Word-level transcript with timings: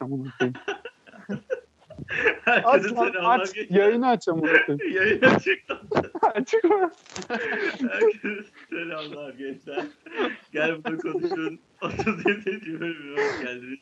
Mami 0.00 0.14
amına 0.14 0.32
koyayım. 0.38 0.54
aç 2.46 2.84
aç. 3.40 3.70
Yayını 3.70 4.08
aç 4.08 4.28
amına 4.28 4.52
koyayım. 4.66 4.96
Yayın 4.96 5.20
açıkta. 5.22 5.80
Açık 6.22 6.64
mı? 6.64 6.90
Herkese 7.90 8.44
selamlar 8.70 9.34
gençler. 9.34 9.84
Gel 10.52 10.84
burada 10.84 10.96
konuşun. 10.98 11.58
37. 11.82 12.80
bölümüne 12.80 13.20
hoş 13.20 13.40
geldiniz. 13.42 13.78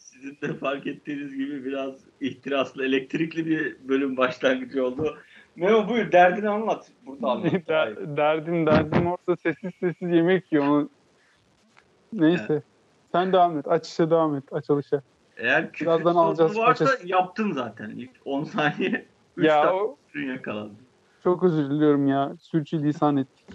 Sizin 0.00 0.38
de 0.42 0.54
fark 0.54 0.86
ettiğiniz 0.86 1.34
gibi 1.36 1.64
biraz 1.64 1.94
ihtiraslı, 2.20 2.84
elektrikli 2.86 3.46
bir 3.46 3.76
bölüm 3.88 4.16
başlangıcı 4.16 4.86
oldu. 4.86 5.18
Memo 5.56 5.88
buyur 5.88 6.12
derdini 6.12 6.48
anlat. 6.48 6.90
Burada 7.06 7.26
anlat. 7.30 7.52
Der- 7.68 8.16
derdim 8.16 8.66
derdim 8.66 9.06
orada 9.06 9.36
sessiz 9.42 9.70
sessiz 9.80 10.10
yemek 10.10 10.52
yiyor. 10.52 10.88
Neyse. 12.12 12.62
Sen 13.12 13.32
devam 13.32 13.58
et. 13.58 13.68
Açışa 13.68 14.10
devam 14.10 14.36
et. 14.36 14.44
Açılışa. 14.52 15.02
Eğer 15.38 15.72
Birazdan 15.72 16.14
alacağız 16.14 16.56
varsa 16.58 16.84
paçası. 16.84 17.08
yaptın 17.08 17.52
zaten. 17.52 17.90
İlk 17.90 18.10
10 18.24 18.44
saniye. 18.44 19.06
3 19.36 19.44
Ya 19.46 19.56
dakika 19.56 19.74
o, 19.76 19.96
sürün 20.12 20.26
yakalandı. 20.28 20.74
çok 21.24 21.42
özür 21.42 21.70
diliyorum 21.70 22.08
ya. 22.08 22.36
Sürçülisan 22.40 23.16
ettik. 23.16 23.46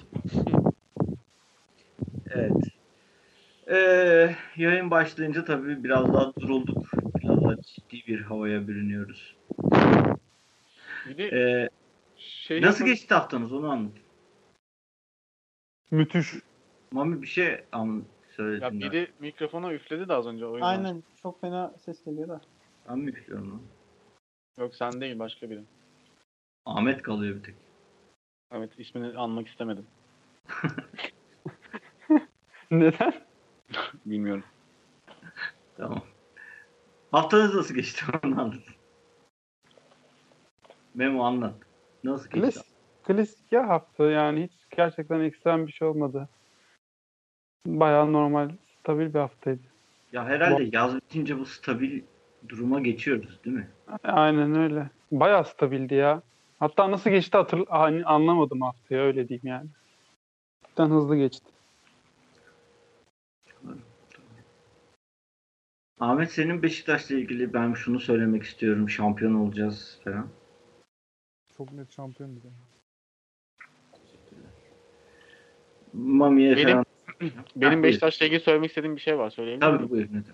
Evet. 2.29 2.51
Ee, 3.67 4.35
yayın 4.55 4.91
başlayınca 4.91 5.45
tabii 5.45 5.83
biraz 5.83 6.13
daha 6.13 6.33
durulduk. 6.35 6.85
Biraz 7.23 7.43
daha 7.43 7.61
ciddi 7.61 8.07
bir 8.07 8.21
havaya 8.21 8.67
bürünüyoruz. 8.67 9.35
Ee, 11.19 11.69
şey 12.17 12.61
nasıl 12.61 12.79
yapın- 12.79 12.85
geçti 12.93 13.13
haftanız 13.13 13.53
onu 13.53 13.69
anlat. 13.71 13.91
Müthiş. 15.91 16.27
Mami 16.91 17.21
bir 17.21 17.27
şey 17.27 17.63
an 17.71 18.03
Ya 18.33 18.37
söyledin. 18.37 18.79
Ya 18.79 18.91
biri 18.91 19.11
mikrofona 19.19 19.73
üfledi 19.73 20.09
de 20.09 20.13
az 20.13 20.27
önce 20.27 20.45
o 20.45 20.53
yüzden. 20.53 20.67
Aynen 20.67 21.03
çok 21.21 21.41
fena 21.41 21.73
ses 21.85 22.03
geliyor 22.05 22.29
da. 22.29 22.41
Ben 22.89 22.99
mi 22.99 23.09
üflüyorum 23.09 23.51
lan? 23.51 23.61
Yok 24.57 24.75
sen 24.75 25.01
değil 25.01 25.19
başka 25.19 25.49
biri. 25.49 25.63
Ahmet 26.65 27.01
kalıyor 27.01 27.35
bir 27.35 27.43
tek. 27.43 27.55
Evet 28.51 28.79
ismini 28.79 29.17
anmak 29.17 29.47
istemedim. 29.47 29.87
Neden? 32.71 33.13
Bilmiyorum. 34.05 34.43
Tamam. 35.77 36.03
Haftanız 37.11 37.55
nasıl 37.55 37.75
geçti 37.75 38.05
onu 38.23 38.41
anlat. 38.41 38.63
Memo 40.93 41.23
anlat. 41.23 41.55
Nasıl 42.03 42.29
geçti? 42.29 42.41
Klasik, 42.41 42.65
klasik 43.03 43.51
ya 43.51 43.67
hafta 43.67 44.03
yani 44.03 44.43
hiç 44.43 44.53
gerçekten 44.77 45.19
ekstrem 45.19 45.67
bir 45.67 45.71
şey 45.71 45.87
olmadı. 45.87 46.29
Bayağı 47.67 48.13
normal, 48.13 48.49
stabil 48.79 49.13
bir 49.13 49.19
haftaydı. 49.19 49.61
Ya 50.11 50.25
herhalde 50.25 50.69
yaz 50.77 50.95
bitince 50.95 51.39
bu 51.39 51.45
stabil 51.45 52.01
duruma 52.49 52.79
geçiyoruz 52.79 53.39
değil 53.45 53.55
mi? 53.55 53.67
Aynen 54.03 54.55
öyle. 54.55 54.89
Bayağı 55.11 55.45
stabildi 55.45 55.95
ya. 55.95 56.21
Hatta 56.59 56.91
nasıl 56.91 57.09
geçti 57.09 57.37
hatır 57.37 57.65
hani 57.69 58.05
anlamadım 58.05 58.61
haftaya 58.61 59.03
öyle 59.03 59.29
diyeyim 59.29 59.47
yani. 59.47 59.69
Cidden 60.69 60.89
hızlı 60.89 61.15
geçti. 61.15 61.45
Ahmet 65.99 66.31
senin 66.31 66.63
Beşiktaş'la 66.63 67.15
ilgili 67.15 67.53
ben 67.53 67.73
şunu 67.73 67.99
söylemek 67.99 68.43
istiyorum. 68.43 68.89
Şampiyon 68.89 69.33
olacağız 69.33 69.99
falan. 70.03 70.27
Çok 71.57 71.71
net 71.71 71.91
şampiyon 71.91 72.35
bir 72.35 72.41
de. 72.43 72.47
Mami'ye 75.93 76.55
Benim- 76.55 76.69
falan. 76.69 76.85
Benim 77.55 77.73
buyur. 77.73 77.83
Beşiktaş'la 77.83 78.25
ilgili 78.25 78.39
söylemek 78.39 78.69
istediğim 78.69 78.95
bir 78.95 79.01
şey 79.01 79.17
var. 79.17 79.29
Söyleyebilir 79.29 79.67
miyim? 79.67 79.77
Tabii 79.77 79.89
buyur 79.89 80.05
ne 80.05 80.09
demek. 80.09 80.25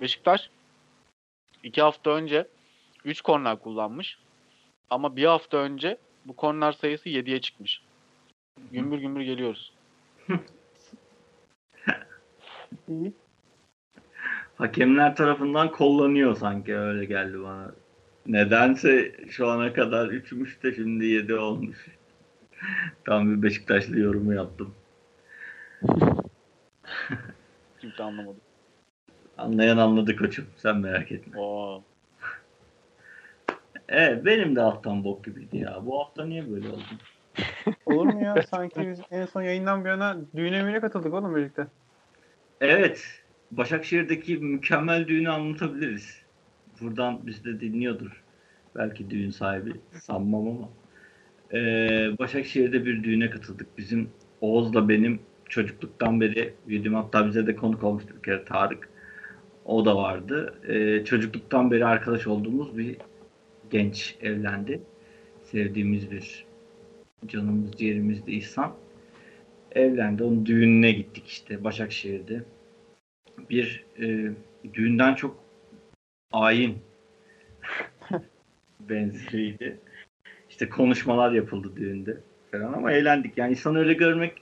Beşiktaş 0.00 0.50
iki 1.62 1.82
hafta 1.82 2.10
önce 2.10 2.46
3 3.04 3.20
korner 3.20 3.58
kullanmış. 3.58 4.18
Ama 4.90 5.16
bir 5.16 5.24
hafta 5.24 5.56
önce 5.56 5.98
bu 6.24 6.36
korner 6.36 6.72
sayısı 6.72 7.08
7'ye 7.08 7.40
çıkmış. 7.40 7.82
Gümbür 8.72 8.98
gümbür 8.98 9.20
geliyoruz. 9.20 9.72
Hakemler 14.56 15.16
tarafından 15.16 15.70
kollanıyor 15.70 16.36
sanki 16.36 16.76
öyle 16.76 17.04
geldi 17.04 17.42
bana. 17.42 17.72
Nedense 18.26 19.16
şu 19.30 19.48
ana 19.48 19.72
kadar 19.72 20.08
3'müş 20.08 20.62
de 20.62 20.74
şimdi 20.74 21.06
7 21.06 21.34
olmuş. 21.34 21.86
Tam 23.04 23.36
bir 23.36 23.42
Beşiktaşlı 23.42 23.98
yorumu 23.98 24.34
yaptım. 24.34 24.74
Kimse 27.80 28.02
anlamadı. 28.02 28.36
Anlayan 29.38 29.78
anladı 29.78 30.16
koçum. 30.16 30.46
Sen 30.56 30.76
merak 30.76 31.12
etme. 31.12 31.38
Oo. 31.38 31.82
Evet 33.88 34.24
benim 34.24 34.56
de 34.56 34.60
haftam 34.60 35.04
bok 35.04 35.24
gibiydi 35.24 35.56
ya. 35.56 35.86
Bu 35.86 36.00
hafta 36.00 36.26
niye 36.26 36.50
böyle 36.50 36.68
oldu? 36.68 36.82
Olur 37.86 38.06
mu 38.06 38.24
ya? 38.24 38.42
Sanki 38.42 38.88
biz 38.88 39.00
en 39.10 39.26
son 39.26 39.42
yayından 39.42 39.84
bir 39.84 39.90
yana 39.90 40.16
düğüne 40.36 40.62
müğüne 40.62 40.80
katıldık 40.80 41.14
oğlum 41.14 41.36
birlikte. 41.36 41.66
Evet. 42.60 43.24
Başakşehir'deki 43.50 44.36
mükemmel 44.36 45.08
düğünü 45.08 45.30
anlatabiliriz. 45.30 46.22
Buradan 46.80 47.26
bizi 47.26 47.44
de 47.44 47.60
dinliyordur. 47.60 48.22
Belki 48.76 49.10
düğün 49.10 49.30
sahibi. 49.30 49.72
Sanmam 49.92 50.48
ama. 50.48 50.68
Ee, 51.52 52.18
Başakşehir'de 52.18 52.86
bir 52.86 53.04
düğüne 53.04 53.30
katıldık. 53.30 53.78
Bizim 53.78 54.10
Oğuz'la 54.40 54.88
benim 54.88 55.20
çocukluktan 55.54 56.20
beri 56.20 56.54
büyüdüğüm 56.68 56.94
hatta 56.94 57.26
bize 57.26 57.46
de 57.46 57.56
konuk 57.56 57.82
olmuştu 57.84 58.14
bir 58.16 58.22
kere 58.22 58.44
Tarık. 58.44 58.88
O 59.64 59.84
da 59.84 59.96
vardı. 59.96 60.54
Ee, 60.68 61.04
çocukluktan 61.04 61.70
beri 61.70 61.84
arkadaş 61.84 62.26
olduğumuz 62.26 62.78
bir 62.78 62.96
genç 63.70 64.16
evlendi. 64.20 64.82
Sevdiğimiz 65.42 66.10
bir 66.10 66.44
canımız 67.26 67.72
ciğerimizdi 67.72 68.32
İhsan. 68.32 68.72
Evlendi. 69.72 70.24
Onun 70.24 70.46
düğününe 70.46 70.92
gittik 70.92 71.26
işte 71.26 71.64
Başakşehir'de. 71.64 72.42
Bir 73.50 73.84
e, 74.00 74.32
düğünden 74.74 75.14
çok 75.14 75.36
ayin 76.32 76.78
benzeriydi. 78.80 79.78
İşte 80.50 80.68
konuşmalar 80.68 81.32
yapıldı 81.32 81.72
düğünde 81.76 82.16
falan 82.50 82.72
ama 82.72 82.92
eğlendik. 82.92 83.38
Yani 83.38 83.50
insan 83.50 83.76
öyle 83.76 83.92
görmek 83.92 84.32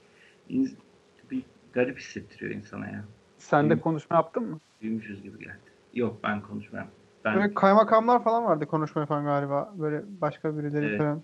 garip 1.73 1.99
hissettiriyor 1.99 2.51
insana 2.51 2.87
ya. 2.87 3.05
Sen 3.39 3.71
de 3.71 3.81
konuşma 3.81 4.17
yaptın 4.17 4.43
mı? 4.43 4.61
Büyümüşüz 4.83 5.23
gibi 5.23 5.39
geldi. 5.39 5.59
Yok 5.95 6.17
ben 6.23 6.41
konuşmam. 6.41 6.87
Ben 7.25 7.37
Böyle 7.37 7.55
kaymakamlar 7.55 8.25
falan 8.25 8.45
vardı 8.45 8.67
konuşma 8.67 9.01
yapan 9.01 9.25
galiba. 9.25 9.73
Böyle 9.79 10.03
başka 10.21 10.59
birileri 10.59 10.87
Evet. 10.87 10.99
falan. 10.99 11.23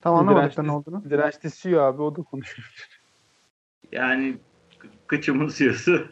Tam 0.00 0.14
anlamadık 0.14 0.58
ne 0.58 0.72
olduğunu. 0.72 1.10
Dirençli 1.10 1.50
CEO 1.50 1.80
abi 1.80 2.02
o 2.02 2.16
da 2.16 2.22
konuşuyor. 2.22 2.88
yani 3.92 4.36
kı- 4.78 4.88
kıçımın 5.06 5.48
siyosu. 5.48 5.92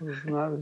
Olsun 0.00 0.32
abi. 0.32 0.56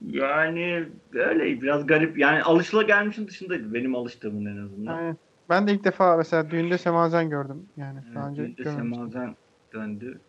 yani 0.00 0.88
öyle 1.14 1.62
biraz 1.62 1.86
garip. 1.86 2.18
Yani 2.18 2.42
alışılagelmişin 2.42 3.28
dışındaydı. 3.28 3.74
Benim 3.74 3.94
alıştığımın 3.94 4.46
en 4.46 4.64
azından. 4.64 4.94
Aynen. 4.96 5.16
Ben 5.50 5.66
de 5.66 5.72
ilk 5.72 5.84
defa 5.84 6.16
mesela 6.16 6.50
düğünde 6.50 6.78
semazen 6.78 7.30
gördüm. 7.30 7.68
Yani 7.76 8.00
daha 8.14 8.28
önce 8.28 8.42
Evet, 8.42 8.58
düğünde 8.58 8.62
görmemiştim. 8.70 8.94
semazen 9.04 9.36
döndü. 9.74 10.20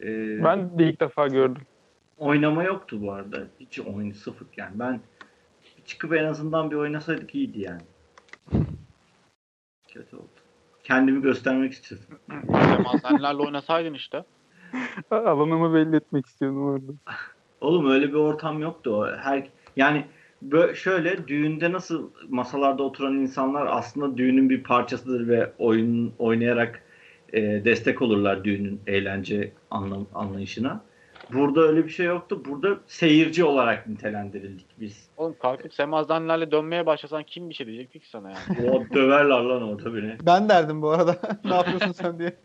Ee, 0.00 0.44
Ben 0.44 0.78
de 0.78 0.88
ilk 0.88 1.00
defa 1.00 1.28
gördüm. 1.28 1.62
oynama 2.18 2.64
yoktu 2.64 2.98
bu 3.02 3.12
arada. 3.12 3.46
Hiç 3.60 3.80
oyun 3.80 4.12
sıfır 4.12 4.46
yani. 4.56 4.72
Ben 4.78 5.00
çıkıp 5.84 6.12
en 6.14 6.24
azından 6.24 6.70
bir 6.70 6.76
oynasaydık 6.76 7.34
iyiydi 7.34 7.60
yani. 7.60 7.80
Kötü 9.88 10.16
oldu. 10.16 10.26
Kendimi 10.84 11.22
göstermek 11.22 11.72
istedim. 11.72 12.18
Semazenlerle 12.50 13.42
oynasaydın 13.42 13.94
işte. 13.94 14.24
Alanımı 15.10 15.74
belli 15.74 15.96
etmek 15.96 16.26
istiyordum 16.26 16.64
orada. 16.64 16.92
Oğlum 17.60 17.90
öyle 17.90 18.08
bir 18.08 18.14
ortam 18.14 18.58
yoktu. 18.60 19.16
Her 19.22 19.48
yani 19.76 20.06
bö- 20.48 20.74
şöyle 20.74 21.28
düğünde 21.28 21.72
nasıl 21.72 22.10
masalarda 22.28 22.82
oturan 22.82 23.14
insanlar 23.14 23.66
aslında 23.66 24.16
düğünün 24.16 24.50
bir 24.50 24.62
parçasıdır 24.62 25.28
ve 25.28 25.52
oyun 25.58 26.12
oynayarak 26.18 26.82
e, 27.32 27.64
destek 27.64 28.02
olurlar 28.02 28.44
düğünün 28.44 28.80
eğlence 28.86 29.52
anlam 29.70 30.06
anlayışına. 30.14 30.80
Burada 31.32 31.60
öyle 31.60 31.84
bir 31.84 31.90
şey 31.90 32.06
yoktu. 32.06 32.42
Burada 32.44 32.78
seyirci 32.86 33.44
olarak 33.44 33.86
nitelendirildik 33.86 34.66
biz. 34.80 35.08
Oğlum 35.16 35.36
kalkıp 35.42 35.74
semazenlerle 35.74 36.50
dönmeye 36.50 36.86
başlasan 36.86 37.22
kim 37.22 37.48
bir 37.48 37.54
şey 37.54 37.66
diyecekti 37.66 38.00
ki 38.00 38.08
sana 38.08 38.30
yani. 38.30 38.70
O 38.70 38.84
döverler 38.94 39.40
lan 39.40 39.62
orada 39.62 39.94
beni. 39.94 40.16
Ben 40.26 40.48
derdim 40.48 40.82
bu 40.82 40.90
arada. 40.90 41.16
ne 41.44 41.54
yapıyorsun 41.54 41.92
sen 41.92 42.18
diye. 42.18 42.36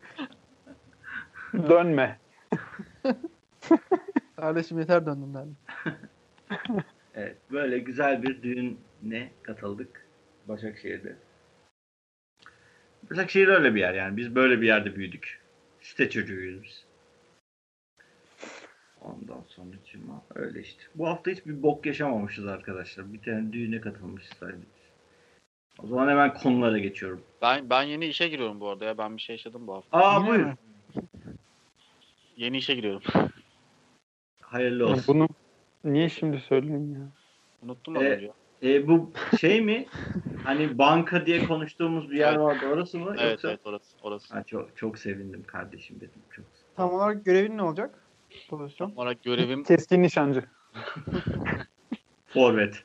Dönme. 1.53 2.19
Kardeşim 4.35 4.79
yeter 4.79 5.05
döndüm 5.05 5.33
derdim. 5.33 5.57
Evet, 7.17 7.37
böyle 7.51 7.79
güzel 7.79 8.23
bir 8.23 8.43
düğüne 8.43 9.29
katıldık 9.43 10.05
Başakşehir'de. 10.47 11.15
Başakşehir 13.09 13.47
öyle 13.47 13.75
bir 13.75 13.79
yer 13.79 13.93
yani. 13.93 14.17
Biz 14.17 14.35
böyle 14.35 14.61
bir 14.61 14.67
yerde 14.67 14.95
büyüdük. 14.95 15.41
Site 15.81 16.09
çocuğuyuz 16.09 16.63
biz. 16.63 16.85
Ondan 19.01 19.43
sonra 19.47 19.75
cuma. 19.91 20.23
Öyle 20.35 20.61
işte. 20.61 20.83
Bu 20.95 21.07
hafta 21.07 21.31
hiçbir 21.31 21.63
bok 21.63 21.85
yaşamamışız 21.85 22.47
arkadaşlar. 22.47 23.13
Bir 23.13 23.21
tane 23.21 23.53
düğüne 23.53 23.81
katılmışız 23.81 24.29
sadece. 24.39 24.57
O 25.83 25.87
zaman 25.87 26.07
hemen 26.09 26.33
konulara 26.33 26.77
geçiyorum. 26.77 27.23
Ben 27.41 27.69
ben 27.69 27.83
yeni 27.83 28.05
işe 28.05 28.27
giriyorum 28.27 28.59
bu 28.59 28.69
arada 28.69 28.85
ya. 28.85 28.97
Ben 28.97 29.17
bir 29.17 29.21
şey 29.21 29.33
yaşadım 29.33 29.67
bu 29.67 29.73
hafta. 29.73 29.97
Aa 29.97 30.17
Yine 30.19 30.27
buyur. 30.29 30.43
mi? 30.45 30.55
Yeni 32.37 32.57
işe 32.57 32.75
giriyorum. 32.75 33.01
Hayırlı 34.41 34.87
olsun. 34.87 35.03
Bunu 35.07 35.27
niye 35.93 36.09
şimdi 36.09 36.39
söyleyeyim 36.39 36.93
ya? 36.93 37.07
Unuttum 37.61 37.95
Ee, 37.95 37.99
önce. 37.99 38.31
E, 38.63 38.87
bu 38.87 39.11
şey 39.39 39.61
mi? 39.61 39.85
Hani 40.43 40.77
banka 40.77 41.25
diye 41.25 41.47
konuştuğumuz 41.47 42.11
bir 42.11 42.17
yer 42.17 42.29
Evet. 42.29 42.39
vardı. 42.39 42.65
Orası 42.73 42.99
mı? 42.99 43.15
Evet 43.19 43.31
Yoksa... 43.31 43.49
evet 43.49 43.59
orası. 43.65 43.97
orası. 44.03 44.33
Ha, 44.33 44.43
çok 44.43 44.77
çok 44.77 44.97
sevindim 44.97 45.43
kardeşim 45.47 45.95
dedim. 45.99 46.21
Çok. 46.29 46.45
Tam 46.75 46.93
olarak 46.93 47.25
görevin 47.25 47.57
ne 47.57 47.63
olacak? 47.63 48.03
Pozisyon. 48.49 48.89
Tam 48.89 48.97
olarak 48.97 49.23
görevim 49.23 49.63
Keskin 49.63 50.03
nişancı. 50.03 50.43
Forvet. 52.27 52.83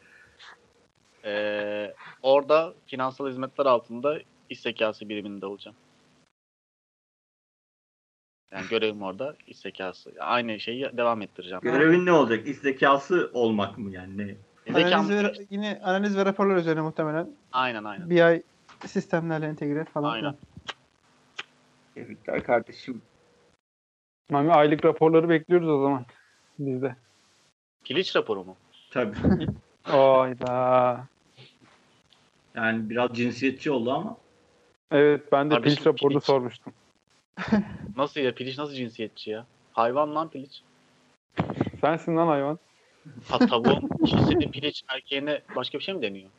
eee, 1.25 1.95
orada 2.23 2.75
finansal 2.87 3.29
hizmetler 3.29 3.67
altında 3.67 4.19
iş 4.49 4.61
zekası 4.61 5.09
biriminde 5.09 5.47
olacağım. 5.47 5.77
Yani 8.53 8.69
görevim 8.69 9.03
orada 9.03 9.37
iş 9.47 9.59
zekası. 9.59 10.13
Aynı 10.21 10.61
şeyi 10.61 10.97
devam 10.97 11.23
ettireceğim. 11.23 11.61
Görevin 11.63 12.07
ne 12.07 12.13
olacak? 12.13 12.47
İş 12.47 12.57
zekası 12.57 13.31
olmak 13.35 13.79
mı 13.79 13.91
yani? 13.91 14.17
Ne? 14.17 14.37
Zekam- 14.73 14.95
Analiz 14.95 15.11
ve, 15.11 15.47
yine 15.51 15.81
analiz 15.85 16.17
ve 16.17 16.25
raporlar 16.25 16.57
üzerine 16.57 16.81
muhtemelen 16.81 17.29
Aynen 17.53 17.85
aynen. 17.85 18.11
BI 18.11 18.43
sistemlerle 18.87 19.47
entegre 19.47 19.85
falan. 19.85 20.13
Aynen. 20.13 20.35
Tebrikler 21.95 22.45
kardeşim. 22.45 23.03
Mami 24.31 24.53
aylık 24.53 24.85
raporları 24.85 25.29
bekliyoruz 25.29 25.69
o 25.69 25.83
zaman. 25.83 26.05
Biz 26.59 26.83
de. 26.83 26.97
Piliç 27.85 28.17
raporu 28.17 28.45
mu? 28.45 28.57
Tabii. 28.91 29.17
Oyda. 29.93 31.07
Yani 32.55 32.91
biraz 32.91 33.11
cinsiyetçi 33.15 33.71
oldu 33.71 33.93
ama. 33.93 34.17
Evet 34.91 35.33
ben 35.33 35.51
de 35.51 35.55
Kardeşim, 35.55 35.75
piliç 35.75 35.87
raporunu 35.87 36.19
piliç. 36.19 36.27
sormuştum. 36.27 36.73
Nasıl 37.97 38.21
ya? 38.21 38.35
Piliç 38.35 38.59
nasıl 38.59 38.75
cinsiyetçi 38.75 39.31
ya? 39.31 39.47
Hayvan 39.73 40.15
lan 40.15 40.31
piliç. 40.31 40.63
Sensin 41.81 42.17
lan 42.17 42.27
hayvan. 42.27 42.59
Ha 43.29 43.39
tavuğun 43.39 43.89
cinsiyeti 44.07 44.51
piliç 44.51 44.83
erkeğine 44.89 45.43
başka 45.57 45.79
bir 45.79 45.85
şey 45.85 45.95
mi 45.95 46.03
deniyor? 46.03 46.31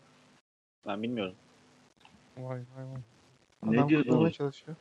Ben 0.88 1.04
bilmiyorum. 1.04 1.36
Vay 2.38 2.60
vay 2.76 2.86
vay. 2.86 3.02
Ne 3.64 3.80
Adam 3.80 3.90
kurtarmaya 3.90 4.32
çalışıyor. 4.32 4.78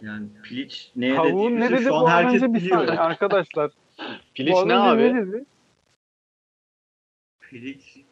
Yani 0.00 0.28
piliç 0.42 0.92
neye 0.96 1.16
Tavuğun 1.16 1.60
ne 1.60 1.70
dedi 1.70 1.82
şu 1.82 1.94
an 1.94 2.02
bu 2.02 2.08
an 2.08 2.10
herkes 2.10 2.42
önce 2.42 2.54
bir 2.54 2.60
biliyor. 2.60 2.78
saniye 2.78 3.00
arkadaşlar. 3.00 3.70
Piliç 4.34 4.54
Bu 4.54 4.68
ne 4.68 4.74
önce 4.74 4.74
abi? 4.74 5.14
Ne 5.14 5.26
dedi? 5.26 5.44
Piliç. 7.40 8.04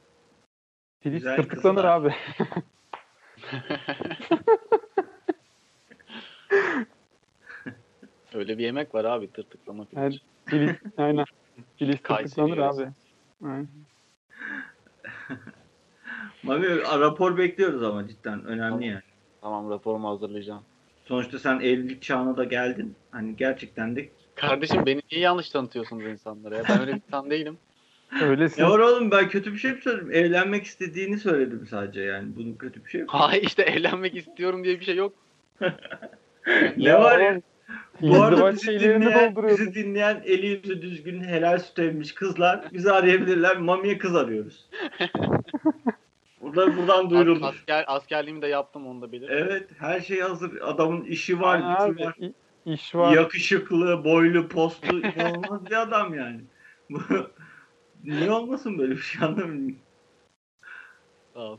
Piliç 1.01 1.19
Güzel 1.19 1.37
tırtıklanır 1.37 1.85
abi. 1.85 2.15
Öyle 8.35 8.59
bir 8.59 8.65
yemek 8.65 8.95
var 8.95 9.05
abi 9.05 9.33
tırtıklama 9.33 9.85
piliç. 9.85 9.99
Evet. 10.03 10.21
Piliç, 10.47 10.77
aynen. 10.97 11.25
Kayseri 12.03 12.03
tırtıklanır 12.03 12.59
abi. 12.59 12.89
Aynen. 13.45 13.69
Mami 16.43 16.79
rapor 16.79 17.39
bekliyoruz 17.39 17.83
ama 17.83 18.09
cidden 18.09 18.45
önemli 18.45 18.69
Tamam. 18.71 18.83
yani. 18.83 19.03
Tamam 19.41 19.71
raporumu 19.71 20.09
hazırlayacağım. 20.09 20.63
Sonuçta 21.05 21.39
sen 21.39 21.61
evlilik 21.61 22.03
çağına 22.03 22.37
da 22.37 22.45
geldin. 22.45 22.95
Hani 23.11 23.37
gerçekten 23.37 23.97
de 23.97 24.09
Kardeşim 24.35 24.87
beni 24.87 25.03
niye 25.13 25.21
yanlış 25.21 25.51
tanıtıyorsunuz 25.51 26.05
insanlara 26.05 26.57
ya? 26.57 26.63
Ben 26.69 26.81
öyle 26.81 26.93
bir 26.93 27.03
insan 27.07 27.31
değilim. 27.31 27.59
Öylesin. 28.23 28.63
Ne 28.63 28.69
var 28.69 28.79
oğlum 28.79 29.11
ben 29.11 29.29
kötü 29.29 29.53
bir 29.53 29.59
şey 29.59 29.73
mi 29.73 29.81
söyledim? 29.83 30.13
Evlenmek 30.13 30.65
istediğini 30.65 31.19
söyledim 31.19 31.67
sadece 31.71 32.01
yani. 32.01 32.37
Bunun 32.37 32.55
kötü 32.55 32.85
bir 32.85 32.91
şey 32.91 33.01
yok. 33.01 33.11
Hayır 33.13 33.43
işte 33.43 33.63
evlenmek 33.63 34.17
istiyorum 34.17 34.65
diye 34.65 34.81
bir 34.81 34.85
şey 34.85 34.97
yok. 34.97 35.13
Ne 36.77 36.99
var 36.99 37.19
ya? 37.19 37.41
Bu 38.01 38.23
arada 38.23 38.53
bizi 38.53 38.65
şeylerini 38.65 39.05
dinleyen, 39.05 39.37
bizi 39.37 39.75
dinleyen 39.75 40.23
eli 40.25 40.47
yüzü 40.47 40.83
düzgün 40.83 41.25
helal 41.25 41.59
süt 41.59 41.79
emmiş 41.79 42.15
kızlar 42.15 42.73
bizi 42.73 42.93
arayabilirler. 42.93 43.57
Mami'ye 43.57 43.99
kız 43.99 44.17
arıyoruz. 44.17 44.71
Burada 46.41 46.77
buradan 46.77 47.11
duyurulur. 47.11 47.43
Asker, 47.43 47.85
askerliğimi 47.87 48.43
de 48.43 48.47
yaptım 48.47 48.87
onu 48.87 49.03
da 49.03 49.13
bilir. 49.13 49.29
Evet 49.29 49.69
her 49.79 50.01
şey 50.01 50.21
hazır. 50.21 50.61
Adamın 50.61 51.05
işi 51.05 51.41
var, 51.41 51.55
Aynen 51.55 51.89
gücü 51.89 52.05
abi, 52.05 52.07
var. 52.07 52.17
iş 52.67 52.95
var. 52.95 53.13
Yakışıklı, 53.13 54.05
boylu, 54.05 54.49
postu 54.49 54.99
inanılmaz 54.99 55.67
bir 55.67 55.83
adam 55.83 56.15
yani. 56.15 56.41
Niye 58.05 58.31
olmasın 58.31 58.79
böyle 58.79 58.93
bir 58.93 59.01
şey 59.01 59.29
anlamıyorum. 59.29 59.77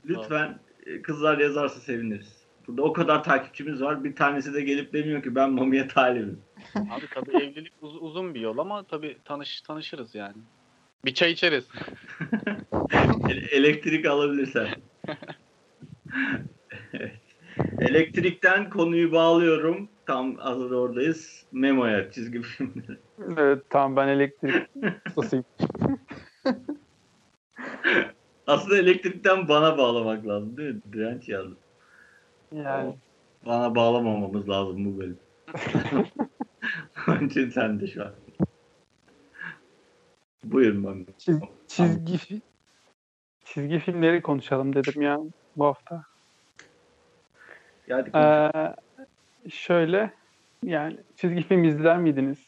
Lütfen 0.06 0.60
e, 0.86 1.01
kızlar 1.01 1.38
yazarsa 1.38 1.80
seviniriz. 1.80 2.37
Burada 2.68 2.81
o 2.84 2.94
kadar 2.94 3.24
takipçimiz 3.24 3.81
var. 3.81 4.04
Bir 4.04 4.16
tanesi 4.16 4.54
de 4.54 4.62
gelip 4.62 4.94
demiyor 4.94 5.24
ki 5.24 5.36
ben 5.36 5.52
Mami'ye 5.52 5.88
talibim. 5.88 6.42
Abi 6.75 7.06
tabii 7.14 7.38
evlilik 7.38 7.74
uz- 7.81 8.02
uzun 8.02 8.34
bir 8.34 8.40
yol 8.40 8.58
ama 8.58 8.84
tabii 8.84 9.18
tanış 9.25 9.62
tanışırız 9.62 10.16
yani. 10.16 10.36
Bir 11.06 11.14
çay 11.14 11.31
içeriz. 11.31 11.68
Elektrik 13.52 14.06
alabilirsen. 14.06 14.68
Evet. 16.94 17.12
Elektrikten 17.80 18.69
konuyu 18.69 19.12
bağlıyorum. 19.12 19.90
Tam 20.06 20.36
hazır 20.36 20.72
oradayız. 20.72 21.46
Memo'ya 21.52 22.12
çizgi 22.12 22.42
filmleri. 22.42 22.98
Evet 23.38 23.64
tamam 23.69 23.96
ben 23.96 24.08
elektrik 24.08 24.69
ustasıyım. 25.08 25.46
Aslında 28.48 28.78
elektrikten 28.78 29.48
bana 29.48 29.78
bağlamak 29.78 30.28
lazım 30.28 30.58
değil 30.58 30.75
mi? 30.75 30.81
Direnç 30.94 31.30
yazdım. 31.30 31.58
Yani 32.51 32.95
Bana 33.45 33.75
bağlamamamız 33.75 34.49
lazım 34.49 34.85
bu 34.85 34.99
bölüm. 34.99 35.19
Onun 37.07 37.27
için 37.27 37.49
sen 37.49 37.80
de 37.80 37.87
şu 37.87 38.04
an. 38.04 38.11
Buyurun 40.44 40.81
Mami. 40.81 41.06
çiz, 41.18 41.39
çizgi 41.68 42.16
fi- 42.16 42.42
çizgi 43.45 43.80
filmleri 43.80 44.21
konuşalım 44.21 44.75
dedim 44.75 45.01
ya 45.01 45.19
bu 45.56 45.66
hafta. 45.66 46.04
Konuş. 47.87 48.16
Ee, 48.16 48.51
şöyle 49.49 50.13
yani 50.63 50.97
çizgi 51.16 51.42
film 51.42 51.63
izler 51.63 51.97
miydiniz? 51.97 52.47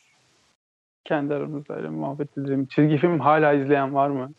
Kendi 1.04 1.34
aramızda 1.34 1.76
öyle 1.76 1.90
muhabbet 1.90 2.38
edelim. 2.38 2.66
Çizgi 2.66 2.98
film 2.98 3.20
hala 3.20 3.54
izleyen 3.54 3.94
var 3.94 4.10
mı? 4.10 4.32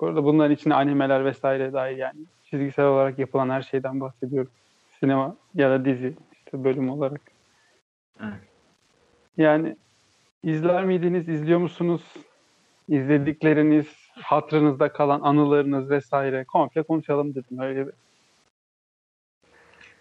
Bu 0.00 0.06
arada 0.06 0.24
bunların 0.24 0.54
içinde 0.54 0.74
animeler 0.74 1.24
vesaire 1.24 1.72
dahil 1.72 1.98
yani. 1.98 2.20
Çizgisel 2.44 2.84
olarak 2.84 3.18
yapılan 3.18 3.50
her 3.50 3.62
şeyden 3.62 4.00
bahsediyorum. 4.00 4.52
Sinema 5.02 5.36
ya 5.54 5.70
da 5.70 5.84
dizi 5.84 6.16
işte 6.32 6.64
bölüm 6.64 6.90
olarak. 6.90 7.20
Evet. 8.20 8.40
Yani 9.36 9.76
izler 10.42 10.84
miydiniz? 10.84 11.28
izliyor 11.28 11.58
musunuz? 11.58 12.02
İzledikleriniz, 12.88 13.86
hatırınızda 14.14 14.92
kalan 14.92 15.20
anılarınız 15.20 15.90
vesaire 15.90 16.44
komple 16.44 16.82
konuşalım 16.82 17.34
dedim. 17.34 17.58
Öyle 17.58 17.86
bir 17.86 17.92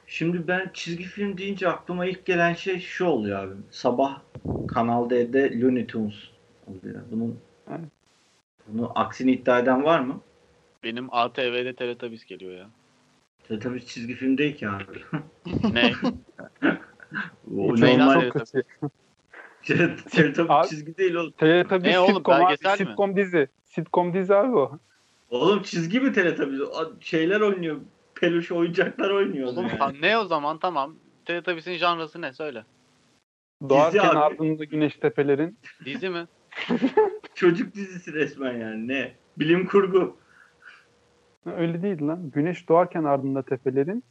Şimdi 0.08 0.48
ben 0.48 0.72
çizgi 0.74 1.04
film 1.04 1.38
deyince 1.38 1.68
aklıma 1.70 2.06
ilk 2.06 2.26
gelen 2.26 2.54
şey 2.54 2.80
şu 2.80 3.06
oluyor 3.06 3.44
abi. 3.44 3.54
Sabah 3.72 4.22
Kanal 4.68 5.10
D'de 5.10 5.62
Looney 5.62 5.88
Tunes 5.88 6.16
oluyor. 6.68 7.02
Bunun 7.12 7.40
Evet. 7.70 7.90
bunu 8.68 8.92
aksini 8.96 9.32
iddia 9.32 9.60
eden 9.60 9.84
var 9.84 10.00
mı? 10.00 10.22
Benim 10.84 11.14
ATV'de 11.14 11.76
Teletubbies 11.76 12.26
geliyor 12.26 12.58
ya. 12.58 12.70
Tabii 13.60 13.86
çizgi 13.86 14.14
film 14.16 14.38
değil 14.38 14.56
ki 14.56 14.70
abi. 14.70 15.04
Ne? 15.74 15.94
o 17.58 17.68
Uçurum 17.68 18.00
normal 18.00 18.22
çok 18.22 18.34
kötü. 18.34 18.64
Teletubbies 19.64 20.40
Abi- 20.50 20.68
çizgi 20.68 20.98
değil 20.98 21.14
oğlum. 21.16 21.32
Teletubbies 21.32 21.96
sitcom, 21.96 22.36
abi, 22.36 22.42
belgesel 22.42 22.72
mi? 22.72 22.78
sitcom 22.78 23.16
dizi. 23.16 23.48
Sitcom 23.64 24.14
dizi 24.14 24.36
abi 24.36 24.56
o. 24.56 24.80
Oğlum 25.30 25.62
çizgi 25.62 26.00
mi 26.00 26.14
Teletubbies? 26.14 26.70
Şeyler 27.00 27.42
oynuyor. 27.42 27.78
Peluş 28.16 28.52
oyuncaklar 28.52 29.10
oynuyor. 29.10 29.48
Oğlum 29.48 29.68
yani. 29.68 29.78
ha, 29.78 29.92
ne 30.02 30.18
o 30.18 30.26
zaman 30.26 30.58
tamam. 30.60 30.96
Teletubbies'in 31.26 31.78
janrası 31.78 32.22
ne 32.22 32.34
söyle. 32.34 32.64
Doğarken 33.70 34.10
abi. 34.10 34.18
ardında 34.18 34.64
güneş 34.64 34.96
tepelerin. 34.96 35.58
Dizi 35.86 36.10
mi? 36.10 36.28
Çocuk 37.36 37.76
dizisi 37.76 38.14
resmen 38.14 38.58
yani. 38.58 38.88
Ne? 38.88 39.16
Bilim 39.38 39.66
kurgu. 39.68 40.18
Öyle 41.46 41.82
değil 41.82 42.02
lan. 42.02 42.30
Güneş 42.34 42.70
doğarken 42.70 43.04
ardında 43.04 43.42
tepelerin. 43.42 44.04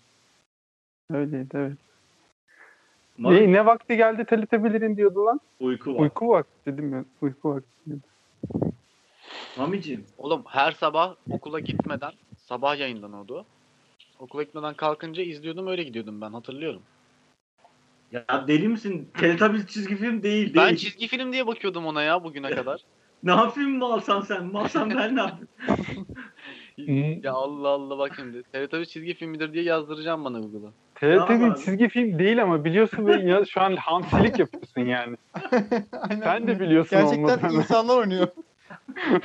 Öyleydi 1.10 1.48
evet. 1.54 1.78
Ma- 3.18 3.34
Ne, 3.34 3.52
ne 3.52 3.66
vakti 3.66 3.96
geldi 3.96 4.24
Teletubbies'lerin 4.24 4.96
diyordu 4.96 5.24
lan? 5.26 5.40
Uyku 5.60 5.94
var. 5.94 6.00
Uyku 6.00 6.28
vakti 6.28 6.52
dedim 6.66 6.92
ya. 6.92 7.04
Uyku 7.22 7.50
vakti. 7.54 7.90
Mamicim. 9.56 10.04
Oğlum 10.18 10.42
her 10.48 10.72
sabah 10.72 11.14
okula 11.30 11.60
gitmeden 11.60 12.12
sabah 12.36 12.78
yayınlanıyordu. 12.78 13.46
Okula 14.18 14.42
gitmeden 14.42 14.74
kalkınca 14.74 15.22
izliyordum 15.22 15.66
öyle 15.66 15.82
gidiyordum 15.82 16.20
ben 16.20 16.32
hatırlıyorum. 16.32 16.82
Ya 18.12 18.24
deli 18.48 18.68
misin? 18.68 19.08
Teletubbies 19.18 19.66
çizgi 19.66 19.96
film 19.96 20.22
değil. 20.22 20.54
Ben 20.54 20.66
değil. 20.66 20.76
çizgi 20.76 21.08
film 21.08 21.32
diye 21.32 21.46
bakıyordum 21.46 21.86
ona 21.86 22.02
ya 22.02 22.24
bugüne 22.24 22.50
kadar. 22.54 22.80
Ne 23.22 23.30
yapayım 23.30 23.78
mı 23.78 23.84
alsan 23.84 24.20
sen? 24.20 24.46
Mı 24.46 24.58
alsan 24.60 24.90
ben 24.90 25.16
ne 25.16 25.20
yapayım? 25.20 25.48
ya 27.22 27.32
Allah 27.32 27.68
Allah 27.68 27.98
bak 27.98 28.12
şimdi. 28.16 28.42
Teletubbies 28.42 28.88
çizgi 28.88 29.14
filmidir 29.14 29.52
diye 29.52 29.64
yazdıracağım 29.64 30.24
bana 30.24 30.40
Google'a. 30.40 30.72
Abi? 31.22 31.64
çizgi 31.64 31.88
film 31.88 32.18
değil 32.18 32.42
ama 32.42 32.64
biliyorsun 32.64 33.06
ve 33.06 33.12
ya 33.16 33.44
şu 33.44 33.60
an 33.60 33.76
hamsilik 33.76 34.38
yapıyorsun 34.38 34.80
yani. 34.80 35.16
Aynen. 35.92 36.20
Sen 36.22 36.46
de 36.46 36.60
biliyorsun 36.60 36.98
Gerçekten 36.98 37.18
olmadığını. 37.38 37.52
insanlar 37.52 37.96
oynuyor. 37.96 38.28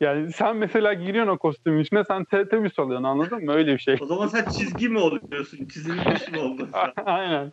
Yani 0.00 0.32
sen 0.32 0.56
mesela 0.56 0.94
giriyorsun 0.94 1.32
o 1.32 1.38
kostümün 1.38 1.82
içine 1.82 2.04
sen 2.04 2.24
Teletubbies 2.24 2.78
oluyorsun 2.78 3.04
anladın 3.04 3.44
mı? 3.44 3.52
Öyle 3.52 3.72
bir 3.74 3.78
şey. 3.78 3.96
O 4.00 4.06
zaman 4.06 4.26
sen 4.26 4.44
çizgi 4.44 4.88
mi 4.88 4.98
oluyorsun? 4.98 5.64
Çizilmiş 5.64 6.28
mi 6.28 6.38
oldun 6.38 6.68
sen? 6.72 7.04
Aynen. 7.04 7.52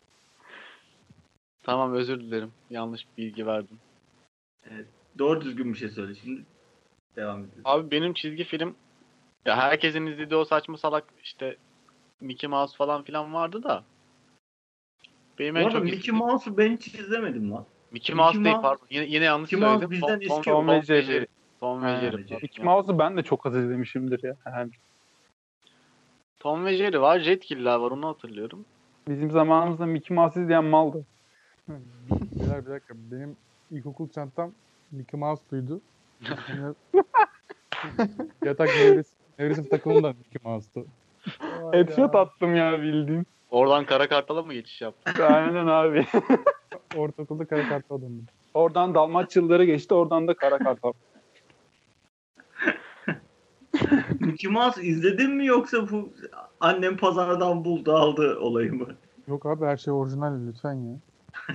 Tamam 1.63 1.93
özür 1.93 2.19
dilerim. 2.19 2.51
Yanlış 2.69 3.05
bilgi 3.17 3.46
verdim. 3.48 3.79
Doğru 5.17 5.41
düzgün 5.41 5.74
bir 5.74 5.77
şey 5.77 5.89
söyle 5.89 6.15
şimdi. 6.15 6.41
Devam 7.18 7.40
edelim. 7.40 7.62
Abi 7.66 7.92
benim 7.92 8.14
çizgi 8.14 8.44
film 8.44 8.76
ya 9.46 9.58
herkesin 9.58 10.06
izlediği 10.06 10.38
o 10.40 10.46
saçma 10.46 10.78
salak 10.78 11.04
işte 11.24 11.56
Mickey 12.22 12.50
Mouse 12.50 12.78
falan 12.78 13.04
filan 13.04 13.34
vardı 13.34 13.64
da 13.64 13.84
benim 15.40 15.56
Bu 15.56 15.60
en 15.60 15.64
arada 15.64 15.74
çok 15.76 15.84
Mickey 15.84 16.00
izlediğim 16.00 16.16
Mouse'u 16.26 16.58
ben 16.58 16.76
hiç 16.78 16.88
izlemedim 16.96 17.52
lan. 17.52 17.66
Mickey 17.92 18.16
Mouse 18.16 18.38
Mickey 18.38 18.46
değil 18.46 18.56
Mouse- 18.56 18.62
pardon. 18.62 18.86
Yine, 18.90 19.06
yine 19.06 19.26
yanlış 19.26 19.52
Mickey 19.52 19.68
Mouse 19.70 19.80
söyledim. 19.86 19.92
bizden 19.92 20.08
Tom, 20.08 20.22
eski 20.22 20.28
Tom, 20.28 20.44
Tom 20.44 20.68
ve 20.68 20.72
Tom 20.72 20.78
ve 20.82 20.82
Jerry. 20.86 21.06
Jerry. 21.06 21.26
Tom 21.60 21.82
ve 21.84 21.86
Ha, 21.88 22.00
Jerry. 22.02 22.28
Jerry. 22.28 22.42
Mickey 22.42 22.66
Mouse'u 22.66 23.00
ben 23.00 23.18
de 23.18 23.24
çok 23.24 23.46
az 23.46 23.56
izlemişimdir 23.56 24.24
ya. 24.24 24.36
Yani 24.46 24.72
Tom 26.40 26.66
ve 26.66 26.78
Jerry 26.78 27.02
var. 27.02 27.20
Jetgiller 27.20 27.76
var 27.76 27.92
onu 27.92 28.08
hatırlıyorum. 28.08 28.66
bizim 29.08 29.32
zamanımızda 29.32 29.86
Mickey 29.86 30.16
Mouse 30.16 30.42
izleyen 30.42 30.66
maldı. 30.66 31.06
Beyler 32.40 32.66
bir 32.66 32.72
dakika. 32.72 32.94
Benim 33.12 33.38
ilkokul 33.72 34.10
çantam 34.10 34.52
Mickey 34.92 35.20
Mouse'luydu. 35.20 35.68
Sonra 35.70 35.82
Yatak 38.46 38.68
nevresim, 38.68 39.20
nevresim 39.40 39.70
takımım 39.70 40.04
da 40.04 40.08
Mickey 40.08 40.42
Mouse'tu. 40.44 40.86
Headshot 41.72 42.16
attım 42.16 42.56
ya 42.56 42.82
bildiğin. 42.82 43.28
Oradan 43.52 43.86
kara 43.86 44.08
kartala 44.10 44.44
mı 44.44 44.54
geçiş 44.54 44.82
yaptın? 44.82 45.24
Aynen 45.34 45.68
abi. 45.68 46.06
Ortaokulda 46.96 47.46
kara 47.46 47.70
kartla 47.70 48.02
döndüm. 48.02 48.26
Oradan 48.54 48.96
Dalmaçyalılara 48.96 49.64
geçti 49.64 49.94
oradan 49.94 50.28
da 50.28 50.34
Kara 50.34 50.58
Kartal. 50.58 50.94
Mickey 54.20 54.52
Mouse 54.52 54.84
izledin 54.84 55.32
mi 55.32 55.46
yoksa 55.46 55.90
bu 55.90 56.10
annem 56.60 56.98
pazardan 56.98 57.66
buldu 57.66 57.92
aldı 57.92 58.40
olayı 58.40 58.74
mı? 58.74 58.88
Yok 59.28 59.46
abi 59.46 59.66
her 59.66 59.78
şey 59.78 59.94
orijinal 59.94 60.48
lütfen 60.48 60.74
ya. 60.74 60.96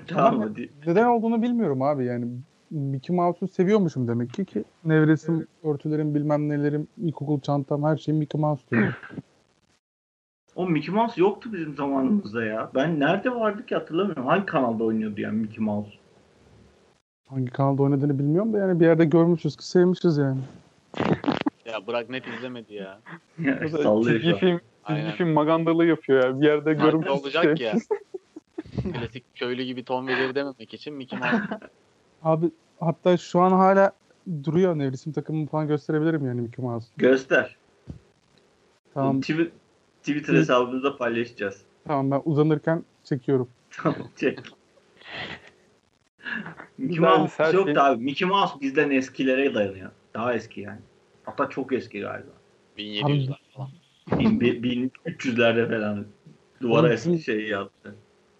tamam 0.07 0.41
hadi. 0.41 0.73
Neden 0.87 1.07
olduğunu 1.07 1.43
bilmiyorum 1.43 1.83
abi 1.83 2.05
yani. 2.05 2.27
Mickey 2.73 3.17
Mouse'u 3.17 3.49
seviyormuşum 3.49 4.09
demek 4.09 4.35
ki 4.35 4.45
ki 4.45 4.65
nevresim, 4.85 5.47
örtülerim, 5.65 6.15
bilmem 6.15 6.49
nelerim, 6.49 6.89
ilkokul 6.99 7.41
çantam 7.41 7.83
her 7.85 7.97
şeyim 7.97 8.19
Mickey 8.19 8.41
Mouse 8.41 8.63
diyor. 8.71 9.01
O 10.57 10.67
Mickey 10.67 10.95
Mouse 10.95 11.21
yoktu 11.21 11.53
bizim 11.53 11.77
zamanımızda 11.77 12.45
ya. 12.45 12.71
Ben 12.75 13.01
nerede 13.01 13.35
vardı 13.35 13.67
ki 13.67 13.75
hatırlamıyorum. 13.75 14.27
Hangi 14.27 14.47
kanalda 14.47 14.85
oynuyordu 14.85 15.21
yani 15.21 15.39
Mickey 15.39 15.65
Mouse? 15.65 15.91
Hangi 17.29 17.51
kanalda 17.51 17.83
oynadığını 17.83 18.19
bilmiyorum 18.19 18.53
da 18.53 18.59
yani 18.59 18.81
bir 18.81 18.85
yerde 18.85 19.05
görmüşüz 19.05 19.57
ki 19.57 19.67
sevmişiz 19.67 20.17
yani. 20.19 20.41
Ya 21.67 21.87
bırak 21.87 22.11
net 22.11 22.25
izlemedi 22.27 22.75
ya. 22.75 23.01
Sallıyor 23.83 24.21
çizgi 24.21 24.39
film, 24.39 24.61
çizgi 24.89 25.11
film 25.11 25.29
magandalığı 25.29 25.87
yapıyor 25.87 26.25
ya. 26.25 26.41
Bir 26.41 26.47
yerde 26.47 26.75
görmüş. 26.75 27.09
olacak 27.09 27.61
ya. 27.61 27.75
Klasik 28.83 29.25
köylü 29.35 29.63
gibi 29.63 29.85
Tom 29.85 30.09
ve 30.09 30.17
Jerry 30.17 30.35
dememek 30.35 30.75
için 30.75 30.95
Mickey 30.95 31.19
Mouse. 31.19 31.39
Abi 32.25 32.51
hatta 32.81 33.17
şu 33.17 33.41
an 33.41 33.53
hala 33.53 33.93
duruyor 34.45 34.79
nevresim 34.79 35.13
takımımı 35.13 35.47
falan 35.47 35.69
gösterebilirim 35.69 36.27
yani 36.27 36.41
Mickey 36.41 36.65
Mouse. 36.65 36.87
Göster. 36.97 37.57
Tamam, 38.95 39.21
Twi- 39.21 39.51
Twitter 40.01 40.35
hesabımızda 40.35 40.97
paylaşacağız. 40.97 41.63
tamam 41.87 42.11
ben 42.11 42.23
uzanırken 42.25 42.85
çekiyorum. 43.05 43.49
Tamam 43.71 43.99
çek. 44.17 44.39
Mickey 46.79 46.99
Mouse 46.99 47.45
yok 47.53 47.67
şey. 47.67 47.75
da 47.75 47.85
abi. 47.85 48.05
Mickey 48.05 48.29
Mouse 48.29 48.61
bizden 48.61 48.91
eskilere 48.91 49.55
dayanıyor. 49.55 49.91
Daha 50.15 50.35
eski 50.35 50.61
yani. 50.61 50.81
Hatta 51.25 51.49
çok 51.51 51.73
eski 51.73 52.01
galiba. 52.01 52.31
1700'ler 52.79 53.37
falan. 53.57 53.71
Bin- 54.13 54.41
bin- 54.41 54.93
1300'lerde 55.07 55.69
falan. 55.69 56.07
Duvara 56.61 56.93
eski 56.93 57.19
şey 57.19 57.49
yaptı. 57.49 57.95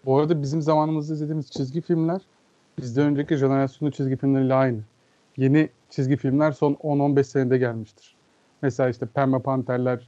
Bu 0.05 0.19
arada 0.19 0.41
bizim 0.41 0.61
zamanımızda 0.61 1.13
izlediğimiz 1.13 1.51
çizgi 1.51 1.81
filmler 1.81 2.21
bizden 2.77 3.05
önceki 3.05 3.35
jenerasyonun 3.35 3.91
çizgi 3.91 4.17
filmleriyle 4.17 4.53
aynı. 4.53 4.79
Yeni 5.37 5.69
çizgi 5.89 6.17
filmler 6.17 6.51
son 6.51 6.73
10-15 6.73 7.23
senede 7.23 7.57
gelmiştir. 7.57 8.15
Mesela 8.61 8.89
işte 8.89 9.05
Pembe 9.05 9.39
Panterler, 9.39 10.07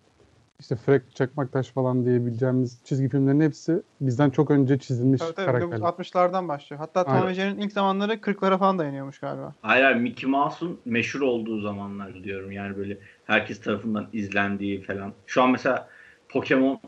işte 0.60 0.76
Frank 0.76 1.16
Çakmaktaş 1.16 1.70
falan 1.70 2.06
diyebileceğimiz 2.06 2.80
çizgi 2.84 3.10
filmlerin 3.10 3.42
hepsi 3.42 3.82
bizden 4.02 4.30
çok 4.30 4.52
önce 4.52 4.80
çizilmiş 4.80 5.22
Tabii 5.22 5.34
tabii 5.34 5.46
karakterler. 5.46 5.78
1960'lardan 5.78 6.48
başlıyor. 6.48 6.80
Hatta 6.80 7.04
Tom 7.04 7.28
ve 7.28 7.34
Jerry'nin 7.34 7.62
ilk 7.62 7.72
zamanları 7.72 8.14
40'lara 8.14 8.58
falan 8.58 8.80
dayanıyormuş 8.80 9.20
galiba. 9.20 9.54
Hayır 9.62 9.96
Mickey 9.96 10.30
Mouse'un 10.30 10.80
meşhur 10.86 11.22
olduğu 11.22 11.62
zamanlar 11.62 12.24
diyorum. 12.24 12.52
Yani 12.52 12.78
böyle 12.78 12.98
herkes 13.26 13.62
tarafından 13.62 14.08
izlendiği 14.14 14.82
falan. 14.82 15.14
Şu 15.28 15.44
an 15.44 15.52
mesela 15.52 15.88
Pokemon 16.30 16.80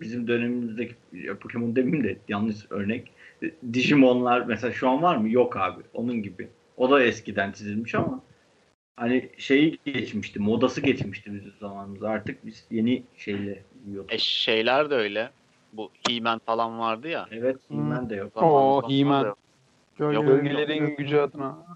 bizim 0.00 0.26
dönemimizdeki 0.26 0.94
Pokemon 1.40 1.76
demeyeyim 1.76 2.04
de 2.04 2.16
yanlış 2.28 2.56
örnek. 2.70 3.10
Digimon'lar 3.72 4.40
mesela 4.40 4.72
şu 4.72 4.88
an 4.88 5.02
var 5.02 5.16
mı? 5.16 5.28
Yok 5.30 5.56
abi. 5.56 5.82
Onun 5.94 6.22
gibi. 6.22 6.48
O 6.76 6.90
da 6.90 7.02
eskiden 7.02 7.52
çizilmiş 7.52 7.94
ama 7.94 8.20
hani 8.96 9.30
şeyi 9.38 9.78
geçmişti. 9.84 10.38
Modası 10.40 10.80
geçmişti 10.80 11.34
bizim 11.34 11.52
zamanımızda. 11.60 12.08
Artık 12.08 12.46
biz 12.46 12.66
yeni 12.70 13.02
şeyle 13.16 13.62
yiyorduk. 13.86 14.12
E 14.12 14.18
şeyler 14.18 14.90
de 14.90 14.94
öyle. 14.94 15.30
Bu 15.72 15.90
He-Man 16.08 16.38
falan 16.38 16.78
vardı 16.78 17.08
ya. 17.08 17.28
Evet, 17.30 17.56
Hmm. 17.68 17.90
ben 17.90 18.10
de 18.10 18.14
yok. 18.14 18.36
Oo, 18.36 18.40
Zamanımızdan 18.40 18.88
He-Man. 18.90 19.24
yok. 19.24 19.38
Gölgelerin 20.26 20.96
gücü 20.96 21.16
adına. 21.18 21.66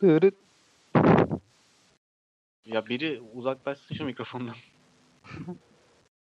Tırıt. 0.00 0.34
Ya 2.66 2.86
biri 2.86 3.20
uzaklaşsın 3.34 3.94
şu 3.94 4.04
mikrofondan. 4.04 4.54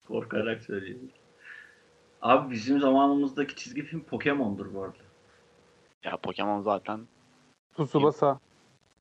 Korkarak 0.09 0.63
söylüyorum. 0.63 1.09
Abi 2.23 2.51
bizim 2.51 2.81
zamanımızdaki 2.81 3.57
çizgi 3.57 3.83
film 3.83 4.05
Pokemon'dur 4.05 4.75
bu 4.75 4.83
arada. 4.83 4.97
Ya 6.05 6.17
Pokemon 6.17 6.61
zaten. 6.61 7.01
Tsubasa. 7.75 8.39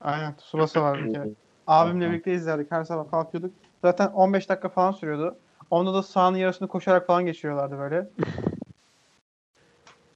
Aynen 0.01 0.36
Tsubasa 0.36 0.82
var 0.82 1.04
bir 1.04 1.13
kere. 1.13 1.30
Abimle 1.68 2.10
birlikte 2.10 2.34
izlerdik. 2.34 2.72
Her 2.72 2.84
sabah 2.84 3.12
kalkıyorduk. 3.12 3.54
Zaten 3.82 4.08
15 4.08 4.50
dakika 4.50 4.70
falan 4.70 4.92
sürüyordu. 4.92 5.38
Onda 5.70 5.94
da 5.94 6.04
sahanın 6.04 6.38
yarısını 6.38 6.68
koşarak 6.68 7.08
falan 7.08 7.25
geçiriyorlardı 7.25 7.78
böyle. 7.78 8.10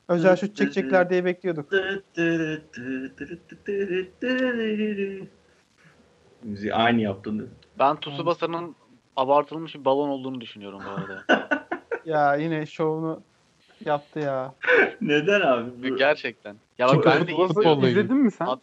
Özel 0.08 0.36
şut 0.36 0.56
çekecekler 0.56 1.10
diye 1.10 1.26
bekliyorduk. 1.26 1.72
Müziği 6.44 6.74
aynı 6.74 7.02
yaptın? 7.02 7.50
Ben 7.80 8.00
Tsubasa'nın 8.00 8.76
abartılmış 9.16 9.76
bir 9.76 9.86
balon 9.86 10.10
olduğunu 10.10 10.42
düşünüyorum 10.42 10.82
bu 10.86 10.90
arada. 10.90 11.48
Ya 12.06 12.36
yine 12.36 12.66
şovunu 12.66 13.22
yaptı 13.86 14.20
ya. 14.20 14.54
Neden 15.02 15.42
abi? 15.42 15.70
Bu- 15.84 15.98
Gerçekten. 15.98 16.56
Ya 16.78 16.88
bak 16.88 17.06
ben 17.06 17.28
de 17.28 17.32
ilgili. 17.32 17.90
izledin 17.90 18.18
mi 18.18 18.32
sen? 18.32 18.46
At- 18.46 18.60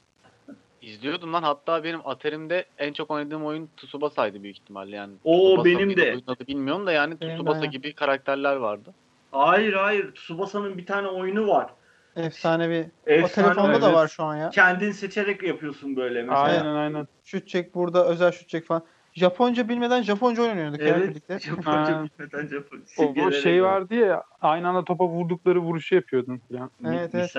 izliyordum 0.82 1.32
lan. 1.32 1.42
Hatta 1.42 1.84
benim 1.84 2.00
Atari'mde 2.04 2.64
en 2.78 2.92
çok 2.92 3.10
oynadığım 3.10 3.44
oyun 3.44 3.68
Tsubasa'ydı 3.76 4.42
büyük 4.42 4.56
ihtimalle 4.56 4.96
yani. 4.96 5.12
Oo, 5.24 5.48
Tsubasa 5.48 5.64
benim 5.64 5.96
de. 5.96 6.02
oyunun 6.02 6.24
adı 6.26 6.46
bilmiyorum 6.46 6.86
da 6.86 6.92
yani 6.92 7.20
Benim 7.20 7.34
Tsubasa 7.34 7.64
gibi 7.64 7.94
karakterler 7.94 8.56
vardı. 8.56 8.94
Hayır 9.32 9.72
hayır. 9.72 10.14
Tsubasa'nın 10.14 10.78
bir 10.78 10.86
tane 10.86 11.08
oyunu 11.08 11.48
var. 11.48 11.70
Efsane 12.16 12.70
bir. 12.70 12.86
Efsane, 13.06 13.46
o 13.46 13.54
telefonda 13.54 13.82
da 13.82 13.86
evet. 13.86 13.96
var 13.96 14.08
şu 14.08 14.22
an 14.24 14.36
ya. 14.36 14.50
Kendin 14.50 14.92
seçerek 14.92 15.42
yapıyorsun 15.42 15.96
böyle 15.96 16.22
mesela. 16.22 16.40
Aynen 16.40 16.74
aynen. 16.74 17.08
Şut 17.24 17.48
çek 17.48 17.74
burada 17.74 18.06
özel 18.06 18.32
şut 18.32 18.48
çek 18.48 18.64
falan. 18.64 18.84
Japonca 19.14 19.68
bilmeden 19.68 20.02
Japonca 20.02 20.42
oynuyorduk 20.42 20.80
ya 20.80 20.96
Evet. 20.96 21.10
birlikte. 21.10 21.38
Japonca 21.38 22.04
bilmeden 22.18 22.46
Japon. 22.46 22.82
O, 22.98 23.14
o 23.26 23.32
şey 23.32 23.62
var. 23.62 23.68
vardı 23.68 23.94
ya 23.94 24.24
aynı 24.40 24.68
anda 24.68 24.84
topa 24.84 25.08
vurdukları 25.08 25.58
vuruşu 25.58 25.94
yapıyordun 25.94 26.40
falan. 26.48 26.70
Evet, 26.84 27.14
evet. 27.14 27.36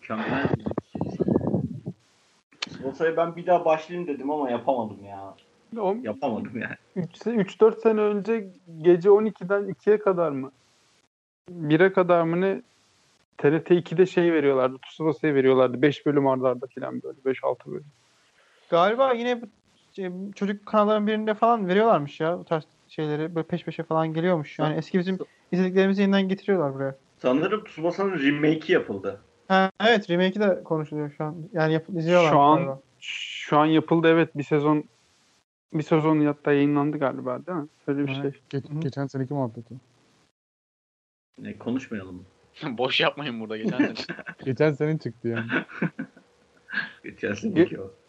Mükemmel 0.00 0.48
şey. 0.48 0.64
Tsubasa'ya 2.60 3.16
ben 3.16 3.36
bir 3.36 3.46
daha 3.46 3.64
başlayayım 3.64 4.08
dedim 4.08 4.30
ama 4.30 4.50
yapamadım 4.50 5.04
ya. 5.04 5.34
O 5.78 5.96
Yapamadım 6.02 6.60
yani. 6.60 7.06
3-4 7.26 7.80
sene 7.80 8.00
önce 8.00 8.48
gece 8.82 9.08
12'den 9.08 9.62
2'ye 9.62 9.98
kadar 9.98 10.30
mı? 10.30 10.52
1'e 11.50 11.92
kadar 11.92 12.22
mı 12.22 12.40
ne? 12.40 12.62
TRT 13.38 13.70
2'de 13.70 14.06
şey 14.06 14.32
veriyorlardı. 14.32 14.76
Tsubasa'yı 14.86 15.34
veriyorlardı. 15.34 15.82
5 15.82 16.06
bölüm 16.06 16.26
arda 16.26 16.48
arda 16.48 16.66
falan 16.74 17.02
böyle. 17.02 17.18
5-6 17.24 17.66
bölüm. 17.66 17.86
Galiba 18.70 19.12
yine 19.12 19.40
şey, 19.92 20.10
çocuk 20.34 20.66
kanalların 20.66 21.06
birinde 21.06 21.34
falan 21.34 21.68
veriyorlarmış 21.68 22.20
ya 22.20 22.38
bu 22.38 22.44
tarz 22.44 22.64
şeyleri 22.88 23.34
böyle 23.34 23.46
peş 23.46 23.64
peşe 23.64 23.82
falan 23.82 24.14
geliyormuş. 24.14 24.58
Yani 24.58 24.76
eski 24.76 24.98
bizim 24.98 25.18
izlediklerimizi 25.52 26.02
yeniden 26.02 26.28
getiriyorlar 26.28 26.74
buraya. 26.74 26.96
Sanırım 27.18 27.64
Tsubasa'nın 27.64 28.18
remake'i 28.18 28.72
yapıldı. 28.72 29.20
Ha, 29.48 29.70
evet 29.80 30.10
remake'i 30.10 30.40
de 30.40 30.62
konuşuluyor 30.64 31.10
şu 31.10 31.24
an. 31.24 31.36
Yani 31.52 31.72
yap, 31.72 31.84
izliyorlar. 31.96 32.30
Şu 32.30 32.38
an- 32.38 32.56
galiba. 32.56 32.80
Şu 33.00 33.58
an 33.58 33.66
yapıldı 33.66 34.08
evet 34.08 34.36
bir 34.36 34.42
sezon 34.42 34.84
bir 35.72 35.82
sezon 35.82 36.26
hatta 36.26 36.52
yayınlandı 36.52 36.98
galiba 36.98 37.46
değil 37.46 37.58
mi? 37.58 37.68
Öyle 37.86 38.02
bir 38.02 38.14
şey. 38.14 38.30
Ge- 38.50 38.68
Hı 38.70 38.74
hı. 38.74 38.80
geçen 38.80 39.06
seneki 39.06 39.34
muhabbeti. 39.34 39.74
Ne 41.38 41.58
konuşmayalım 41.58 42.14
mı? 42.16 42.24
Boş 42.78 43.00
yapmayın 43.00 43.40
burada 43.40 43.56
geçen 43.56 43.78
sene. 43.78 43.94
Geçen 44.44 44.72
sene 44.72 44.98
çıktı 44.98 45.28
yani. 45.28 45.46
Geçen 47.04 47.34
seneki 47.34 47.80
o. 47.80 47.99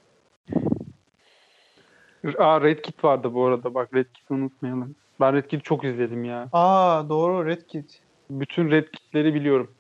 Aa 2.37 2.61
Red 2.61 2.79
Kit 2.81 3.03
vardı 3.03 3.33
bu 3.33 3.45
arada 3.45 3.73
bak 3.73 3.93
Red 3.93 4.05
Kit'i 4.13 4.33
unutmayalım. 4.33 4.95
Ben 5.19 5.33
Red 5.33 5.43
Kit'i 5.47 5.63
çok 5.63 5.83
izledim 5.83 6.23
ya. 6.25 6.49
Aa 6.53 7.09
doğru 7.09 7.45
Red 7.45 7.61
Kit. 7.61 8.01
Bütün 8.29 8.71
Red 8.71 8.87
Kit'leri 8.87 9.33
biliyorum. 9.33 9.75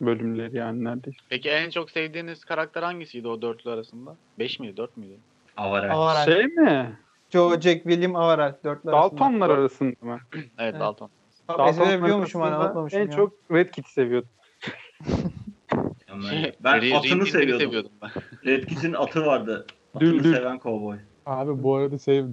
Bölümleri 0.00 0.56
yani 0.56 0.84
neredeyse. 0.84 1.18
Peki 1.28 1.50
en 1.50 1.70
çok 1.70 1.90
sevdiğiniz 1.90 2.44
karakter 2.44 2.82
hangisiydi 2.82 3.28
o 3.28 3.42
dörtlü 3.42 3.70
arasında? 3.70 4.16
Beş 4.38 4.60
miydi, 4.60 4.76
dört 4.76 4.96
müydü? 4.96 5.16
Avaral. 5.56 5.90
Avaral. 5.90 6.24
Şey 6.24 6.46
mi? 6.46 6.98
Joe, 7.30 7.60
Jack, 7.60 7.82
William, 7.82 8.16
Avaral. 8.16 8.54
Dörtler 8.64 8.92
Daltonlar 8.92 9.50
arasında 9.50 9.94
mı? 10.00 10.18
Evet, 10.34 10.44
Evet. 10.58 10.80
Dalton. 10.80 11.10
Daltonlar 11.48 12.02
biliyormuşum 12.02 12.40
hani 12.40 12.48
arasında 12.48 12.64
anlatmamışım 12.64 13.00
En 13.00 13.06
ya. 13.06 13.12
çok 13.12 13.32
Red 13.52 13.70
Kit'i 13.70 13.92
seviyordum. 13.92 14.30
Ben 16.60 16.82
Ri- 16.82 16.96
atını 16.96 17.26
seviyordum. 17.26 17.66
seviyordum 17.66 17.92
ben. 18.02 18.10
Red 18.44 18.64
Kit'in 18.64 18.92
atı 18.92 19.26
vardı. 19.26 19.66
Atını 19.94 20.10
Düldül. 20.10 20.34
seven 20.34 20.58
kovboy. 20.58 20.96
Abi 21.26 21.62
bu 21.62 21.74
arada 21.74 21.98
şey 21.98 22.24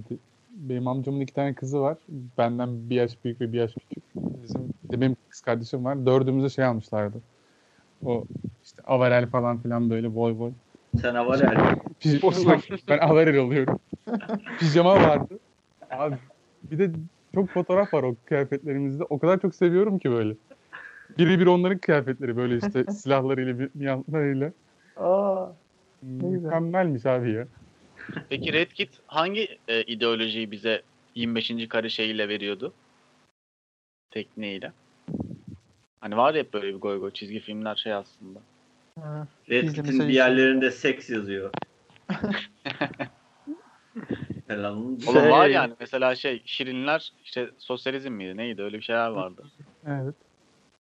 benim 0.50 0.88
amcamın 0.88 1.20
iki 1.20 1.34
tane 1.34 1.54
kızı 1.54 1.80
var. 1.80 1.98
Benden 2.08 2.90
bir 2.90 2.94
yaş 2.94 3.24
büyük 3.24 3.40
ve 3.40 3.52
bir 3.52 3.58
yaş 3.58 3.74
küçük. 3.74 4.04
Bizim 4.14 4.74
de 4.92 5.00
benim 5.00 5.16
kız 5.28 5.40
kardeşim 5.40 5.84
var. 5.84 6.06
Dördümüze 6.06 6.48
şey 6.48 6.64
almışlardı. 6.64 7.22
O 8.04 8.24
işte 8.64 8.82
avarel 8.82 9.26
falan 9.26 9.58
filan 9.58 9.90
böyle 9.90 10.14
boy 10.14 10.38
boy. 10.38 10.52
Sen 11.00 11.14
Avaral. 11.14 11.40
Pij- 12.00 12.88
ben 12.88 12.98
avarel 12.98 13.36
oluyorum. 13.36 13.78
Pijama 14.58 14.94
vardı. 14.94 15.38
Abi 15.90 16.16
bir 16.62 16.78
de 16.78 16.90
çok 17.34 17.48
fotoğraf 17.48 17.94
var 17.94 18.02
o 18.02 18.16
kıyafetlerimizde. 18.24 19.04
O 19.04 19.18
kadar 19.18 19.40
çok 19.40 19.54
seviyorum 19.54 19.98
ki 19.98 20.10
böyle. 20.10 20.34
Biri 21.18 21.40
bir 21.40 21.46
onların 21.46 21.78
kıyafetleri 21.78 22.36
böyle 22.36 22.56
işte 22.56 22.84
silahlarıyla, 22.92 23.58
bir 23.58 23.70
yanlarıyla. 23.80 24.52
Aa. 24.96 25.46
Mükemmelmiş 26.06 27.06
abi 27.06 27.32
ya. 27.32 27.48
Peki 28.28 28.52
Red 28.52 28.70
Kit 28.70 29.00
hangi 29.06 29.58
e, 29.68 29.82
ideolojiyi 29.82 30.50
bize 30.50 30.82
25. 31.14 31.68
kare 31.68 31.88
şeyiyle 31.88 32.28
veriyordu? 32.28 32.72
Tekniğiyle. 34.10 34.72
Hani 36.00 36.16
var 36.16 36.34
ya 36.34 36.40
hep 36.42 36.52
böyle 36.52 36.74
bir 36.74 36.80
goy 36.80 36.98
goy 36.98 37.10
çizgi 37.12 37.40
filmler 37.40 37.76
şey 37.76 37.92
aslında. 37.92 38.38
ha. 39.00 39.28
Red 39.50 39.68
Kit'in 39.74 39.98
bir 40.00 40.14
yerlerinde 40.14 40.70
seks 40.70 41.10
yazıyor. 41.10 41.50
Oğlum 44.50 45.00
Şey- 45.00 45.30
var 45.30 45.48
yani 45.48 45.74
mesela 45.80 46.14
şey 46.14 46.42
Şirinler 46.46 47.12
işte 47.24 47.50
sosyalizm 47.58 48.12
miydi 48.12 48.36
neydi 48.36 48.62
öyle 48.62 48.76
bir 48.76 48.82
şeyler 48.82 49.08
vardı. 49.08 49.44
Evet. 49.86 50.14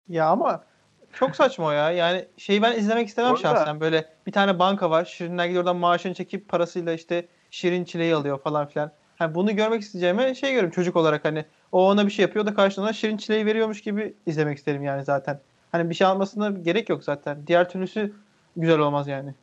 Ya 0.10 0.25
ama 0.25 0.66
çok 1.13 1.36
saçma 1.36 1.74
ya. 1.74 1.92
Yani 1.92 2.25
şeyi 2.38 2.62
ben 2.62 2.77
izlemek 2.79 3.07
istemem 3.07 3.31
Bu 3.31 3.36
arada- 3.36 3.42
şahsen. 3.55 3.79
Böyle 3.79 4.05
bir 4.27 4.31
tane 4.31 4.59
banka 4.59 4.90
var. 4.90 5.05
Şirinler 5.05 5.46
gidiyor 5.46 5.64
oradan 5.64 5.75
maaşını 5.75 6.14
çekip 6.14 6.50
parasıyla 6.50 6.94
işte 6.94 7.27
şirin 7.51 7.83
çileği 7.83 8.16
alıyor 8.16 8.40
falan 8.42 8.68
filan. 8.68 8.92
Hani 9.18 9.36
bunu 9.36 9.55
görmek 9.55 9.81
isteyeceğime 9.81 10.36
şey 10.36 10.50
görüyorum 10.50 10.72
çocuk 10.72 10.96
olarak 10.96 11.25
hani 11.25 11.46
o 11.72 11.90
ona 11.90 12.05
bir 12.05 12.12
şey 12.12 12.24
yapıyor 12.24 12.46
da 12.46 12.53
karşılığında 12.53 12.94
şirin 12.94 13.18
çileği 13.18 13.46
veriyormuş 13.46 13.81
gibi 13.81 14.14
izlemek 14.25 14.57
isterim 14.57 14.83
yani 14.83 15.03
zaten. 15.03 15.40
Hani 15.72 15.90
bir 15.90 15.96
şey 15.96 16.07
almasına 16.07 16.50
gerek 16.50 16.90
yok 16.90 17.03
zaten. 17.03 17.48
Diğer 17.48 17.70
türlüsü 17.70 18.14
güzel 18.57 18.79
olmaz 18.79 19.07
yani. 19.07 19.33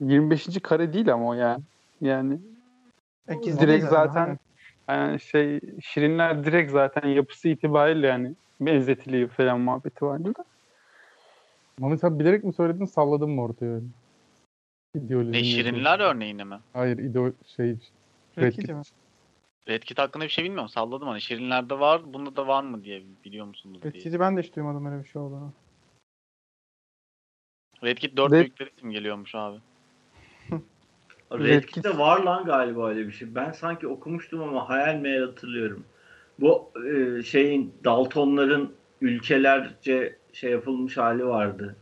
25. 0.00 0.60
kare 0.62 0.92
değil 0.92 1.12
ama 1.12 1.28
o 1.28 1.34
yani. 1.34 1.62
Yani 2.00 2.38
E, 3.28 3.42
direkt 3.42 3.84
zaten 3.84 4.38
yani 4.88 5.20
şey 5.20 5.60
Şirinler 5.82 6.44
direkt 6.44 6.72
zaten 6.72 7.08
yapısı 7.08 7.48
itibariyle 7.48 8.06
yani 8.06 8.34
benzetiliyor 8.66 9.28
falan 9.28 9.60
muhabbeti 9.60 10.04
vardı 10.04 10.34
da. 10.38 10.44
Mami 11.78 11.98
sen 11.98 12.18
bilerek 12.18 12.44
mi 12.44 12.52
söyledin 12.52 12.84
salladın 12.84 13.30
mı 13.30 13.42
ortaya 13.42 13.74
öyle? 13.74 13.86
İdeolojinin 14.94 15.38
E 15.38 15.44
Şirinler 15.44 16.00
örneğini 16.00 16.44
mi? 16.44 16.60
Hayır 16.72 16.98
ideo 16.98 17.32
şey 17.56 17.66
Red 17.68 18.42
Red 18.42 18.52
Kit. 18.52 18.68
mi? 18.68 18.82
Red 19.68 19.82
Kit 19.82 19.98
hakkında 19.98 20.24
bir 20.24 20.28
şey 20.28 20.44
bilmiyorum 20.44 20.68
salladım 20.68 21.08
hani 21.08 21.20
Şirinler'de 21.20 21.78
var 21.78 22.12
bunda 22.12 22.36
da 22.36 22.46
var 22.46 22.62
mı 22.62 22.84
diye 22.84 23.02
biliyor 23.24 23.46
musunuz 23.46 23.80
Red 23.84 23.92
diye. 23.92 24.02
Kit'i 24.02 24.20
ben 24.20 24.36
de 24.36 24.42
hiç 24.42 24.56
duymadım 24.56 24.86
öyle 24.86 25.04
bir 25.04 25.08
şey 25.08 25.22
olduğunu. 25.22 25.52
Red 27.84 27.98
Kit 27.98 28.16
dört 28.16 28.32
Red- 28.32 28.40
büyükleri 28.40 28.70
isim 28.76 28.90
geliyormuş 28.90 29.34
abi. 29.34 29.58
Red 31.32 31.40
Red 31.40 31.64
Kit'te 31.64 31.98
var 31.98 32.20
lan 32.20 32.44
galiba 32.44 32.88
öyle 32.88 33.06
bir 33.06 33.12
şey. 33.12 33.34
Ben 33.34 33.52
sanki 33.52 33.88
okumuştum 33.88 34.42
ama 34.42 34.68
hayal 34.68 34.94
meyal 34.94 35.26
hatırlıyorum. 35.26 35.84
Bu 36.40 36.70
e, 36.86 37.22
şeyin 37.22 37.74
Daltonların 37.84 38.72
ülkelerce 39.00 40.16
şey 40.32 40.50
yapılmış 40.50 40.96
hali 40.96 41.26
vardı. 41.26 41.76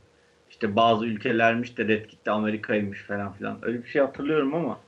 İşte 0.50 0.76
bazı 0.76 1.06
ülkelermiş 1.06 1.78
de 1.78 1.88
Red 1.88 2.06
Kit'te 2.06 2.30
Amerika'ymış 2.30 3.02
falan 3.02 3.32
filan. 3.32 3.58
Öyle 3.62 3.82
bir 3.82 3.88
şey 3.88 4.02
hatırlıyorum 4.02 4.54
ama 4.54 4.78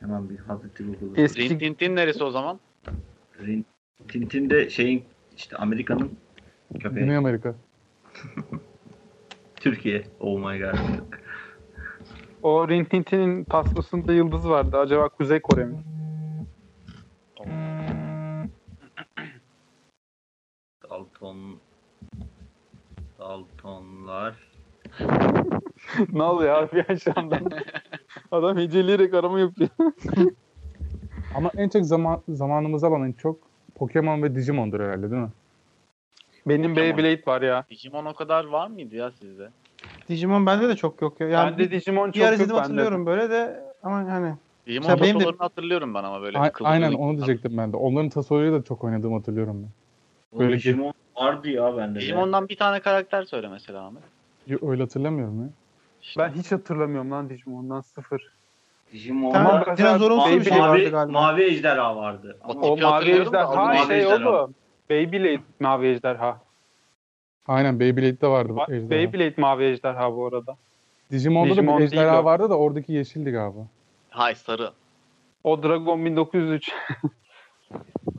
hemen 0.00 0.30
bir 0.30 0.38
Hazreti 0.38 0.84
Google'da. 0.84 1.20
Eski 1.22 1.48
Rin 1.50 1.58
Tintin 1.58 1.96
neresi 1.96 2.24
o 2.24 2.30
zaman? 2.30 2.60
Rin- 3.40 3.64
Tintin'de 4.08 4.70
şeyin 4.70 5.04
işte 5.36 5.56
Amerika'nın 5.56 6.10
köpeği. 6.80 7.04
Güney 7.04 7.16
Amerika. 7.16 7.54
Türkiye. 9.56 10.02
Oh 10.20 10.38
my 10.38 10.58
god. 10.60 10.74
o 12.42 12.68
Rin 12.68 12.84
Tintin'in 12.84 13.44
tasmasında 13.44 14.12
yıldız 14.12 14.48
vardı. 14.48 14.78
Acaba 14.78 15.08
Kuzey 15.08 15.40
Kore 15.40 15.64
mi? 15.64 15.74
Dalton 21.24 21.56
Daltonlar. 23.18 24.34
ne 26.12 26.22
oluyor 26.22 26.54
abi 26.62 26.84
ya 26.88 26.96
şu 26.96 27.12
anda? 27.16 27.38
Adam 28.32 28.56
heceleyerek 28.58 29.14
arama 29.14 29.40
yapıyor. 29.40 29.68
Ama 31.34 31.50
en 31.56 31.68
çok 31.68 31.84
zaman 31.84 32.22
zamanımızı 32.28 32.86
alan 32.86 33.06
en 33.06 33.12
çok 33.12 33.38
Pokemon 33.74 34.22
ve 34.22 34.34
Digimon'dur 34.34 34.80
herhalde 34.80 35.10
değil 35.10 35.22
mi? 35.22 35.30
Benim 36.46 36.74
Pokemon. 36.74 36.98
Beyblade 36.98 37.22
var 37.26 37.42
ya. 37.42 37.64
Digimon 37.70 38.04
o 38.04 38.14
kadar 38.14 38.44
var 38.44 38.66
mıydı 38.66 38.94
ya 38.94 39.10
sizde? 39.10 39.50
Digimon 40.08 40.46
bende 40.46 40.68
de 40.68 40.76
çok 40.76 41.02
yok 41.02 41.20
ya. 41.20 41.28
Yani 41.28 41.50
ben 41.50 41.58
de 41.58 41.70
Digimon 41.70 42.10
çok 42.10 42.16
yok 42.16 42.38
bende. 42.40 42.52
hatırlıyorum 42.54 43.06
böyle 43.06 43.30
de 43.30 43.64
ama 43.82 43.96
hani 43.96 44.34
Digimon 44.66 44.88
Mesela 44.88 45.00
benim 45.02 45.14
de- 45.14 45.18
tasolarını 45.18 45.38
hatırlıyorum 45.38 45.94
ben 45.94 46.04
ama 46.04 46.22
böyle. 46.22 46.38
A- 46.38 46.50
aynen 46.64 46.92
onu 46.92 47.16
diyecektim 47.16 47.56
ben 47.56 47.72
de. 47.72 47.76
Onların 47.76 48.08
tasolarıyla 48.08 48.60
da 48.60 48.64
çok 48.64 48.84
oynadığımı 48.84 49.16
hatırlıyorum 49.16 49.62
ben. 49.62 49.70
Böyle 50.38 50.48
Böyle 50.50 50.58
Digimon 50.58 50.92
vardı 51.16 51.48
ya 51.48 51.76
bende. 51.76 51.94
de. 51.94 52.00
Digimon'dan 52.00 52.48
bir 52.48 52.56
tane 52.56 52.80
karakter 52.80 53.24
söyle 53.24 53.48
mesela 53.48 53.84
Ahmet. 53.86 54.02
Yo, 54.46 54.58
Öyle 54.70 54.82
hatırlamıyorum 54.82 55.42
ya. 55.42 55.48
İşte. 56.02 56.20
Ben 56.20 56.32
hiç 56.32 56.52
hatırlamıyorum 56.52 57.10
lan 57.10 57.28
Digimon'dan 57.30 57.80
sıfır. 57.80 58.22
Digimon'da 58.92 59.32
Tamam, 59.32 59.64
mesela 59.68 59.88
dinozorumsu 59.98 60.26
bir 60.28 60.34
mavi, 60.34 60.44
şey 60.44 60.58
vardı 60.60 60.68
mavi, 60.78 60.90
galiba. 60.90 61.12
mavi 61.20 61.42
ejderha 61.42 61.96
vardı. 61.96 62.38
Ama 62.44 62.60
O 62.60 62.70
mavi 62.76 62.80
hatırlıyorum 62.80 63.32
da 63.32 63.40
ejderha 63.42 63.64
mavi 63.64 63.86
şey 63.86 63.98
ejderha. 63.98 64.30
oğlum. 64.42 64.54
Beyblade 64.90 65.40
mavi 65.60 65.86
ejderha. 65.86 66.40
Aynen 67.46 67.80
Beyblade'de 67.80 68.26
vardı 68.28 68.52
ejderha. 68.68 68.90
Beyblade 68.90 69.34
mavi 69.38 69.64
ejderha 69.64 70.16
bu 70.16 70.26
arada. 70.26 70.56
Digimon'da 71.10 71.50
da 71.50 71.56
Digimon 71.56 71.74
bir 71.78 71.80
değil 71.90 71.92
ejderha 72.02 72.24
vardı 72.24 72.50
da 72.50 72.58
oradaki 72.58 72.92
yeşildi 72.92 73.30
galiba. 73.30 73.66
Hay 74.10 74.34
sarı. 74.34 74.70
O 75.44 75.62
Dragon 75.62 76.04
1903. 76.04 76.70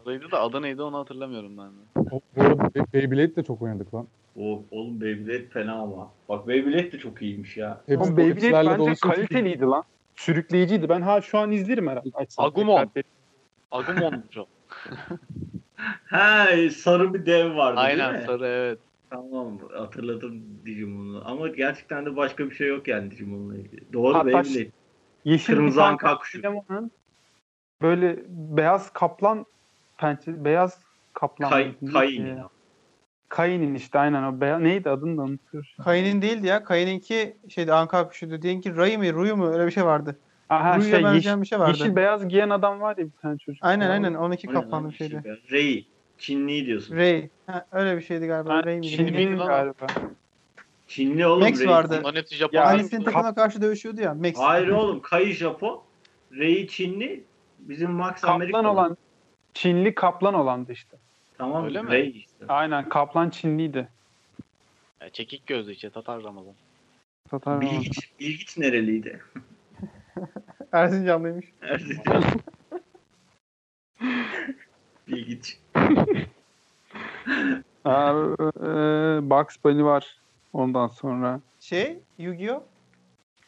Sarıydı 0.04 0.32
da 0.32 0.42
adı 0.42 0.62
neydi 0.62 0.82
onu 0.82 0.98
hatırlamıyorum 0.98 1.58
ben 1.58 1.66
de. 1.68 2.10
O, 2.16 2.22
bu 2.36 2.42
arada 2.42 2.64
Be- 2.76 2.86
Beyblade 2.94 3.36
de 3.36 3.44
çok 3.44 3.62
oynadık 3.62 3.94
lan. 3.94 4.08
o, 4.40 4.64
oğlum 4.72 5.02
Beyblade 5.02 5.46
fena 5.50 5.74
ama. 5.74 6.12
Bak 6.30 6.48
Beyblade 6.48 6.92
de 6.92 6.98
çok 7.00 7.22
iyiymiş 7.22 7.58
ya. 7.58 7.82
Hepsi 7.86 8.02
Oğlum 8.04 8.14
bu 8.14 8.18
Beyblade 8.18 8.52
bence 8.54 8.78
dolu 8.78 8.88
çünkü- 8.88 9.00
kaliteliydi 9.16 9.64
lan. 9.64 9.84
Sürükleyiciydi. 10.16 10.90
Ben 10.90 11.02
ha 11.02 11.22
şu 11.22 11.38
an 11.38 11.52
izlerim 11.52 11.88
herhalde. 11.88 12.10
Açsam 12.14 12.46
Agumon. 12.46 12.86
tekrar. 12.86 13.04
Agumon'muş 13.72 14.38
o. 14.38 14.46
He 16.06 16.70
sarı 16.70 17.14
bir 17.14 17.26
dev 17.26 17.56
vardı 17.56 17.78
değil 17.78 17.88
Aynen 18.06 18.14
mi? 18.20 18.24
sarı 18.26 18.46
evet. 18.48 18.80
Tamam 19.10 19.60
hatırladım 19.78 20.44
Digimon'u. 20.66 21.22
Ama 21.26 21.48
gerçekten 21.48 22.06
de 22.06 22.16
başka 22.16 22.50
bir 22.50 22.56
şey 22.56 22.68
yok 22.68 22.88
yani 22.88 23.12
Digimon'la 23.12 23.56
ilgili. 23.58 23.94
Doğru 23.94 24.14
Hatta 24.16 24.26
Beyblade. 24.28 24.68
Yeşil 25.26 25.54
Kırmızı 25.54 25.76
bir 25.78 25.82
tane 25.82 25.92
anka 25.92 26.18
kuşu. 26.18 26.38
Digimon'un 26.38 26.92
Böyle 27.82 28.20
beyaz 28.28 28.94
kaplan 28.94 29.46
pençe 29.98 30.46
beyaz 30.46 30.80
kaplan. 31.14 31.50
Kay? 31.50 31.72
Kain. 33.30 33.74
Ee, 33.74 33.76
işte 33.76 34.00
aynen 34.00 34.24
o 34.24 34.42
beyaz. 34.42 34.62
Neydi 34.62 34.90
adını 34.90 35.18
da 35.18 35.22
unutuyorum. 35.22 35.70
Kayın'in 35.84 36.22
değildi 36.22 36.48
ya. 36.48 36.64
Kayın'inki 36.64 37.38
şeydi 37.50 37.74
Anka 37.74 38.08
kuşuydu. 38.08 38.42
Diyelim 38.42 38.62
ki 38.62 38.76
Ray 38.76 38.98
mi 38.98 39.14
Ruyu 39.14 39.36
mu 39.38 39.48
öyle 39.48 39.66
bir 39.66 39.72
şey 39.72 39.86
vardı. 39.86 40.20
Aha 40.50 40.78
Ru'ya 40.78 40.90
şey 40.90 41.04
benzeyen 41.04 41.16
yeşil, 41.16 41.42
bir 41.42 41.48
şey 41.48 41.60
vardı. 41.60 41.78
yeşil 41.78 41.96
beyaz 41.96 42.28
giyen 42.28 42.50
adam 42.50 42.82
var 42.82 42.98
ya 42.98 43.06
bir 43.06 43.18
tane 43.22 43.38
çocuk. 43.38 43.66
Aynen 43.66 43.90
aynen 43.90 44.14
12 44.14 44.48
O 44.48 44.52
ne 44.52 44.56
lan? 44.56 44.62
kaplanlı 44.62 44.90
bir 44.90 44.96
şeydi. 44.96 45.22
Beyaz. 45.24 45.38
Ray. 45.52 45.86
Çinli 46.18 46.66
diyorsun. 46.66 46.96
Ray. 46.96 47.30
Ha, 47.48 47.66
öyle 47.72 47.98
bir 47.98 48.02
şeydi 48.02 48.28
galiba. 48.28 48.54
Ha, 48.54 48.64
Ray 48.64 48.76
miydi? 48.76 48.96
Çinli 48.96 49.38
galiba. 49.38 49.88
Çinli 50.88 51.28
oğlum. 51.28 51.44
Max 51.44 51.60
Ray. 51.60 51.68
vardı. 51.68 52.04
Hepsi 52.14 52.36
Japon. 52.36 52.58
Ya? 52.58 52.66
Alice'in 52.66 53.04
Kap- 53.04 53.06
takımına 53.06 53.36
karşı 53.36 53.62
dövüşüyordu 53.62 54.02
ya. 54.02 54.14
Max. 54.14 54.38
Hayır 54.38 54.68
oğlum. 54.68 55.02
Kai 55.02 55.32
Japon. 55.32 55.82
Ray 56.38 56.68
Çinli. 56.68 57.24
Bizim 57.70 57.92
Max 57.92 58.24
Amerika. 58.24 58.58
Kaplan 58.58 58.66
olan 58.66 58.98
Çinli 59.54 59.96
kaplan 59.96 60.34
olandı 60.34 60.72
işte. 60.72 60.98
Tamam 61.38 61.66
Öyle 61.66 61.82
mi? 61.82 61.90
Ray 61.90 62.10
işte. 62.10 62.46
Aynen 62.48 62.90
kaplan 62.90 63.30
Çinliydi. 63.30 63.88
Ya, 65.02 65.10
çekik 65.10 65.48
gözlü 65.48 65.72
işte 65.72 65.90
Tatar 65.90 66.24
Ramazan. 66.24 66.54
Tatar 67.30 67.62
Bilgiç, 67.62 68.12
Bilgiç 68.20 68.58
nereliydi? 68.58 69.22
Erzincanlıymış. 70.72 71.46
Erzincan. 71.62 72.24
Bilgiç. 75.08 75.60
Aa, 77.86 78.12
e, 78.60 78.70
Bugs 79.30 79.56
Bunny 79.64 79.84
var 79.84 80.18
ondan 80.54 80.88
sonra. 80.88 81.42
Şey, 81.60 82.00
Yu-Gi-Oh! 82.18 82.64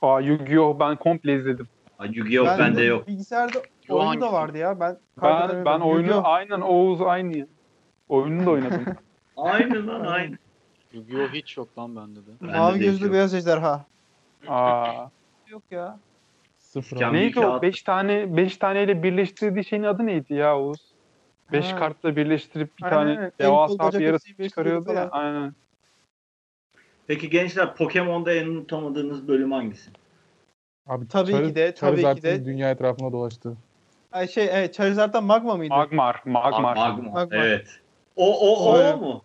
Aa 0.01 0.21
Yu-Gi-Oh 0.21 0.79
ben 0.79 0.95
komple 0.95 1.35
izledim. 1.35 1.67
Yu-Gi-Oh 2.05 2.45
Ben 2.47 2.59
bende 2.59 2.77
de 2.77 2.83
yok. 2.83 3.07
Bilgisayarda 3.07 3.57
Yo, 3.87 3.95
oyunu 3.95 4.09
hangisi? 4.09 4.21
da 4.27 4.33
vardı 4.33 4.57
ya. 4.57 4.79
Ben 4.79 4.97
Ben 5.23 5.65
ben 5.65 5.79
oyunu 5.79 6.07
Yu-Gi-Oh! 6.07 6.21
aynen 6.25 6.61
Oğuz 6.61 7.01
aynı. 7.01 7.37
ya. 7.37 7.45
Oyununu 8.09 8.45
da 8.45 8.51
oynadım. 8.51 8.85
Aynı 9.37 9.87
lan 9.87 10.01
aynı. 10.05 10.37
Yu-Gi-Oh 10.93 11.27
hiç 11.33 11.57
yok 11.57 11.77
lan 11.77 11.95
bende 11.95 12.19
de. 12.19 12.29
Bende 12.41 12.57
Mavi 12.57 12.79
de 12.79 12.85
gözlü 12.85 13.05
yok. 13.05 13.13
beyaz 13.13 13.33
ejderha. 13.33 13.85
Aa. 14.47 15.07
Yok 15.47 15.63
ya. 15.71 15.99
Sıfır. 16.57 16.97
Ya- 16.99 17.09
abi. 17.09 17.17
Neydi 17.17 17.31
kağıt. 17.33 17.59
o? 17.59 17.61
5 17.61 17.81
tane 17.83 18.37
5 18.37 18.57
taneyle 18.57 19.03
birleştirdiği 19.03 19.65
şeyin 19.65 19.83
adı 19.83 20.05
neydi 20.05 20.33
ya 20.33 20.57
Oğuz? 20.59 20.81
5 21.51 21.71
Ha. 21.73 21.79
kartla 21.79 22.15
birleştirip 22.15 22.77
bir 22.77 22.83
Aynen, 22.83 23.15
tane 23.15 23.31
devasa 23.39 23.79
bacak 23.79 24.01
bir 24.01 24.07
birleştiriyordu 24.07 24.49
çıkarıyordu 24.49 24.93
ya. 24.93 25.09
Aynen. 25.11 25.53
Peki 27.07 27.29
gençler 27.29 27.75
Pokemon'da 27.75 28.33
en 28.33 28.47
unutamadığınız 28.47 29.27
bölüm 29.27 29.51
hangisi? 29.51 29.91
Abi 30.87 31.07
Tabii 31.07 31.31
Char- 31.31 31.47
ki 31.47 31.55
de, 31.55 31.73
tabii 31.73 32.15
ki 32.15 32.23
de. 32.23 32.45
dünya 32.45 32.71
etrafında 32.71 33.11
dolaştı. 33.11 33.57
Ay 34.11 34.27
şey, 34.27 34.45
evet, 34.51 34.73
Charizard'dan 34.73 35.23
Magma 35.23 35.55
mıydı? 35.55 35.73
Magmar, 35.73 36.21
Magmar. 36.25 36.75
Magma. 36.75 37.11
Magma. 37.11 37.37
Evet. 37.37 37.67
O 38.15 38.39
o 38.39 38.71
o, 38.71 38.77
Evet. 38.81 38.95
mu? 39.01 39.21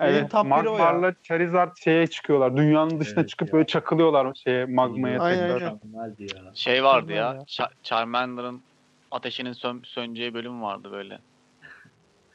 Evet, 0.00 0.30
biri 0.32 0.36
o 0.36 0.38
ya. 0.38 0.44
Magmar'la 0.44 1.14
Charizard 1.22 1.76
şeye 1.76 2.06
çıkıyorlar. 2.06 2.56
Dünyanın 2.56 3.00
dışına 3.00 3.20
Evet 3.20 3.28
çıkıp 3.28 3.48
ya. 3.48 3.54
böyle 3.54 3.66
çakılıyorlar 3.66 4.34
şeye 4.34 4.64
magmaya 4.66 5.20
Aynen, 5.20 5.40
tekrar. 5.40 5.60
aynen. 5.60 5.72
Mükemmeldi 5.74 6.22
ya. 6.22 6.54
Şey 6.54 6.84
vardı 6.84 7.12
ya. 7.12 7.16
ya. 7.16 7.44
Char- 7.46 7.72
Charmander'ın 7.82 8.62
ateşinin 9.10 9.52
sön 9.52 9.82
söneceği 9.84 10.34
bölüm 10.34 10.62
vardı 10.62 10.88
böyle. 10.92 11.18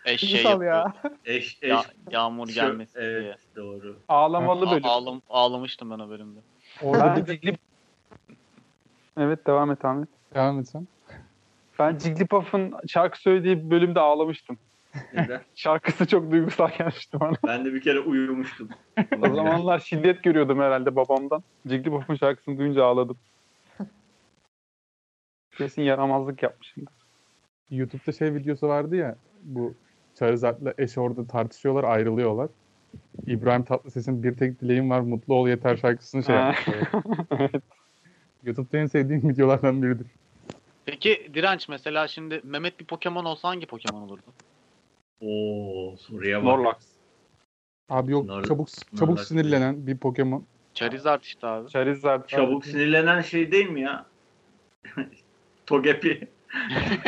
Eş 0.06 0.22
şey 0.22 0.30
Duygusal 0.30 0.62
ya. 0.62 0.76
yapıyor. 0.76 1.16
Eş 1.26 1.58
eş. 1.62 1.70
Ya, 1.70 1.84
yağmur 2.12 2.48
Şu- 2.48 2.54
gelmesin 2.54 3.00
diye. 3.00 3.10
evet 3.12 3.40
doğru. 3.56 3.98
Ağlamalı 4.08 4.68
A- 4.68 4.72
bölüm. 4.72 4.86
ağlam 4.86 5.22
ağlamıştım 5.30 5.92
ben 5.92 6.00
o 6.00 6.10
bölümde. 6.10 6.40
Orada 6.82 7.16
bir 7.16 7.34
Jigglypuff... 7.34 7.71
Evet 9.18 9.48
devam 9.48 9.72
et 9.72 9.86
Ahmet. 9.86 10.10
devam 10.36 10.60
etsen. 10.60 10.88
Ben 11.80 11.98
Jigglypuff'ın 11.98 12.74
şarkı 12.88 13.22
söylediği 13.22 13.72
bölümde 13.72 14.00
ağlamıştım. 14.00 14.58
Neden? 15.14 15.42
Şarkısı 15.56 16.08
çok 16.08 16.32
duygusal 16.32 16.70
gelmişti 16.78 17.20
bana. 17.20 17.34
ben 17.48 17.66
de 17.66 17.74
bir 17.74 17.82
kere 17.82 18.00
uyumuştum. 18.00 18.70
O 19.22 19.36
zamanlar 19.36 19.80
şiddet 19.80 20.24
görüyordum 20.24 20.60
herhalde 20.60 20.96
babamdan. 20.96 21.44
Jigglypuff'un 21.68 22.16
şarkısını 22.16 22.58
duyunca 22.58 22.86
ağladım. 22.86 23.18
Kesin 25.58 25.82
yaramazlık 25.82 26.44
yapmışımdır. 26.44 26.94
YouTube'da 27.72 28.12
şey 28.12 28.34
videosu 28.34 28.68
vardı 28.68 28.96
ya 28.96 29.16
bu 29.44 29.74
Charizard'la 30.16 30.74
eş 30.78 30.98
orada 30.98 31.28
tartışıyorlar 31.28 31.84
ayrılıyorlar. 31.84 32.50
İbrahim 33.28 33.64
Tatlıses'in 33.64 34.24
bir 34.24 34.36
tek 34.38 34.62
dileğim 34.62 34.90
var 34.90 35.00
mutlu 35.00 35.36
ol 35.36 35.48
yeter 35.48 35.78
şarkısını 35.78 36.24
şey 36.24 36.36
Ha. 36.36 36.42
yapmışlar. 36.42 37.04
evet. 37.40 37.64
YouTube'da 38.44 38.78
en 38.78 38.86
sevdiğim 38.86 39.30
videolardan 39.30 39.84
biridir. 39.84 40.08
Peki 40.86 41.32
Direnç 41.34 41.70
mesela 41.70 42.08
şimdi 42.08 42.42
Mehmet 42.44 42.80
bir 42.80 42.86
Pokemon 42.86 43.26
olsa 43.26 43.50
hangi 43.50 43.66
Pokemon 43.66 44.02
olurdu? 44.02 44.34
Oo 45.22 45.98
soruya 45.98 46.46
bak. 46.46 46.46
Norlax. 46.46 46.76
Abi 47.90 48.12
yok 48.12 48.26
Nar- 48.26 48.48
çabuk 48.48 48.70
çabuk 49.00 49.20
sinirlenen 49.20 49.88
bir 49.88 49.98
Pokemon. 49.98 50.46
Charizard 50.74 51.24
işte 51.24 51.48
abi. 51.48 51.70
Charizard. 51.70 52.28
Çabuk 52.28 52.66
sinirlenen 52.66 53.22
şey 53.22 53.52
değil 53.52 53.70
mi 53.70 53.82
ya? 53.82 54.06
Togepi. 55.66 56.28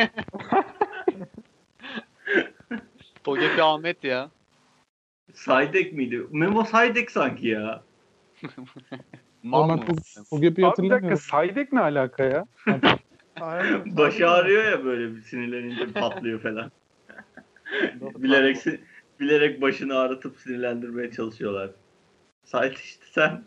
Togepi 3.24 3.62
Ahmet 3.62 4.04
ya. 4.04 4.30
Saydek 5.34 5.92
miydi? 5.92 6.26
Memo 6.30 6.64
Saydek 6.64 7.10
sanki 7.10 7.48
ya. 7.48 7.82
Mal 9.44 9.68
ben 9.68 9.78
Tog- 9.78 10.30
Togepi'yi 10.30 10.66
Abi 10.66 10.82
bir 10.82 10.90
dakika 10.90 10.94
hatırlamıyorum. 10.94 11.18
Saydek 11.18 11.72
ne 11.72 11.80
alaka 11.80 12.24
ya? 12.24 12.46
Başı 13.86 14.30
ağrıyor 14.30 14.64
ya 14.64 14.84
böyle 14.84 15.14
bir 15.14 15.20
sinirlenince 15.20 15.92
patlıyor 15.92 16.40
falan. 16.40 16.70
bilerek 18.00 18.66
bilerek 19.20 19.60
başını 19.62 19.98
ağrıtıp 19.98 20.36
sinirlendirmeye 20.36 21.10
çalışıyorlar. 21.10 21.70
Sayt 22.44 22.78
işte 22.78 23.04
sen. 23.10 23.44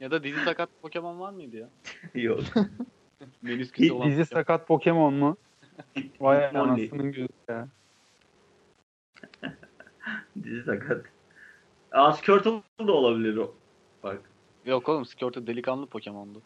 Ya 0.00 0.10
da 0.10 0.24
dizi 0.24 0.40
sakat 0.44 0.68
Pokemon 0.82 1.20
var 1.20 1.32
mıydı 1.32 1.56
ya? 1.56 1.68
Yok. 2.14 2.40
Menisküsü 3.42 3.92
olan. 3.92 4.08
Dizi 4.10 4.24
sakat 4.24 4.68
Pokemon 4.68 5.14
mu? 5.14 5.36
Vay 6.20 6.46
anasının 6.46 7.12
gözü 7.12 7.28
ya. 7.48 7.68
Dizi 10.42 10.62
sakat. 10.62 11.06
Aa 11.92 12.12
Squirtle 12.12 12.62
da 12.86 12.92
olabilir 12.92 13.36
o. 13.36 13.54
Bak. 14.02 14.35
Yok 14.66 14.88
oğlum 14.88 15.04
Squirtle 15.04 15.46
delikanlı 15.46 15.86
Pokemon'du. 15.86 16.42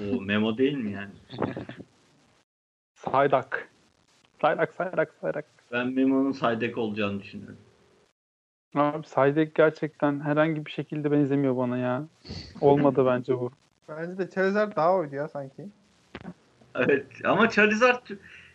O 0.00 0.20
Memo 0.20 0.58
değil 0.58 0.76
mi 0.76 0.92
yani? 0.92 1.10
Saydak. 2.94 3.68
Saydak, 4.40 4.72
saydak, 4.72 5.14
saydak. 5.20 5.44
Ben 5.72 5.86
Memo'nun 5.86 6.32
Saydek 6.32 6.78
olacağını 6.78 7.22
düşünüyorum. 7.22 7.58
Abi 8.74 9.06
Saydek 9.06 9.54
gerçekten 9.54 10.20
herhangi 10.20 10.66
bir 10.66 10.70
şekilde 10.70 11.12
benzemiyor 11.12 11.56
bana 11.56 11.78
ya. 11.78 12.04
Olmadı 12.60 13.06
bence 13.06 13.34
bu. 13.34 13.50
Bence 13.88 14.18
de 14.18 14.30
Charizard 14.30 14.76
daha 14.76 14.94
oydu 14.94 15.14
ya 15.14 15.28
sanki. 15.28 15.68
Evet 16.74 17.06
ama 17.24 17.50
Charizard 17.50 18.06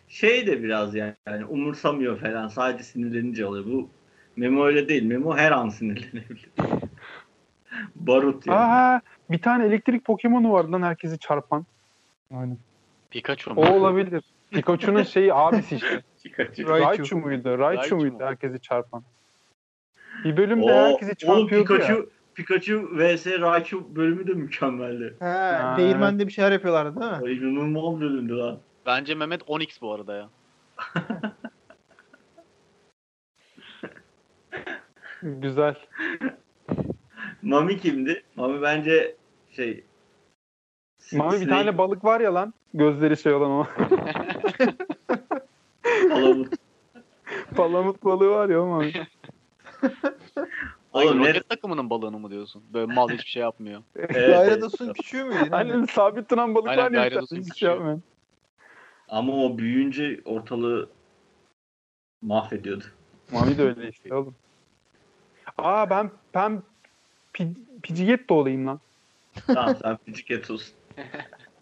şey 0.08 0.46
de 0.46 0.62
biraz 0.62 0.94
yani, 0.94 1.14
yani 1.28 1.44
umursamıyor 1.44 2.20
falan. 2.20 2.48
Sadece 2.48 2.84
sinirlenince 2.84 3.46
oluyor. 3.46 3.66
Bu 3.66 3.88
Memo 4.36 4.64
öyle 4.64 4.88
değil. 4.88 5.02
Memo 5.02 5.36
her 5.36 5.52
an 5.52 5.68
sinirlenebilir. 5.68 6.48
Barut 7.94 8.46
yani. 8.46 8.58
Aa, 8.58 9.00
bir 9.30 9.38
tane 9.38 9.66
elektrik 9.66 10.04
Pokemon'u 10.04 10.52
vardı 10.52 10.72
lan 10.72 10.82
herkesi 10.82 11.18
çarpan. 11.18 11.66
Aynen. 12.34 12.58
Pikachu 13.10 13.54
mu? 13.54 13.60
O 13.60 13.72
olabilir. 13.72 14.24
Pikachu'nun 14.50 15.02
şeyi 15.02 15.34
abisi 15.34 15.74
işte. 15.76 16.02
Pikachu. 16.22 16.68
Raichu. 16.68 16.84
Raichu 16.86 17.16
muydu? 17.16 17.58
Raichu 17.58 17.80
Raichu 17.80 17.96
muydu 17.96 18.14
mu? 18.14 18.20
herkesi 18.24 18.60
çarpan? 18.60 19.02
Bir 20.24 20.36
bölümde 20.36 20.64
O, 20.72 20.74
herkesi 20.74 21.12
o 21.12 21.14
çarpıyordu 21.14 21.74
Pikachu, 21.74 21.92
ya. 21.92 21.98
Pikachu 22.34 22.88
vs 22.92 23.26
Raichu 23.26 23.96
bölümü 23.96 24.26
de 24.26 24.32
mükemmeldi. 24.32 25.14
He, 25.18 25.24
Ha, 25.24 25.74
değirmende 25.78 26.26
bir 26.26 26.32
şeyler 26.32 26.52
yapıyorlardı 26.52 27.00
değil 27.00 27.12
mi? 27.12 27.18
O 27.22 27.28
inanılmaz 27.28 28.00
bölümdü 28.00 28.36
lan. 28.36 28.58
Bence 28.86 29.14
Mehmet 29.14 29.42
10x 29.42 29.80
bu 29.80 29.92
arada 29.92 30.14
ya. 30.16 30.28
Güzel. 35.22 35.74
Mami 37.44 37.80
kimdi? 37.80 38.22
Mami 38.36 38.62
bence 38.62 39.16
şey 39.52 39.84
Mami 41.12 41.40
bir 41.40 41.48
tane 41.48 41.78
balık 41.78 42.04
var 42.04 42.20
ya 42.20 42.34
lan. 42.34 42.54
Gözleri 42.74 43.16
şey 43.16 43.32
olan 43.32 43.50
o. 43.50 43.66
Palamut. 46.10 46.54
Palamut 47.56 48.04
balığı 48.04 48.30
var 48.30 48.48
ya 48.48 48.62
o 48.62 48.66
Mami. 48.66 48.92
Oğlum 50.92 51.22
ne? 51.22 51.28
roket 51.28 51.48
takımının 51.48 51.90
balığını 51.90 52.18
mı 52.18 52.30
diyorsun? 52.30 52.62
Böyle 52.74 52.94
mal 52.94 53.08
hiçbir 53.08 53.30
şey 53.30 53.42
yapmıyor. 53.42 53.82
Evet, 53.96 54.10
Gyarados 54.10 54.74
küçüğü 54.94 55.24
müydü? 55.24 55.48
Aynen 55.52 55.84
sabit 55.84 56.30
duran 56.30 56.54
balık 56.54 56.68
Aynen, 56.68 56.94
var 56.94 57.12
ya. 57.12 57.20
Hiçbir 57.20 57.36
küçüğü. 57.36 57.58
şey 57.58 57.68
yapmıyor. 57.68 58.00
Ama 59.08 59.32
o 59.32 59.58
büyüyünce 59.58 60.20
ortalığı 60.24 60.88
mahvediyordu. 62.22 62.84
Mami 63.32 63.58
de 63.58 63.62
öyle 63.62 63.88
işte 63.88 64.14
oğlum. 64.14 64.34
Aa 65.58 65.90
ben 65.90 66.10
ben 66.34 66.62
pi, 67.34 67.54
Pidgeotto 67.82 68.34
olayım 68.34 68.66
lan. 68.66 68.80
Tamam 69.46 69.76
sen 69.82 69.96
Pidgeot 69.96 70.50
olsun. 70.50 70.74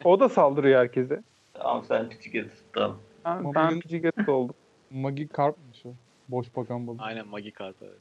O 0.05 0.21
da 0.21 0.29
saldırıyor 0.29 0.81
herkese. 0.81 1.23
Tamam 1.55 1.85
sen 1.85 2.09
Pidgeot 2.09 2.51
tamam. 2.73 2.99
Ben, 3.25 3.55
ben 3.55 3.81
Pidgeotto 3.81 4.33
oldum. 4.33 4.55
Magikarp'mış 4.91 5.87
o. 5.87 5.89
Boş 6.29 6.57
bakan 6.57 6.87
balık. 6.87 7.01
Aynen 7.03 7.29
Magikarp 7.29 7.77
evet. 7.83 8.01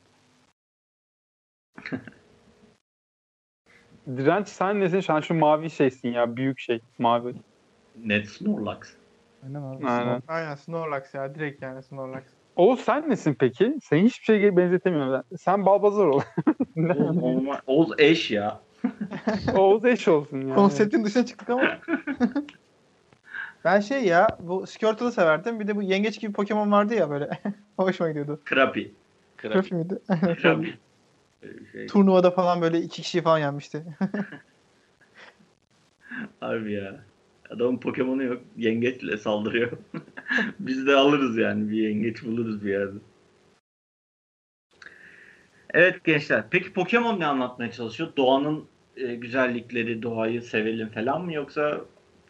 Direnç 4.08 4.48
sen 4.48 4.80
nesin? 4.80 5.14
An 5.14 5.22
şu 5.22 5.34
mavi 5.34 5.70
şeysin 5.70 6.10
ya. 6.10 6.36
Büyük 6.38 6.60
şey. 6.60 6.80
Mavi. 7.00 7.36
Net 7.96 8.30
Snorlax. 8.30 8.94
Aynen 9.44 9.62
abi. 9.62 9.88
Aynen. 9.88 10.24
Aynen 10.28 10.56
Snorlax 10.56 11.14
ya. 11.14 11.36
Direkt 11.36 11.62
yani 11.62 11.84
Snorlax. 11.84 12.24
Oğuz 12.56 12.80
sen 12.80 13.10
nesin 13.10 13.36
peki? 13.40 13.74
Sen 13.84 13.98
hiçbir 13.98 14.26
şeye 14.26 14.58
benzetemiyorum. 14.58 15.14
ben. 15.14 15.38
Sen 15.38 15.66
Balbazar 15.66 16.06
ol. 16.06 16.22
Oğuz, 17.68 17.90
eş 17.98 18.32
ya. 18.32 18.62
Oğuz 19.56 19.86
eş 19.86 20.08
olsun 20.08 20.42
yani. 20.42 20.56
Konseptin 20.56 21.04
dışına 21.04 21.26
çıktık 21.26 21.50
ama. 21.50 21.64
ben 23.66 23.80
şey 23.80 24.06
ya 24.06 24.28
bu 24.40 24.68
Squirtle'ı 24.68 25.12
severdim. 25.12 25.60
Bir 25.60 25.68
de 25.68 25.76
bu 25.76 25.82
yengeç 25.82 26.20
gibi 26.22 26.34
Pokemon 26.34 26.72
vardı 26.72 26.94
ya 26.94 27.10
böyle. 27.10 27.30
O 27.78 27.84
Hoşuma 27.88 28.10
gidiyordu. 28.10 28.42
Krapi. 28.46 28.92
Krabi. 29.38 29.54
Krafi 29.54 29.76
miydi? 29.76 30.00
Krapi. 30.42 30.80
Ee, 31.44 31.48
Şey, 31.72 31.88
Turnuvada 31.88 32.32
falan 32.32 32.62
böyle 32.62 32.82
iki 32.82 33.02
kişi 33.02 33.22
falan 33.22 33.40
yenmişti. 33.40 33.84
harbi 36.40 36.74
ya. 36.74 37.11
Adamın 37.56 37.78
Pokemon'u 37.78 38.24
yok. 38.24 38.42
Yengeçle 38.58 39.18
saldırıyor. 39.18 39.72
Biz 40.60 40.88
de 40.88 40.96
alırız 40.96 41.38
yani. 41.38 41.72
Bir 41.72 41.78
yengeç 41.78 42.24
buluruz 42.24 42.66
bir 42.66 42.70
yerde. 42.70 42.98
Evet 45.74 46.04
gençler. 46.04 46.44
Peki 46.50 46.74
Pokemon 46.74 47.20
ne 47.20 47.26
anlatmaya 47.26 47.72
çalışıyor? 47.72 48.10
Doğanın 48.18 48.66
e, 48.98 49.16
güzellikleri, 49.16 50.04
doğayı 50.04 50.42
sevelim 50.42 50.90
falan 50.90 51.26
mı? 51.26 51.34
Yoksa 51.34 51.82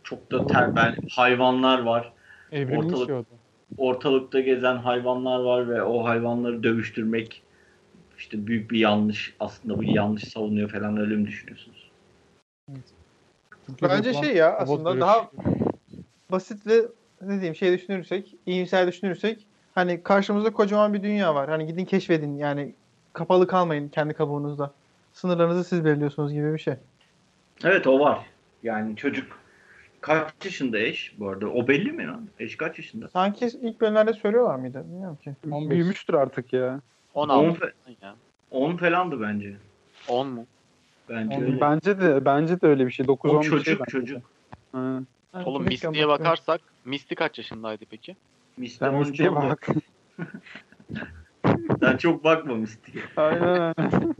çok 0.03 0.31
da 0.31 0.47
terbel 0.47 0.95
hayvanlar 1.11 1.79
var. 1.81 2.13
Ortalık-. 2.51 3.25
Ortalıkta 3.77 4.39
gezen 4.39 4.75
hayvanlar 4.75 5.39
var 5.39 5.69
ve 5.69 5.83
o 5.83 6.05
hayvanları 6.05 6.63
dövüştürmek 6.63 7.41
işte 8.17 8.47
büyük 8.47 8.71
bir 8.71 8.79
yanlış. 8.79 9.35
Aslında 9.39 9.77
bu 9.77 9.83
yanlış 9.83 10.23
savunuyor 10.23 10.69
falan 10.69 10.97
öyle 10.97 11.15
mi 11.15 11.27
düşünüyorsunuz? 11.27 11.91
Türkiye'de 13.71 13.97
Bence 13.97 14.09
yapılan 14.09 14.23
şey 14.23 14.35
ya 14.35 14.57
aslında 14.57 14.99
daha 14.99 15.31
basit 16.31 16.67
ve 16.67 16.81
ne 17.21 17.33
diyeyim 17.35 17.55
şey 17.55 17.77
düşünürsek, 17.77 18.35
iyimser 18.45 18.87
düşünürsek 18.87 19.45
hani 19.75 20.03
karşımızda 20.03 20.53
kocaman 20.53 20.93
bir 20.93 21.03
dünya 21.03 21.35
var. 21.35 21.49
Hani 21.49 21.67
gidin 21.67 21.85
keşfedin 21.85 22.37
yani 22.37 22.73
kapalı 23.13 23.47
kalmayın 23.47 23.89
kendi 23.89 24.13
kabuğunuzda. 24.13 24.71
Sınırlarınızı 25.13 25.63
siz 25.63 25.85
belirliyorsunuz 25.85 26.33
gibi 26.33 26.53
bir 26.53 26.59
şey. 26.59 26.73
Evet 27.63 27.87
o 27.87 27.99
var. 27.99 28.19
Yani 28.63 28.95
çocuk 28.95 29.39
kaç 30.01 30.33
yaşında 30.45 30.79
eş 30.79 31.15
bu 31.19 31.29
arada? 31.29 31.47
O 31.47 31.67
belli 31.67 31.91
mi 31.91 32.07
lan? 32.07 32.27
Eş 32.39 32.57
kaç 32.57 32.77
yaşında? 32.77 33.07
Sanki 33.07 33.45
ilk 33.61 33.81
bölümlerde 33.81 34.13
söylüyorlar 34.13 34.55
mıydı? 34.55 34.83
Bilmiyorum 34.87 35.17
ki. 35.23 35.35
15. 35.51 35.69
Büyümüştür 35.69 36.13
artık 36.13 36.53
ya. 36.53 36.81
16 37.13 37.73
ya. 38.01 38.15
10 38.51 38.77
falandı 38.77 39.21
bence. 39.21 39.53
10 40.07 40.27
mu? 40.27 40.45
Bence 41.11 41.35
On 41.35 41.41
öyle. 41.41 41.61
Bence 41.61 42.01
de 42.01 42.25
bence 42.25 42.61
de 42.61 42.67
öyle 42.67 42.85
bir 42.85 42.91
şey. 42.91 43.07
9 43.07 43.31
o 43.31 43.37
10 43.37 43.41
çocuk 43.41 43.65
şey 43.65 43.79
bence. 43.79 43.91
çocuk. 43.91 44.21
Ha. 44.71 44.99
Oğlum 45.45 45.63
Misty'ye 45.63 46.07
bakarsak 46.07 46.61
Misty 46.85 47.15
kaç 47.15 47.37
yaşındaydı 47.37 47.85
peki? 47.89 48.15
Misty 48.57 48.85
Sen 48.85 48.93
13 48.93 49.07
Misty'ye 49.07 49.35
bak. 49.35 49.67
Sen 51.79 51.97
çok 51.97 52.23
bakma 52.23 52.55
Misty'ye. 52.55 53.03
Aynen 53.17 53.73
aynen. 53.77 54.15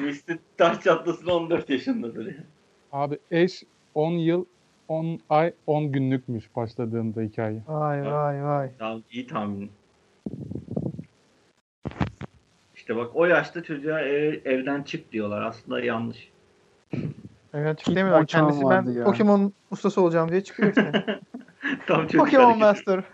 Misty 0.04 0.32
taş 0.56 0.80
çatlasın 0.80 1.26
14 1.26 1.70
yaşındadır. 1.70 2.26
ya. 2.26 2.44
Abi 2.92 3.18
eş 3.30 3.62
10 3.94 4.10
yıl 4.10 4.44
10 4.88 5.20
ay 5.28 5.52
10 5.66 5.92
günlükmüş 5.92 6.56
başladığında 6.56 7.20
hikaye. 7.20 7.62
Vay 7.68 8.12
vay 8.12 8.44
vay. 8.44 8.70
Tamam 8.78 9.02
iyi 9.10 9.26
tahmin. 9.26 9.70
İşte 12.86 12.96
bak 12.96 13.10
o 13.14 13.26
yaşta 13.26 13.62
çocuğa 13.62 14.00
ev- 14.00 14.40
evden 14.44 14.82
çık 14.82 15.12
diyorlar. 15.12 15.42
Aslında 15.42 15.80
yanlış. 15.80 16.32
Evet 17.54 17.88
İlk 17.88 17.96
demiyorlar. 17.96 18.26
Kendisi 18.26 18.64
ben 18.70 18.86
ya. 18.90 19.04
Pokemon 19.04 19.52
ustası 19.70 20.00
olacağım 20.00 20.30
diye 20.30 20.44
çıkıyor 20.44 20.68
işte. 20.68 20.92
Tam 21.86 22.02
çocuk 22.02 22.20
Pokemon 22.20 22.60
hareketi. 22.60 22.64
Master. 22.64 23.04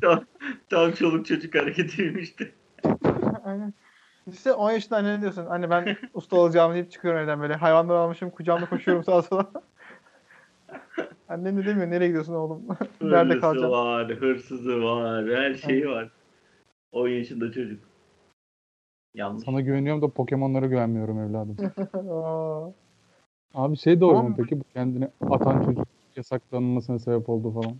tam, 0.00 0.24
tam 0.70 0.92
çoluk 0.92 1.26
çocuk 1.26 1.54
hareketiymişti. 1.54 2.54
Aynen. 3.44 3.74
İşte 4.26 4.52
10 4.52 4.70
yaşında 4.70 4.96
anne 4.96 5.16
ne 5.16 5.20
diyorsun? 5.20 5.46
Anne 5.46 5.70
ben 5.70 5.96
usta 6.14 6.36
olacağım 6.36 6.74
deyip 6.74 6.90
çıkıyorum 6.90 7.20
evden 7.20 7.40
böyle. 7.40 7.54
Hayvanları 7.54 7.98
almışım 7.98 8.30
kucağımda 8.30 8.66
koşuyorum 8.66 9.04
sağa 9.04 9.22
sola. 9.22 9.52
Annen 11.28 11.56
de 11.56 11.66
demiyor 11.66 11.90
nereye 11.90 12.06
gidiyorsun 12.06 12.34
oğlum? 12.34 12.66
Nerede 13.00 13.38
kalacaksın? 13.38 13.70
var, 13.70 14.10
hırsızı 14.10 14.82
var, 14.82 15.26
her 15.26 15.54
şeyi 15.54 15.88
var. 15.88 16.08
10 16.92 17.08
yaşında 17.08 17.52
çocuk. 17.52 17.87
Yanlış. 19.14 19.44
Sana 19.44 19.60
güveniyorum 19.60 20.02
da 20.02 20.08
Pokemon'lara 20.08 20.66
güvenmiyorum 20.66 21.18
evladım. 21.20 21.56
Abi 23.54 23.76
şey 23.76 24.00
doğru 24.00 24.22
mu 24.22 24.34
peki 24.36 24.60
bu 24.60 24.64
kendini 24.64 25.08
atan 25.30 25.64
çocuk 25.64 25.86
yasaklanmasına 26.16 26.98
sebep 26.98 27.28
oldu 27.28 27.52
falan. 27.52 27.76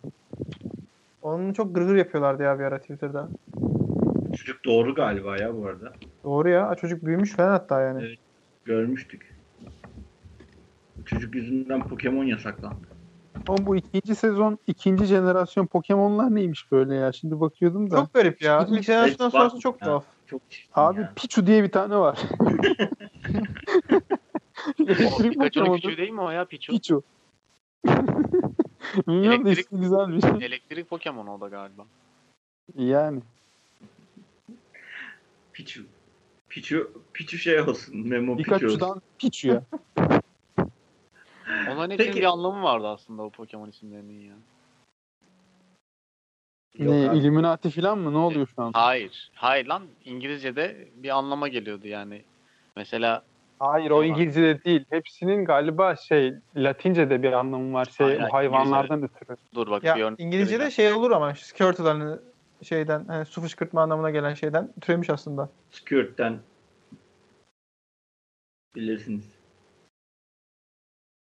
Onun 1.22 1.52
çok 1.52 1.74
gırgır 1.74 1.96
yapıyorlardı 1.96 2.42
ya 2.42 2.58
bir 2.58 2.64
ara 2.64 2.78
Twitter'da. 2.80 3.28
Çocuk 4.36 4.64
doğru 4.64 4.94
galiba 4.94 5.36
ya 5.36 5.56
bu 5.56 5.66
arada. 5.66 5.92
Doğru 6.24 6.48
ya. 6.48 6.74
Çocuk 6.74 7.04
büyümüş 7.04 7.32
falan 7.32 7.48
hatta 7.48 7.80
yani. 7.80 8.02
Evet. 8.02 8.18
Görmüştük. 8.64 9.38
Çocuk 11.06 11.34
yüzünden 11.34 11.88
Pokemon 11.88 12.24
yasaklandı. 12.24 12.88
Oğlum 13.48 13.66
bu 13.66 13.76
ikinci 13.76 14.14
sezon 14.14 14.58
ikinci 14.66 15.04
jenerasyon 15.04 15.66
Pokemon'lar 15.66 16.34
neymiş 16.34 16.72
böyle 16.72 16.94
ya? 16.94 17.12
Şimdi 17.12 17.40
bakıyordum 17.40 17.90
da. 17.90 17.96
Çok 17.96 18.14
garip 18.14 18.42
ya. 18.42 18.66
İlk 18.70 18.82
jenerasyondan 18.82 19.28
sonrası 19.28 19.58
çok 19.58 19.80
Ha. 19.80 19.84
tuhaf. 19.86 20.04
Çok 20.30 20.42
Abi 20.74 21.00
ya. 21.00 21.12
Pichu 21.16 21.46
diye 21.46 21.62
bir 21.62 21.70
tane 21.70 21.96
var. 21.96 22.18
Pikachu'nun 24.76 25.76
küçüğü 25.76 25.96
değil 25.96 26.10
mi 26.10 26.20
o 26.20 26.30
ya 26.30 26.44
Pichu? 26.44 26.72
Pichu. 26.72 27.02
Bilmiyorum 29.06 29.44
da 29.44 29.50
Elektrik- 29.50 29.60
ismi 29.60 29.80
güzelmiş. 29.80 30.24
Elektrik 30.24 30.90
Pokemon 30.90 31.26
o 31.26 31.40
da 31.40 31.48
galiba. 31.48 31.86
Yani. 32.74 33.20
Pichu. 35.52 35.82
Pichu, 36.48 36.92
Pichu 37.14 37.38
şey 37.38 37.60
olsun. 37.60 38.08
Memo 38.08 38.36
Pichu. 38.36 38.44
Pikachu'dan 38.44 39.02
Pichu'ya. 39.18 39.62
Onların 41.70 41.90
hepsinin 41.90 42.16
bir 42.16 42.24
anlamı 42.24 42.62
vardı 42.62 42.86
aslında 42.88 43.22
o 43.22 43.30
Pokemon 43.30 43.68
isimlerinin 43.68 44.20
ya. 44.28 44.34
Yok 46.74 46.94
ne 46.94 47.10
abi. 47.10 47.18
Illuminati 47.18 47.70
falan 47.70 47.98
mı? 47.98 48.12
Ne 48.12 48.18
oluyor 48.18 48.46
şu 48.56 48.62
an? 48.62 48.72
Hayır. 48.72 49.30
Hayır 49.34 49.66
lan 49.66 49.82
İngilizce'de 50.04 50.88
bir 50.96 51.08
anlama 51.18 51.48
geliyordu 51.48 51.88
yani. 51.88 52.22
Mesela 52.76 53.22
Hayır 53.60 53.90
o 53.90 54.04
İngilizce'de 54.04 54.64
değil. 54.64 54.84
Hepsinin 54.90 55.44
galiba 55.44 55.96
şey 55.96 56.34
Latince'de 56.56 57.22
bir 57.22 57.32
anlamı 57.32 57.72
var. 57.74 57.84
Şey 57.84 58.06
Hayır, 58.06 58.20
o 58.20 58.32
hayvanlardan 58.32 59.02
ötürü. 59.02 59.36
dur 59.54 59.70
bak 59.70 59.82
bir 59.82 59.86
Ya 59.86 59.98
örnek 59.98 60.20
İngilizce'de 60.20 60.70
şey 60.70 60.92
olur 60.92 61.10
ama 61.10 61.34
Squirtle 61.34 61.84
hani 61.84 62.18
şeyden 62.62 63.04
hani 63.04 63.24
su 63.24 63.40
fışkırtma 63.40 63.82
anlamına 63.82 64.10
gelen 64.10 64.34
şeyden 64.34 64.72
türemiş 64.80 65.10
aslında. 65.10 65.50
Skirt'ten 65.70 66.38
bilirsiniz. 68.76 69.24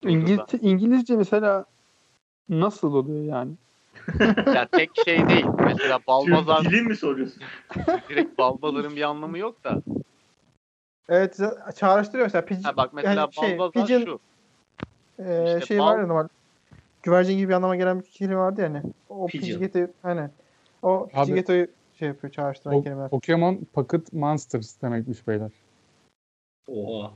Dur, 0.02 0.08
dur 0.08 0.14
İngiliz, 0.14 0.38
ben- 0.52 0.68
İngilizce 0.68 1.16
mesela 1.16 1.64
nasıl 2.48 2.94
oluyor 2.94 3.24
yani? 3.24 3.52
Ya 4.54 4.68
tek 4.72 4.90
şey 5.04 5.28
değil. 5.28 5.46
Mesela 5.66 6.00
Balbazar 6.06 6.62
Türk 6.62 6.72
dili 6.72 6.82
mi 6.82 6.96
soruyorsun? 6.96 7.42
direkt 8.08 8.38
Balbazar'ın 8.38 8.96
bir 8.96 9.02
anlamı 9.02 9.38
yok 9.38 9.64
da. 9.64 9.82
Evet 11.08 11.40
çağrıştırıyor 11.76 12.26
mesela. 12.26 12.44
Pigeon, 12.44 12.62
Ha 12.62 12.76
bak 12.76 12.92
mesela 12.92 13.20
yani 13.20 13.34
şey, 13.34 13.58
Balbazar 13.58 13.86
pigeon, 13.86 14.04
şu. 14.04 14.20
e, 15.18 15.44
işte 15.46 15.66
şey 15.66 15.78
bal- 15.78 15.86
var 15.86 15.98
ya 15.98 16.06
normal. 16.06 16.28
Güvercin 17.02 17.38
gibi 17.38 17.48
bir 17.48 17.54
anlama 17.54 17.76
gelen 17.76 18.00
bir 18.00 18.04
kelime 18.06 18.36
vardı 18.36 18.60
yani. 18.60 18.82
O. 19.08 19.26
Pidgeot'u 19.26 19.92
hani 20.02 20.28
o 20.82 21.08
Pidgeot'u 21.08 21.72
şey 21.98 22.08
yapıyor 22.08 22.32
çağrıştıran 22.32 22.74
O, 22.76 22.82
kelimeler. 22.82 23.10
Pokemon 23.10 23.66
Pocket 23.72 24.12
Monsters 24.12 24.82
demekmiş 24.82 25.26
beyler. 25.28 25.50
Oha. 26.68 27.10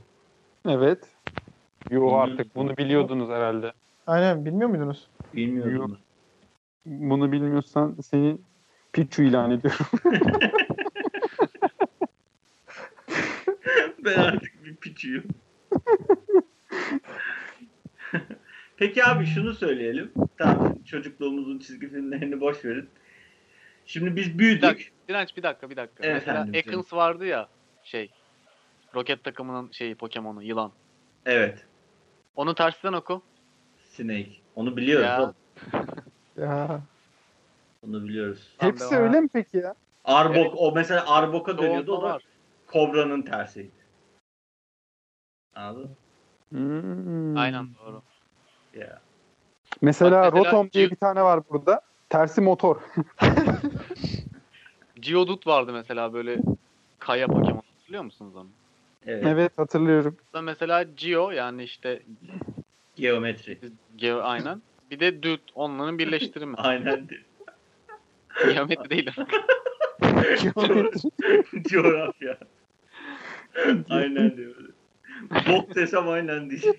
Evet. 0.67 0.99
Yo 1.89 2.13
artık 2.13 2.55
bunu 2.55 2.77
biliyordunuz 2.77 3.29
herhalde. 3.29 3.73
Aynen 4.07 4.45
bilmiyor 4.45 4.69
muydunuz? 4.69 5.07
Bilmiyordum. 5.33 5.97
Bunu 6.85 7.31
bilmiyorsan 7.31 7.97
seni 8.01 8.37
Pichu 8.93 9.23
ilan 9.23 9.51
ediyorum. 9.51 9.85
ben 14.05 14.19
artık 14.19 14.65
bir 14.65 14.75
piçiyim. 14.75 15.27
Peki 18.77 19.05
abi 19.05 19.25
şunu 19.25 19.53
söyleyelim. 19.53 20.11
Tamam 20.37 20.75
çocukluğumuzun 20.85 21.59
çizgi 21.59 21.89
filmlerini 21.89 22.41
boş 22.41 22.65
verin. 22.65 22.89
Şimdi 23.85 24.15
biz 24.15 24.33
Bir 24.33 24.39
büyüdük. 24.39 24.61
dakika, 24.63 24.91
Direnç 25.09 25.37
bir 25.37 25.43
dakika 25.43 25.69
bir 25.69 25.75
dakika. 25.75 26.03
Evet 26.03 26.15
mesela 26.15 26.37
efendim, 26.39 26.55
Ekans 26.55 26.93
vardı 26.93 27.25
ya 27.25 27.47
şey. 27.83 28.11
Roket 28.95 29.23
takımının 29.23 29.71
şeyi 29.71 29.95
Pokemon'u 29.95 30.43
yılan. 30.43 30.71
Evet. 31.25 31.65
Onu 32.35 32.55
tersten 32.55 32.93
oku. 32.93 33.21
Snake. 33.89 34.31
Onu 34.55 34.77
biliyoruz. 34.77 35.05
Ya. 35.05 35.33
Ya. 36.43 36.81
Onu 37.87 38.03
biliyoruz. 38.03 38.55
Hepsi 38.57 38.95
öyle 38.95 39.21
mi 39.21 39.29
peki 39.33 39.57
ya? 39.57 39.75
Arbok 40.05 40.35
Evet. 40.37 40.53
o 40.57 40.71
mesela 40.75 41.07
Arbok'a 41.07 41.57
dönüyordu 41.57 41.97
o 41.97 42.01
da 42.01 42.05
var. 42.05 42.23
Kobra'nın 42.67 43.21
tersiydi. 43.21 43.71
Anladın 45.55 45.81
mı? 45.81 45.95
Hmm. 46.49 47.37
Aynen 47.37 47.67
doğru. 47.85 48.01
Ya. 48.73 49.01
Mesela, 49.81 50.11
Bak 50.11 50.33
mesela 50.33 50.45
Rotom 50.45 50.71
diye 50.71 50.85
G- 50.85 50.91
bir 50.91 50.95
tane 50.95 51.23
var 51.23 51.49
burada. 51.49 51.81
Tersi 52.09 52.41
motor. 52.41 52.81
Geodude 54.99 55.45
vardı 55.45 55.73
mesela 55.73 56.13
böyle 56.13 56.41
kaya 56.99 57.27
Pokemon. 57.27 57.63
Hatırlıyor 57.79 58.03
musunuz 58.03 58.35
onu? 58.35 58.49
Evet. 59.05 59.23
evet 59.27 59.57
hatırlıyorum. 59.57 60.17
Da 60.33 60.41
mesela 60.41 60.83
Geo 60.83 61.31
yani 61.31 61.63
işte 61.63 62.03
Geometri. 62.95 63.59
Geo 63.95 64.21
aynen. 64.21 64.61
Bir 64.91 64.99
de 64.99 65.23
Dude 65.23 65.41
onların 65.55 65.99
birleştirimi. 65.99 66.55
Aynen. 66.57 67.07
Geometri 68.53 68.89
değil. 68.89 69.11
Coğrafya. 71.69 72.37
aynen 73.89 74.37
diyor. 74.37 74.55
Bok 75.49 75.75
desem 75.75 76.09
aynen 76.09 76.49
diyecek. 76.49 76.75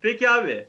Peki 0.00 0.30
abi. 0.30 0.66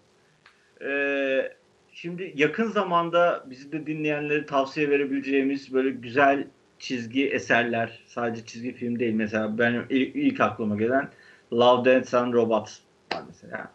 Ee, 0.82 1.54
şimdi 1.94 2.34
yakın 2.36 2.68
zamanda 2.68 3.46
bizi 3.50 3.72
de 3.72 3.88
dinleyenlere 3.88 4.46
tavsiye 4.46 4.90
verebileceğimiz 4.90 5.74
böyle 5.74 5.90
güzel 5.90 6.48
çizgi 6.80 7.30
eserler. 7.30 8.04
Sadece 8.06 8.46
çizgi 8.46 8.74
film 8.74 9.00
değil. 9.00 9.14
Mesela 9.14 9.58
benim 9.58 9.86
ilk, 9.90 10.16
ilk 10.16 10.42
aklıma 10.42 10.76
gelen 10.76 11.10
Love, 11.54 11.86
Dance 11.86 12.18
and 12.18 12.34
Robots 12.34 12.80
var 13.14 13.24
mesela. 13.28 13.72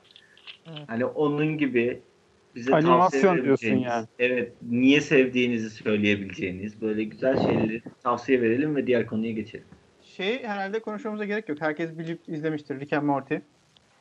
Evet. 0.67 0.89
Hani 0.89 1.05
onun 1.05 1.59
gibi 1.59 2.03
bize 2.55 2.75
Animasyon 2.75 3.01
tavsiye 3.01 3.45
diyorsun 3.45 3.77
yani. 3.77 4.07
Evet. 4.19 4.53
Niye 4.71 5.01
sevdiğinizi 5.01 5.71
söyleyebileceğiniz 5.71 6.81
böyle 6.81 7.05
güzel 7.05 7.47
şeyleri 7.47 7.83
tavsiye 8.03 8.43
verelim 8.43 8.77
ve 8.77 8.87
diğer 8.87 9.07
konuya 9.07 9.33
geçelim. 9.33 9.67
Şey 10.03 10.43
herhalde 10.43 10.81
konuşmamıza 10.81 11.25
gerek 11.25 11.49
yok. 11.49 11.61
Herkes 11.61 11.99
bilip 11.99 12.29
izlemiştir 12.29 12.81
Rick 12.81 12.93
and 12.93 13.03
Morty. 13.07 13.35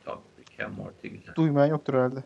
Tabii 0.04 0.18
Rick 0.38 0.60
and 0.60 0.76
Morty 0.76 1.08
güzel. 1.08 1.34
Duymayan 1.34 1.66
yoktur 1.66 1.94
herhalde. 1.94 2.24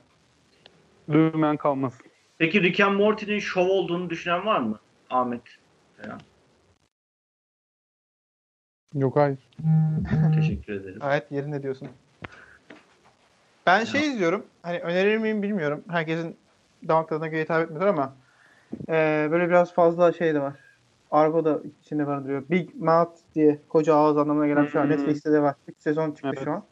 Duymayan 1.12 1.57
kalmasın. 1.57 2.07
Peki 2.38 2.62
Rick 2.62 2.81
and 2.81 2.97
Morty'nin 2.97 3.38
şov 3.38 3.67
olduğunu 3.69 4.11
düşünen 4.11 4.47
var 4.47 4.61
mı? 4.61 4.79
Ahmet. 5.11 5.43
falan. 6.03 6.21
Yok 8.94 9.16
hayır. 9.16 9.38
Teşekkür 10.35 10.72
ederim. 10.72 10.98
Gayet 11.00 11.33
yerinde 11.33 11.62
diyorsun. 11.62 11.88
Ben 13.66 13.85
şey 13.85 14.07
izliyorum. 14.07 14.46
Hani 14.62 14.78
önerir 14.78 15.18
miyim 15.18 15.42
bilmiyorum. 15.42 15.85
Herkesin 15.88 16.37
damak 16.88 17.09
tadına 17.09 17.28
göre 17.28 17.42
hitap 17.42 17.62
etmiyor 17.62 17.87
ama 17.87 18.12
eee, 18.88 19.28
böyle 19.31 19.48
biraz 19.48 19.74
fazla 19.74 20.12
şey 20.12 20.35
de 20.35 20.40
var. 20.40 20.55
Argo 21.11 21.44
da 21.44 21.61
içinde 21.83 22.07
barındırıyor. 22.07 22.42
Big 22.50 22.74
Mouth 22.74 23.16
diye 23.35 23.59
koca 23.68 23.94
ağız 23.94 24.18
anlamına 24.18 24.46
gelen 24.46 24.64
bir 24.64 24.70
şey 24.70 24.81
var. 24.81 24.88
Hmm. 24.88 24.96
Netflix'te 24.96 25.33
de 25.33 25.42
var. 25.42 25.55
3 25.68 25.78
sezon 25.78 26.11
çıktı 26.11 26.28
Evet. 26.33 26.44
şu 26.44 26.52
an. 26.52 26.64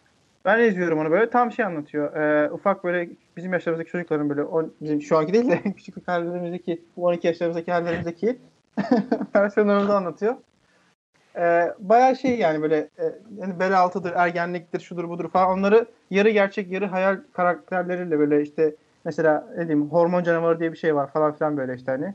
Ben 0.44 0.58
de 0.58 0.68
izliyorum 0.68 0.98
onu 0.98 1.10
böyle. 1.10 1.30
Tam 1.30 1.52
şey 1.52 1.64
anlatıyor. 1.64 2.16
Eee, 2.16 2.50
ufak 2.50 2.84
böyle 2.84 3.08
bizim 3.36 3.52
yaşlarımızdaki 3.52 3.90
çocukların 3.90 4.28
böyle 4.28 4.42
on, 4.42 4.72
bizim 4.80 5.02
şu 5.02 5.18
anki 5.18 5.32
değil 5.32 5.48
de 5.48 5.62
küçüklük 5.76 6.08
hallerimizdeki 6.08 6.82
bu 6.96 7.04
12 7.04 7.26
yaşlarımızdaki 7.26 7.72
hallerimizdeki 7.72 8.38
versiyonlarımızı 9.34 9.96
anlatıyor. 9.96 10.34
Ee, 11.36 11.74
bayağı 11.78 12.16
şey 12.16 12.38
yani 12.38 12.62
böyle 12.62 12.76
e, 12.76 13.04
yani 13.38 13.60
bel 13.60 13.80
altıdır, 13.80 14.12
ergenliktir, 14.16 14.80
şudur 14.80 15.08
budur 15.08 15.28
falan 15.28 15.58
onları 15.58 15.86
yarı 16.10 16.30
gerçek 16.30 16.72
yarı 16.72 16.86
hayal 16.86 17.20
karakterleriyle 17.32 18.18
böyle 18.18 18.42
işte 18.42 18.74
mesela 19.04 19.46
ne 19.56 19.68
diyeyim 19.68 19.90
hormon 19.90 20.22
canavarı 20.22 20.60
diye 20.60 20.72
bir 20.72 20.76
şey 20.78 20.94
var 20.94 21.10
falan 21.10 21.32
filan 21.32 21.56
böyle 21.56 21.74
işte 21.74 21.92
hani 21.92 22.14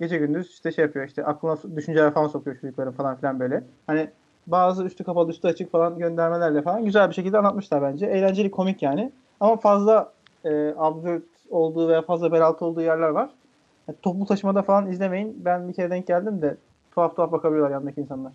gece 0.00 0.18
gündüz 0.18 0.50
işte 0.50 0.72
şey 0.72 0.84
yapıyor 0.84 1.06
işte 1.06 1.24
aklına 1.24 1.76
düşünceler 1.76 2.14
falan 2.14 2.28
sokuyor 2.28 2.56
çocukların 2.60 2.92
falan 2.92 3.16
filan 3.16 3.40
böyle. 3.40 3.64
Hani 3.86 4.08
bazı 4.46 4.84
üstü 4.84 5.04
kapalı 5.04 5.30
üstü 5.30 5.48
açık 5.48 5.72
falan 5.72 5.98
göndermelerle 5.98 6.62
falan 6.62 6.84
güzel 6.84 7.08
bir 7.08 7.14
şekilde 7.14 7.38
anlatmışlar 7.38 7.82
bence. 7.82 8.06
Eğlenceli 8.06 8.50
komik 8.50 8.82
yani. 8.82 9.12
Ama 9.40 9.56
fazla 9.56 10.12
e, 10.44 10.74
absürt 10.76 11.24
olduğu 11.50 11.88
veya 11.88 12.02
fazla 12.02 12.32
bel 12.32 12.42
altı 12.42 12.64
olduğu 12.64 12.82
yerler 12.82 13.08
var. 13.08 13.30
Yani 13.88 13.98
toplu 14.02 14.26
taşımada 14.26 14.62
falan 14.62 14.90
izlemeyin. 14.90 15.42
Ben 15.44 15.68
bir 15.68 15.74
kere 15.74 15.90
denk 15.90 16.06
geldim 16.06 16.42
de 16.42 16.56
tuhaf 16.94 17.16
tuhaf 17.16 17.32
bakabiliyorlar 17.32 17.70
yanındaki 17.70 18.00
insanlar. 18.00 18.32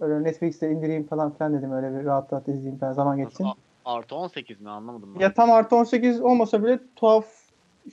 Öyle 0.00 0.24
Netflix'te 0.24 0.70
indireyim 0.70 1.06
falan 1.06 1.34
filan 1.34 1.54
dedim 1.54 1.72
öyle 1.72 1.98
bir 2.00 2.04
rahat 2.04 2.32
rahat 2.32 2.48
izleyeyim 2.48 2.78
falan 2.78 2.92
zaman 2.92 3.16
geçsin. 3.16 3.46
Artı 3.84 4.14
18 4.16 4.60
mi 4.60 4.70
anlamadım 4.70 5.14
ben. 5.14 5.20
Ya 5.20 5.34
tam 5.34 5.50
artı 5.50 5.76
18 5.76 6.20
olmasa 6.20 6.62
bile 6.64 6.80
tuhaf 6.96 7.26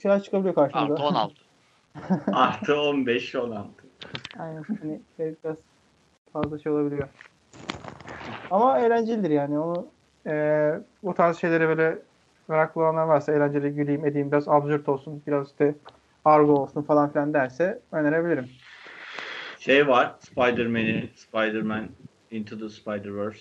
şeyler 0.02 0.22
çıkabiliyor 0.22 0.54
karşımıza. 0.54 0.94
Artı 0.94 1.02
16. 1.02 1.34
Artı 2.32 2.80
15 2.80 3.34
16. 3.34 3.70
Aynen. 4.38 4.62
Hani 4.80 5.00
şey 5.16 5.34
biraz 5.44 5.56
fazla 6.32 6.58
şey 6.58 6.72
olabiliyor. 6.72 7.08
Ama 8.50 8.78
eğlencelidir 8.78 9.30
yani. 9.30 9.58
Onu 9.58 9.86
eee 10.26 10.80
bu 11.02 11.14
tarz 11.14 11.36
şeylere 11.36 11.68
böyle 11.68 11.98
meraklı 12.48 12.80
olanlar 12.80 13.04
varsa 13.04 13.32
eğlenceli 13.32 13.70
güleyim 13.74 14.06
edeyim 14.06 14.32
biraz 14.32 14.48
absürt 14.48 14.88
olsun 14.88 15.22
biraz 15.26 15.50
işte 15.50 15.74
argo 16.24 16.52
olsun 16.52 16.82
falan 16.82 17.12
filan 17.12 17.34
derse 17.34 17.82
önerebilirim. 17.92 18.48
Şey 19.66 19.88
var. 19.88 20.14
Spider-Man'in 20.20 21.10
Spider-Man 21.14 21.88
Into 22.30 22.58
the 22.58 22.68
Spider-Verse. 22.68 23.40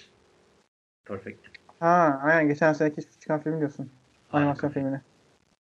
Perfect. 1.06 1.40
Ha 1.80 2.20
aynen 2.24 2.48
geçen 2.48 2.74
seneki 2.74 3.02
çıkan 3.20 3.42
film 3.44 3.60
diyorsun. 3.60 3.90
Animasyon 4.32 4.70
filmini. 4.70 5.02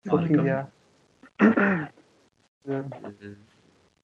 Çok 0.09 0.19
Harika. 0.19 0.41
iyi 0.41 0.47
ya. 0.47 0.69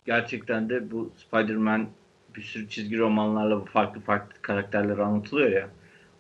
Gerçekten 0.06 0.70
de 0.70 0.92
bu 0.92 1.14
Spider-Man 1.16 1.88
bir 2.36 2.42
sürü 2.42 2.70
çizgi 2.70 2.98
romanlarla 2.98 3.62
bu 3.62 3.66
farklı 3.66 4.02
farklı 4.02 4.42
karakterler 4.42 4.98
anlatılıyor 4.98 5.50
ya. 5.50 5.70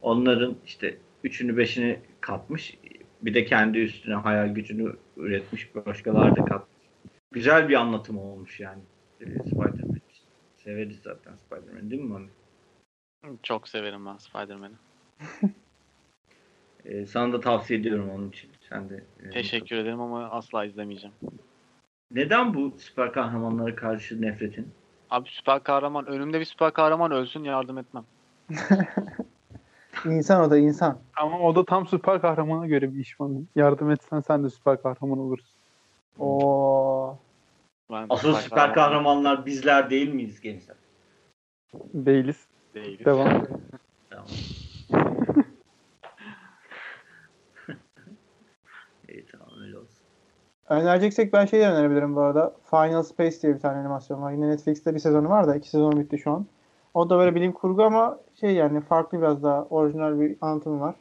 Onların 0.02 0.56
işte 0.66 0.98
üçünü 1.24 1.58
beşini 1.58 2.00
katmış. 2.22 2.78
Bir 3.22 3.34
de 3.34 3.46
kendi 3.46 3.78
üstüne 3.78 4.16
hayal 4.16 4.48
gücünü 4.48 4.96
üretmiş. 5.18 5.76
Başkaları 5.76 6.36
da 6.36 6.46
katmış. 6.46 6.88
Güzel 7.32 7.70
bir 7.70 7.76
anlatım 7.76 8.18
olmuş 8.18 8.60
yani. 8.60 8.82
Severiz 10.66 11.00
zaten 11.04 11.34
Spider-Man 11.46 11.92
değil 11.92 12.02
mi 12.02 12.08
Mami? 12.10 12.30
Çok 13.44 13.68
severim 13.68 14.06
ben 14.06 14.18
Spider-Man'i. 14.18 14.76
Ee, 16.86 17.06
sana 17.06 17.34
da 17.34 17.40
tavsiye 17.40 17.80
ediyorum 17.80 18.10
onun 18.10 18.30
için. 18.30 18.52
Sen 18.70 18.90
de. 18.90 19.04
e, 19.26 19.30
Teşekkür 19.30 19.76
ederim 19.76 20.02
ama 20.02 20.30
asla 20.30 20.66
izlemeyeceğim. 20.66 21.16
Neden 22.12 22.54
bu 22.54 22.74
süper 22.78 23.12
kahramanlara 23.14 23.76
karşı 23.76 24.22
nefretin? 24.22 24.72
Abi 25.10 25.30
süper 25.30 25.64
kahraman 25.64 26.06
önümde 26.06 26.40
bir 26.40 26.46
süper 26.46 26.74
kahraman 26.74 27.12
ölsün 27.12 27.44
yardım 27.44 27.78
etmem. 27.78 28.04
İnsan 30.06 30.42
o 30.48 30.52
da 30.52 30.58
insan. 30.58 31.00
Ama 31.16 31.40
o 31.40 31.56
da 31.56 31.66
tam 31.66 31.88
süper 31.88 32.22
kahramana 32.22 32.68
göre 32.68 32.94
bir 32.94 33.00
iş 33.00 33.20
bana. 33.20 33.38
Yardım 33.56 33.92
etsen 33.92 34.20
sen 34.20 34.44
de 34.44 34.50
süper 34.50 34.82
kahraman 34.82 35.20
olursun. 35.20 35.56
Oo. 36.20 37.18
Ben 37.92 38.06
Asıl 38.10 38.34
süper 38.34 38.74
kahramanlar 38.74 39.46
bizler 39.46 39.90
değil 39.90 40.14
miyiz 40.14 40.42
gençler? 40.42 40.76
Değiliz. 41.94 42.48
değiliz. 42.74 43.06
Devam. 43.06 43.48
Tamam. 44.10 44.26
İyi 49.10 49.26
tamam 49.32 49.50
öyle 49.62 49.78
olsun. 49.78 50.06
Önereceksek 50.70 51.34
ben 51.34 51.46
şey 51.46 51.62
önerebilirim 51.62 52.16
bu 52.16 52.22
arada. 52.22 52.54
Final 52.70 53.04
Space 53.04 53.42
diye 53.42 53.56
bir 53.56 53.60
tane 53.60 53.80
animasyon 53.80 54.22
var. 54.22 54.32
Yine 54.32 54.50
Netflix'te 54.50 54.94
bir 54.94 55.00
sezonu 55.00 55.30
var 55.30 55.48
da 55.48 55.56
iki 55.56 55.70
sezon 55.70 56.00
bitti 56.00 56.18
şu 56.18 56.32
an. 56.32 56.46
O 56.94 57.10
da 57.10 57.18
böyle 57.18 57.36
bilim 57.36 57.52
kurgu 57.52 57.84
ama 57.84 58.20
şey 58.40 58.52
yani 58.52 58.82
farklı 58.82 59.18
biraz 59.18 59.44
daha 59.44 59.64
orijinal 59.64 60.20
bir 60.20 60.36
anlatımı 60.42 60.80
var. 60.80 60.96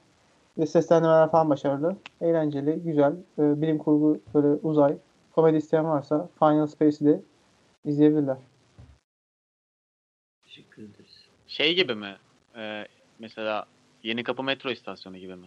Ve 0.58 0.66
seslendirmeler 0.66 1.30
falan 1.30 1.50
başarılı. 1.50 1.96
Eğlenceli, 2.20 2.82
güzel. 2.84 3.12
Ee, 3.38 3.62
bilim 3.62 3.78
kurgu 3.78 4.18
böyle 4.34 4.48
uzay. 4.62 4.96
Komedi 5.34 5.56
isteyen 5.56 5.84
varsa 5.84 6.28
Final 6.38 6.66
Space'i 6.66 7.08
de 7.08 7.22
izleyebilirler. 7.84 8.36
Teşekkür 10.42 10.82
ederiz. 10.82 11.28
Şey 11.46 11.74
gibi 11.74 11.94
mi? 11.94 12.16
Ee, 12.56 12.86
mesela 13.18 13.66
Yeni 14.02 14.24
Kapı 14.24 14.42
metro 14.42 14.70
istasyonu 14.70 15.16
gibi 15.16 15.36
mi? 15.36 15.46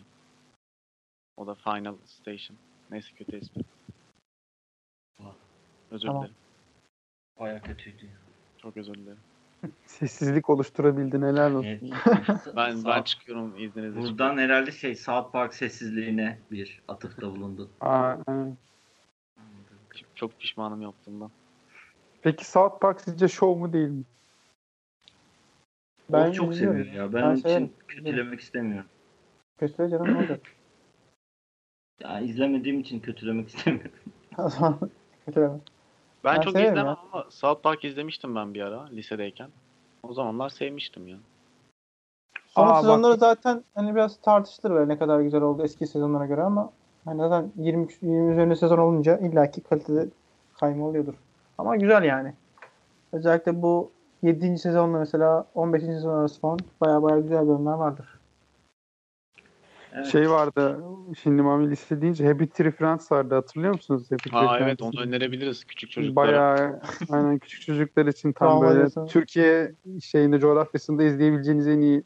O 1.38 1.48
da 1.48 1.56
Final 1.56 1.96
Station. 2.06 2.58
Neyse 2.92 3.16
kötü 3.16 3.38
espri. 3.38 3.62
Özür 5.92 6.08
Tamam. 6.08 6.22
dilerim. 6.22 6.36
Baya 7.40 7.62
kötüydü. 7.62 8.06
ya. 8.06 8.12
Çok 8.58 8.78
özür 8.78 8.94
dilerim. 8.94 9.20
Sessizlik 9.86 10.50
oluşturabildin 10.50 11.22
helal 11.22 11.54
olsun. 11.54 11.68
Evet. 11.68 11.82
Ben 12.56 12.86
ben 12.86 13.04
çıkıyorum 13.04 13.58
izninizle. 13.58 14.02
Buradan 14.02 14.38
herhalde 14.38 14.72
şey 14.72 14.96
South 14.96 15.32
Park 15.32 15.54
sessizliğine 15.54 16.40
bir 16.52 16.82
atıfta 16.88 17.32
bulundu. 17.32 17.70
Aa, 17.82 18.16
evet. 18.28 18.58
Çok, 20.18 20.40
pişmanım 20.40 20.82
yaptığımdan. 20.82 21.32
Peki 22.22 22.46
South 22.46 22.80
Park 22.82 23.02
sizce 23.02 23.28
şov 23.28 23.56
mu 23.56 23.74
değil 23.74 23.90
mi? 23.90 24.04
Ben 26.10 26.26
Ben 26.26 26.32
çok 26.32 26.56
seviyor 26.56 26.86
ya. 26.86 27.14
Ben, 27.14 27.22
Ben 27.22 27.28
onun 27.28 27.36
için 27.36 27.74
kötülemek 27.88 28.40
istemiyorum. 28.40 28.90
Kötüle 29.58 29.90
canım 29.90 30.14
ne 30.14 30.18
olacak? 30.18 30.42
Ya 32.04 32.20
izlemediğim 32.20 32.80
için 32.80 33.00
kötülemek 33.00 33.48
istemiyorum. 33.50 33.92
O 34.38 34.80
kötüleme. 35.26 35.60
Ben, 36.24 36.36
Ben 36.36 36.42
çok 36.42 36.56
izlemem 36.56 36.86
ya. 36.86 36.98
ama 37.12 37.26
South 37.30 37.64
Park 37.64 37.86
izlemiştim 37.86 38.36
ben 38.36 38.54
bir 38.54 38.62
ara 38.62 38.86
lisedeyken. 38.86 39.50
O 40.04 40.14
zamanlar 40.14 40.50
sevmiştim 40.50 41.08
ya. 41.08 41.18
Son 42.48 42.64
Aa, 42.68 42.70
bak- 42.70 42.82
sezonları 42.82 43.18
zaten 43.18 43.64
hani 43.76 43.96
biraz 43.96 44.22
tartışılır 44.22 44.72
böyle 44.72 44.88
ne 44.94 44.98
kadar 44.98 45.22
güzel 45.22 45.42
oldu 45.42 45.64
eski 45.64 45.88
sezonlara 45.88 46.26
göre 46.26 46.42
ama 46.42 46.72
hani 47.08 47.20
zaten 47.20 47.52
20 47.56 47.88
20 48.02 48.32
üzerinde 48.32 48.56
sezon 48.56 48.78
olunca 48.78 49.18
illaki 49.18 49.62
kalitede 49.62 50.08
kayma 50.60 50.86
oluyordur. 50.86 51.14
Ama 51.58 51.76
güzel 51.76 52.04
yani. 52.04 52.34
Özellikle 53.14 53.62
bu 53.62 53.92
7. 54.24 54.58
sezonla 54.58 55.00
mesela 55.00 55.46
15. 55.56 55.84
sezon 55.84 56.20
arası 56.20 56.42
falan 56.42 56.60
baya 56.82 57.04
baya 57.04 57.20
güzel 57.20 57.48
bölümler 57.48 57.74
vardır. 57.74 58.06
Evet. 59.94 60.06
Şey 60.06 60.30
vardı. 60.30 60.80
Şimdi 61.24 61.42
Mami 61.42 61.70
liste 61.70 62.02
deyince 62.02 62.28
Happy 62.28 62.46
Tree 62.46 62.72
Friends 62.72 63.12
vardı. 63.12 63.36
Hatırlıyor 63.36 63.74
musunuz? 63.74 64.12
Happy 64.12 64.30
Tree 64.30 64.40
Ha 64.40 64.58
evet 64.58 64.78
Friends'i? 64.78 64.98
onu 64.98 65.08
önerebiliriz 65.08 65.64
küçük 65.64 65.92
çocuklara. 65.92 66.28
Bayağı 66.28 66.80
aynen 67.10 67.38
küçük 67.38 67.62
çocuklar 67.62 68.06
için 68.06 68.32
tam 68.32 68.62
böyle. 68.62 69.08
Türkiye 69.08 69.72
şeyinde 70.02 70.40
coğrafyasında 70.40 71.04
izleyebileceğiniz 71.04 71.68
en 71.68 71.82
iyi 71.82 72.04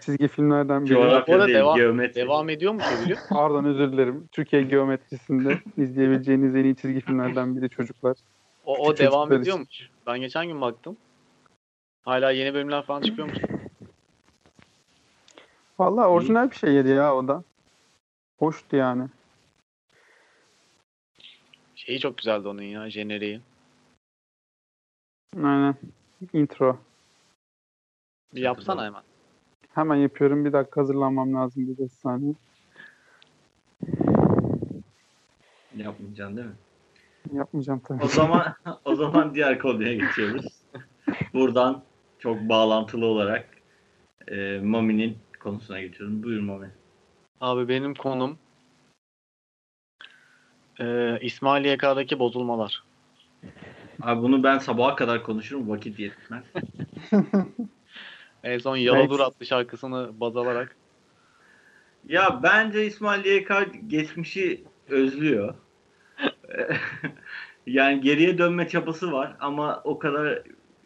çizgi 0.00 0.28
filmlerden 0.28 0.84
biri. 0.84 0.94
Coğrafya 0.94 1.34
Orada 1.34 1.46
değil, 1.46 1.58
devam- 1.58 1.76
geometri. 1.76 2.14
Devam 2.14 2.48
ediyor 2.48 2.72
mu 2.72 2.80
çeviriyor? 2.80 3.18
Pardon 3.28 3.64
özür 3.64 3.92
dilerim. 3.92 4.28
Türkiye 4.32 4.62
geometrisinde 4.62 5.58
izleyebileceğiniz 5.76 6.54
en 6.56 6.64
iyi 6.64 6.76
çizgi 6.76 7.00
filmlerden 7.00 7.56
biri 7.56 7.70
çocuklar. 7.70 8.16
O, 8.64 8.76
o 8.76 8.90
Küçük 8.90 8.98
devam 8.98 9.12
çocuklar 9.12 9.36
için. 9.36 9.42
ediyormuş. 9.42 9.90
Ben 10.06 10.20
geçen 10.20 10.46
gün 10.46 10.60
baktım. 10.60 10.96
Hala 12.02 12.30
yeni 12.30 12.54
bölümler 12.54 12.82
falan 12.82 13.02
çıkıyormuş. 13.02 13.38
Vallahi 15.78 16.06
orijinal 16.06 16.50
bir 16.50 16.56
şeydi 16.56 16.88
ya 16.88 17.14
o 17.16 17.28
da. 17.28 17.44
Hoştu 18.38 18.76
yani. 18.76 19.08
Şeyi 21.74 22.00
çok 22.00 22.18
güzeldi 22.18 22.48
onun 22.48 22.62
ya 22.62 22.90
jeneriği. 22.90 23.40
Aynen. 25.36 25.74
Intro. 26.32 26.78
Bir 28.34 28.40
yapsana 28.40 28.84
hemen. 28.84 29.02
Hemen 29.74 29.96
yapıyorum. 29.96 30.44
Bir 30.44 30.52
dakika 30.52 30.80
hazırlanmam 30.80 31.34
lazım 31.34 31.68
bir 31.68 31.78
beş 31.78 31.92
saniye. 31.92 32.34
Yapmayacaksın 35.76 36.36
değil 36.36 36.48
mi? 36.48 36.54
Yapmayacağım 37.32 37.80
tabii. 37.88 38.04
O 38.04 38.08
zaman 38.08 38.54
o 38.84 38.94
zaman 38.94 39.34
diğer 39.34 39.58
konuya 39.58 39.94
geçiyoruz. 39.94 40.46
Buradan 41.34 41.82
çok 42.18 42.40
bağlantılı 42.40 43.06
olarak 43.06 43.48
e, 44.28 44.60
Mami'nin 44.62 45.18
konusuna 45.40 45.80
geçiyorum. 45.80 46.22
Buyur 46.22 46.40
Mami. 46.40 46.70
Abi 47.40 47.68
benim 47.68 47.94
konum 47.94 48.38
e, 50.80 51.18
İsmail 51.20 51.64
YK'daki 51.64 52.18
bozulmalar. 52.18 52.84
Abi 54.02 54.22
bunu 54.22 54.42
ben 54.42 54.58
sabaha 54.58 54.94
kadar 54.94 55.22
konuşurum. 55.22 55.68
Vakit 55.68 55.98
yetmez. 55.98 56.44
En 58.44 58.58
son 58.58 58.76
Yaladur 58.76 59.20
Evet. 59.20 59.32
adlı 59.36 59.46
şarkısını 59.46 60.10
baz 60.20 60.36
alarak. 60.36 60.76
Ya 62.08 62.40
bence 62.42 62.86
İsmail 62.86 63.24
YK 63.24 63.50
geçmişi 63.86 64.64
özlüyor. 64.88 65.54
yani 67.66 68.00
geriye 68.00 68.38
dönme 68.38 68.68
çabası 68.68 69.12
var 69.12 69.36
ama 69.40 69.80
o 69.84 69.98
kadar 69.98 70.42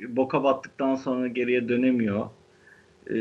boka 0.08 0.44
battıktan 0.44 0.94
sonra 0.94 1.28
geriye 1.28 1.68
dönemiyor. 1.68 2.26
Ee, 3.10 3.14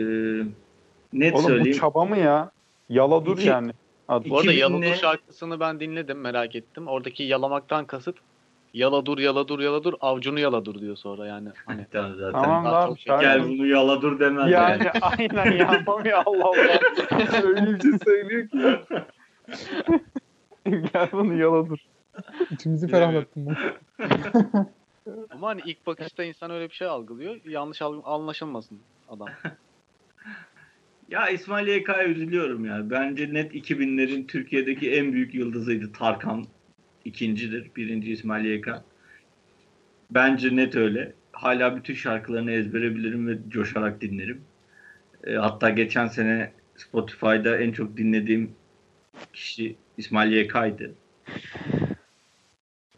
net 1.14 1.34
Oğlum 1.34 1.44
bu 1.44 1.48
söyleyeyim. 1.48 1.78
çaba 1.80 2.06
mı 2.06 2.18
ya? 2.18 2.52
Yala 2.90 3.26
dur 3.26 3.38
İki- 3.38 3.48
yani. 3.48 3.72
Adı. 4.08 4.30
Bu 4.30 4.38
arada 4.38 4.54
2000'le 4.54 4.60
Yaladur 4.60 4.96
şarkısını 4.96 5.60
ben 5.60 5.80
dinledim 5.80 6.20
merak 6.22 6.56
ettim. 6.56 6.88
Oradaki 6.88 7.24
yalamaktan 7.24 7.86
kasıt 7.86 8.16
Yaladur 8.74 9.18
yaladur 9.18 9.60
yaladur 9.60 9.94
avcunu 10.02 10.40
yaladur 10.40 10.82
diyor 10.82 10.96
sonra 10.96 11.28
yani. 11.28 11.50
Hani 11.66 11.86
Zaten, 11.94 12.14
zaten. 12.14 12.42
Tamam 12.42 12.66
abi. 12.66 13.00
şey- 13.00 13.20
Gel 13.20 13.44
bunu 13.44 13.66
yala 13.68 14.02
dur 14.02 14.20
demez 14.20 14.52
Yani 14.52 14.84
yani. 14.86 14.92
aynen 15.02 15.52
yapmam 15.58 16.06
ya 16.06 16.24
Allah 16.26 16.46
Allah. 16.46 16.80
Öyle 17.44 17.74
bir 17.74 17.82
şey 17.82 17.92
söylüyor 18.06 18.48
ki. 18.48 18.58
Gel 20.94 21.10
bunu 21.12 21.38
yala 21.38 21.70
dur. 21.70 21.78
İçimizi 22.52 22.88
ferahlattın 22.88 23.44
mı? 23.44 23.56
ama 25.30 25.48
hani 25.48 25.62
ilk 25.66 25.88
bakışta 25.88 26.24
insan 26.24 26.52
öyle 26.52 26.70
bir 26.70 26.74
şey 26.76 26.88
algılıyor. 26.88 27.36
Yanlış 27.46 27.82
anlaşılmasın 27.82 28.80
adam. 29.10 29.28
Ya 31.10 31.30
İsmail 31.30 31.68
YK'ya 31.68 32.04
üzülüyorum 32.04 32.66
ya. 32.66 32.90
Bence 32.90 33.34
net 33.34 33.56
2000'lerin 33.56 34.28
Türkiye'deki 34.28 34.92
en 34.92 35.14
büyük 35.14 35.34
yıldızıydı. 35.34 35.92
Tarkan 35.94 36.46
ikincidir. 37.06 37.72
Birinci 37.76 38.12
İsmail 38.12 38.46
YK. 38.46 38.68
Bence 40.12 40.56
net 40.56 40.76
öyle. 40.76 41.14
Hala 41.32 41.76
bütün 41.76 41.94
şarkılarını 41.94 42.52
ezbere 42.52 42.96
bilirim 42.96 43.28
ve 43.28 43.38
coşarak 43.50 44.02
dinlerim. 44.02 44.42
E, 45.24 45.34
hatta 45.34 45.70
geçen 45.70 46.08
sene 46.08 46.52
Spotify'da 46.76 47.58
en 47.58 47.72
çok 47.72 47.98
dinlediğim 47.98 48.52
kişi 49.34 49.76
İsmail 49.98 50.32
YK'ydı. 50.32 50.96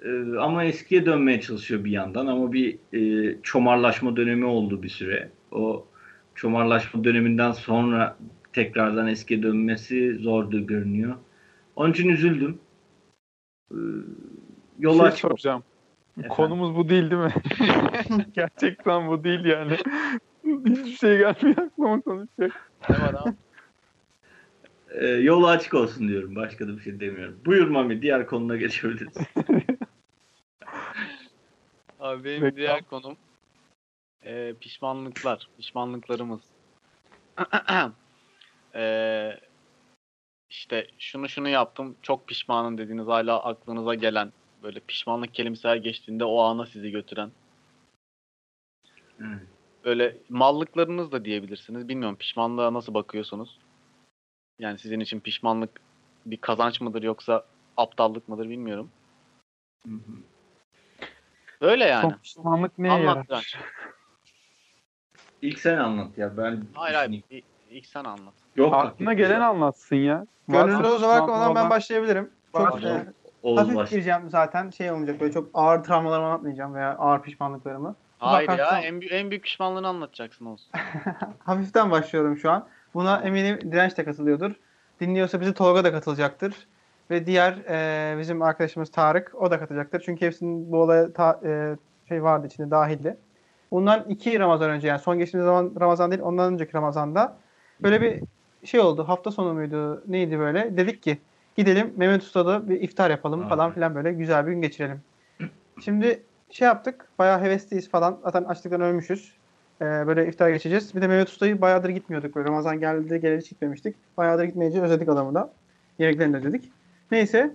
E, 0.03 0.37
ama 0.39 0.63
eskiye 0.63 1.05
dönmeye 1.05 1.41
çalışıyor 1.41 1.83
bir 1.83 1.91
yandan 1.91 2.27
ama 2.27 2.53
bir 2.53 2.77
e, 2.93 3.35
çomarlaşma 3.43 4.15
dönemi 4.15 4.45
oldu 4.45 4.83
bir 4.83 4.89
süre. 4.89 5.29
O 5.51 5.87
çomarlaşma 6.35 7.03
döneminden 7.03 7.51
sonra 7.51 8.17
tekrardan 8.53 9.07
eskiye 9.07 9.43
dönmesi 9.43 10.15
zordu 10.15 10.67
görünüyor. 10.67 11.15
Onun 11.75 11.91
için 11.91 12.09
üzüldüm. 12.09 12.59
Ee, 13.71 13.75
Yol 14.79 14.97
şey 14.97 15.07
açık. 15.07 15.19
soracağım. 15.19 15.63
Efendim? 16.17 16.29
Konumuz 16.35 16.75
bu 16.75 16.89
değil 16.89 17.11
değil 17.11 17.21
mi? 17.21 17.33
Gerçekten 18.33 19.07
bu 19.07 19.23
değil 19.23 19.45
yani. 19.45 19.77
Hiçbir 20.45 20.95
şey 20.97 21.17
gelmiyor 21.17 21.57
aklıma 21.57 22.01
konuşacak. 22.01 22.71
Ne 22.89 22.95
var 23.01 23.13
abi? 23.13 23.35
Ee, 24.89 25.07
yolu 25.07 25.47
açık 25.47 25.73
olsun 25.73 26.07
diyorum. 26.07 26.35
Başka 26.35 26.67
da 26.67 26.77
bir 26.77 26.81
şey 26.81 26.99
demiyorum. 26.99 27.39
Buyur 27.45 27.67
Mami. 27.67 28.01
Diğer 28.01 28.27
konuna 28.27 28.57
geçebiliriz. 28.57 29.17
Abi 31.99 32.23
benim 32.23 32.41
Reklam. 32.41 32.55
diğer 32.55 32.83
konum 32.83 33.17
e, 34.23 34.53
pişmanlıklar, 34.53 35.49
pişmanlıklarımız. 35.57 36.41
e, 38.75 39.39
işte 40.55 40.87
şunu 40.99 41.29
şunu 41.29 41.49
yaptım, 41.49 41.95
çok 42.01 42.27
pişmanım 42.27 42.77
dediğiniz 42.77 43.07
hala 43.07 43.43
aklınıza 43.43 43.93
gelen 43.93 44.33
böyle 44.63 44.79
pişmanlık 44.79 45.33
kelimesi 45.33 45.67
her 45.67 45.75
geçtiğinde 45.75 46.25
o 46.25 46.41
ana 46.41 46.65
sizi 46.65 46.91
götüren. 46.91 47.31
Evet. 49.19 49.47
Böyle 49.85 50.17
mallıklarınız 50.29 51.11
da 51.11 51.25
diyebilirsiniz. 51.25 51.87
Bilmiyorum 51.87 52.15
pişmanlığa 52.15 52.73
nasıl 52.73 52.93
bakıyorsunuz? 52.93 53.59
Yani 54.59 54.79
sizin 54.79 54.99
için 54.99 55.19
pişmanlık 55.19 55.81
bir 56.25 56.37
kazanç 56.37 56.81
mıdır 56.81 57.03
yoksa 57.03 57.45
aptallık 57.77 58.29
mıdır 58.29 58.49
bilmiyorum. 58.49 58.89
Hı 59.87 59.93
hı. 59.93 60.13
Öyle 61.61 61.85
yani. 61.85 62.01
Son 62.01 62.19
pişmanlık 62.19 62.79
neye 62.79 62.93
Anlat 62.93 63.29
yarar? 63.29 63.59
İlk 65.41 65.59
sen 65.59 65.77
anlat 65.77 66.17
ya. 66.17 66.37
Ben 66.37 66.65
Hayır 66.73 66.95
hayır. 66.95 67.23
İlk 67.69 67.85
sen 67.85 68.03
anlat. 68.03 68.44
Yok. 68.55 68.73
Aklına 68.73 69.13
gelen 69.13 69.41
anlatsın 69.41 69.95
ya. 69.95 70.25
Gönüllü 70.47 70.87
olarak 70.87 71.23
ondan 71.23 71.55
ben 71.55 71.61
olan- 71.61 71.69
başlayabilirim. 71.69 72.29
Çok 72.57 72.83
e, 72.83 73.05
Oğuz 73.43 73.59
hafif 73.59 73.75
baş. 73.75 73.89
gireceğim 73.89 74.29
zaten 74.29 74.69
şey 74.69 74.91
olmayacak 74.91 75.21
böyle 75.21 75.31
çok 75.33 75.47
ağır 75.53 75.83
travmalarımı 75.83 76.27
anlatmayacağım 76.27 76.73
veya 76.75 76.95
ağır 76.97 77.21
pişmanlıklarımı. 77.21 77.95
Hayır 78.19 78.47
Bakarsan- 78.47 78.75
ya 78.75 78.81
en, 78.87 79.01
büyük- 79.01 79.13
en 79.13 79.29
büyük 79.29 79.43
pişmanlığını 79.43 79.87
anlatacaksın 79.87 80.45
olsun. 80.45 80.71
Hafiften 81.45 81.91
başlıyorum 81.91 82.37
şu 82.37 82.51
an. 82.51 82.67
Buna 82.93 83.17
eminim 83.21 83.59
Direnç 83.71 83.97
de 83.97 84.03
katılıyordur. 84.05 84.51
Dinliyorsa 84.99 85.41
bizi 85.41 85.53
Tolga 85.53 85.83
da 85.83 85.91
katılacaktır. 85.91 86.67
Ve 87.11 87.25
diğer 87.25 87.53
e, 87.69 88.17
bizim 88.19 88.41
arkadaşımız 88.41 88.91
Tarık 88.91 89.31
o 89.35 89.51
da 89.51 89.59
katılacaktır. 89.59 90.01
Çünkü 90.05 90.25
hepsinin 90.25 90.71
bu 90.71 90.81
olaya 90.81 91.13
ta- 91.13 91.39
e, 91.45 91.75
şey 92.09 92.23
vardı 92.23 92.47
içinde 92.47 92.71
dahildi. 92.71 93.17
Bundan 93.71 94.03
iki 94.09 94.39
Ramazan 94.39 94.69
önce 94.69 94.87
yani 94.87 94.99
son 94.99 95.17
geçtiğimiz 95.19 95.45
zaman 95.45 95.71
Ramazan 95.79 96.11
değil 96.11 96.21
ondan 96.21 96.53
önceki 96.53 96.73
Ramazan'da 96.73 97.37
böyle 97.83 98.01
bir 98.01 98.23
şey 98.65 98.79
oldu. 98.79 99.07
Hafta 99.07 99.31
sonu 99.31 99.53
muydu 99.53 100.03
neydi 100.07 100.39
böyle. 100.39 100.77
Dedik 100.77 101.03
ki 101.03 101.17
gidelim 101.57 101.93
Mehmet 101.95 102.21
Usta'da 102.21 102.69
bir 102.69 102.81
iftar 102.81 103.09
yapalım 103.09 103.45
Aa, 103.45 103.47
falan 103.47 103.73
filan 103.73 103.95
böyle 103.95 104.13
güzel 104.13 104.47
bir 104.47 104.51
gün 104.51 104.61
geçirelim. 104.61 105.01
Şimdi 105.81 106.23
şey 106.49 106.65
yaptık 106.65 107.07
bayağı 107.19 107.41
hevesliyiz 107.41 107.89
falan. 107.89 108.19
Zaten 108.23 108.43
açlıktan 108.43 108.81
ölmüşüz. 108.81 109.33
Ee, 109.81 109.85
böyle 109.85 110.27
iftar 110.27 110.49
geçeceğiz. 110.49 110.95
Bir 110.95 111.01
de 111.01 111.07
Mehmet 111.07 111.29
Usta'yı 111.29 111.61
bayağıdır 111.61 111.89
gitmiyorduk. 111.89 112.35
Böyle 112.35 112.47
Ramazan 112.49 112.79
geldi 112.79 113.21
geleli 113.21 113.43
gitmemiştik. 113.43 113.95
Bayağıdır 114.17 114.43
gitmeyince 114.43 114.81
özledik 114.81 115.09
adamı 115.09 115.35
da. 115.35 115.51
Yemeklerini 115.99 116.33
de 116.33 116.37
özledik. 116.37 116.71
Neyse. 117.11 117.51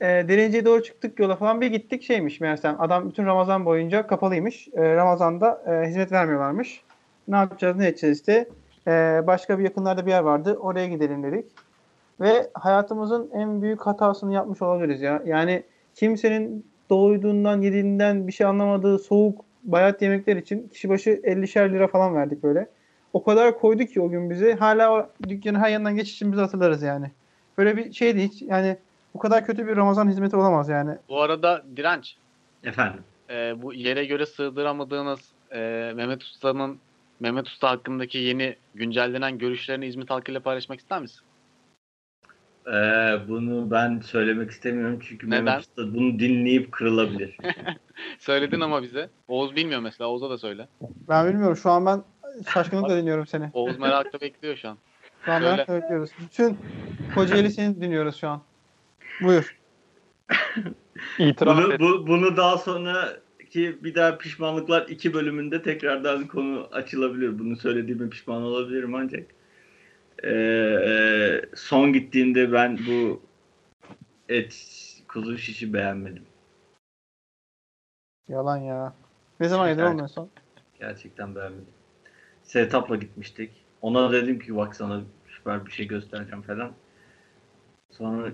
E, 0.00 0.06
Derince'ye 0.06 0.64
doğru 0.64 0.82
çıktık 0.82 1.18
yola 1.18 1.36
falan 1.36 1.60
bir 1.60 1.66
gittik 1.66 2.02
şeymiş 2.02 2.40
meğersem. 2.40 2.76
Adam 2.78 3.08
bütün 3.08 3.26
Ramazan 3.26 3.64
boyunca 3.64 4.06
kapalıymış. 4.06 4.68
E, 4.68 4.96
Ramazan'da 4.96 5.62
e, 5.66 5.88
hizmet 5.88 6.12
vermiyorlarmış. 6.12 6.82
Ne 7.28 7.36
yapacağız 7.36 7.76
ne 7.76 7.88
edeceğiz 7.88 8.18
işte. 8.18 8.48
E, 8.86 9.22
başka 9.26 9.58
bir 9.58 9.64
yakınlarda 9.64 10.06
bir 10.06 10.10
yer 10.10 10.20
vardı. 10.20 10.56
Oraya 10.60 10.86
gidelim 10.86 11.22
dedik. 11.22 11.44
Ve 12.20 12.50
hayatımızın 12.54 13.30
en 13.34 13.62
büyük 13.62 13.80
hatasını 13.80 14.32
yapmış 14.32 14.62
olabiliriz 14.62 15.02
ya. 15.02 15.22
Yani 15.26 15.62
kimsenin 15.94 16.66
doyduğundan, 16.90 17.60
yediğinden 17.60 18.26
bir 18.26 18.32
şey 18.32 18.46
anlamadığı 18.46 18.98
soğuk 18.98 19.44
bayat 19.64 20.02
yemekler 20.02 20.36
için 20.36 20.68
kişi 20.68 20.88
başı 20.88 21.10
50'şer 21.10 21.72
lira 21.72 21.88
falan 21.88 22.14
verdik 22.14 22.42
böyle. 22.42 22.68
O 23.12 23.24
kadar 23.24 23.58
koydu 23.58 23.84
ki 23.84 24.00
o 24.00 24.08
gün 24.10 24.30
bizi. 24.30 24.54
Hala 24.54 24.92
o 24.92 25.08
dükkanın 25.28 25.58
her 25.58 25.70
yanından 25.70 25.96
geç 25.96 26.12
için 26.12 26.32
biz 26.32 26.38
hatırlarız 26.38 26.82
yani. 26.82 27.10
Böyle 27.58 27.76
bir 27.76 27.92
şeydi 27.92 28.22
hiç 28.22 28.42
yani 28.42 28.76
bu 29.14 29.18
kadar 29.18 29.46
kötü 29.46 29.66
bir 29.66 29.76
Ramazan 29.76 30.08
hizmeti 30.08 30.36
olamaz 30.36 30.68
yani. 30.68 30.90
Bu 31.08 31.22
arada 31.22 31.62
direnç. 31.76 32.16
Efendim. 32.64 33.00
e, 33.30 33.62
bu 33.62 33.74
yere 33.74 34.04
göre 34.04 34.26
sığdıramadığınız 34.26 35.20
e, 35.52 35.92
Mehmet 35.96 36.22
Usta'nın 36.22 36.78
Mehmet 37.20 37.46
Usta 37.46 37.70
hakkındaki 37.70 38.18
yeni 38.18 38.56
güncellenen 38.74 39.38
görüşlerini 39.38 39.86
İzmit 39.86 40.10
halkıyla 40.10 40.40
paylaşmak 40.40 40.80
ister 40.80 41.00
misin? 41.00 41.20
Ee, 42.66 43.18
bunu 43.28 43.70
ben 43.70 44.00
söylemek 44.00 44.50
istemiyorum 44.50 44.98
çünkü 45.08 45.26
Neden? 45.26 45.44
Mehmet 45.44 45.60
Usta 45.60 45.94
bunu 45.94 46.18
dinleyip 46.18 46.72
kırılabilir. 46.72 47.36
Söyledin 48.18 48.60
ama 48.60 48.82
bize. 48.82 49.10
Oğuz 49.28 49.56
bilmiyor 49.56 49.80
mesela. 49.80 50.10
Oğuz'a 50.10 50.30
da 50.30 50.38
söyle. 50.38 50.68
Ben 51.08 51.28
bilmiyorum 51.28 51.56
şu 51.56 51.70
an 51.70 51.86
ben 51.86 52.02
şaşkınlıkla 52.52 52.96
dinliyorum 53.00 53.26
seni. 53.26 53.50
Oğuz 53.52 53.78
merakla 53.78 54.20
bekliyor 54.20 54.56
şu 54.56 54.68
an. 54.68 54.78
Şu 55.24 55.32
an 55.32 55.42
merakla 55.42 55.74
bekliyoruz. 55.74 56.10
Bütün 56.20 56.58
Kocaeli 57.14 57.50
seni 57.50 57.80
dinliyoruz 57.80 58.16
şu 58.16 58.28
an. 58.28 58.42
Buyur. 59.22 59.58
İtiraf 61.18 61.56
bunu, 61.56 61.72
et. 61.72 61.80
bu, 61.80 62.06
bunu 62.06 62.36
daha 62.36 62.58
sonraki 63.56 63.84
bir 63.84 63.94
daha 63.94 64.18
pişmanlıklar 64.18 64.88
iki 64.88 65.14
bölümünde 65.14 65.62
tekrardan 65.62 66.26
konu 66.26 66.68
açılabilir. 66.72 67.38
Bunu 67.38 67.56
söylediğime 67.56 68.08
pişman 68.08 68.42
olabilirim 68.42 68.94
ancak. 68.94 69.30
Ee, 70.24 71.42
son 71.54 71.92
gittiğimde 71.92 72.52
ben 72.52 72.78
bu 72.86 73.22
et 74.28 74.56
kuzu 75.08 75.38
şişi 75.38 75.72
beğenmedim. 75.72 76.22
Yalan 78.28 78.56
ya. 78.56 78.94
Ne 79.40 79.48
zaman 79.48 79.68
yedin 79.68 79.82
oğlum 79.82 80.08
son? 80.08 80.30
Gerçekten 80.80 81.34
beğenmedim. 81.34 81.74
Setup'la 82.42 82.96
gitmiştik. 82.96 83.50
Ona 83.82 84.12
dedim 84.12 84.38
ki 84.38 84.56
bak 84.56 84.76
sana 84.76 85.02
süper 85.28 85.66
bir 85.66 85.70
şey 85.70 85.86
göstereceğim 85.86 86.42
falan. 86.42 86.72
Sonra 87.90 88.32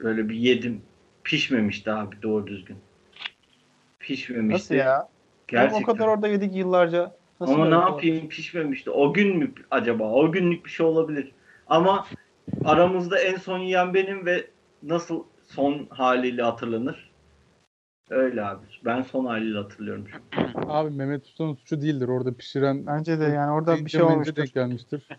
böyle 0.00 0.28
bir 0.28 0.36
yedim. 0.36 0.82
Pişmemişti 1.24 1.90
abi 1.90 2.22
doğru 2.22 2.46
düzgün. 2.46 2.85
Pişmemişti. 4.06 4.54
Nasıl 4.54 4.74
ya? 4.74 5.08
Gerçekten. 5.48 5.74
Oğlum 5.76 5.82
o 5.82 5.86
kadar 5.92 6.08
orada 6.08 6.28
yedik 6.28 6.54
yıllarca. 6.54 7.16
Nasıl 7.40 7.54
Ama 7.54 7.68
ne 7.68 7.74
yapayım 7.74 8.28
pişmemişti. 8.28 8.90
O 8.90 9.12
gün 9.12 9.36
mü 9.36 9.52
acaba? 9.70 10.12
O 10.12 10.32
günlük 10.32 10.64
bir 10.64 10.70
şey 10.70 10.86
olabilir. 10.86 11.32
Ama 11.66 12.06
aramızda 12.64 13.18
en 13.18 13.36
son 13.36 13.58
yiyen 13.58 13.94
benim 13.94 14.26
ve 14.26 14.46
nasıl 14.82 15.22
son 15.48 15.86
haliyle 15.90 16.42
hatırlanır? 16.42 17.10
Öyle 18.10 18.44
abi. 18.44 18.64
Ben 18.84 19.02
son 19.02 19.24
haliyle 19.26 19.58
hatırlıyorum. 19.58 20.06
Abi 20.54 20.90
Mehmet 20.90 21.26
Usta'nın 21.26 21.54
suçu 21.54 21.82
değildir. 21.82 22.08
Orada 22.08 22.32
pişiren 22.34 22.86
Bence 22.86 23.20
de 23.20 23.24
yani 23.24 23.52
orada 23.52 23.76
bir 23.84 23.90
şey 23.90 24.02
olmuştur. 24.02 24.36
denk 24.36 24.54
gelmiştir. 24.54 25.08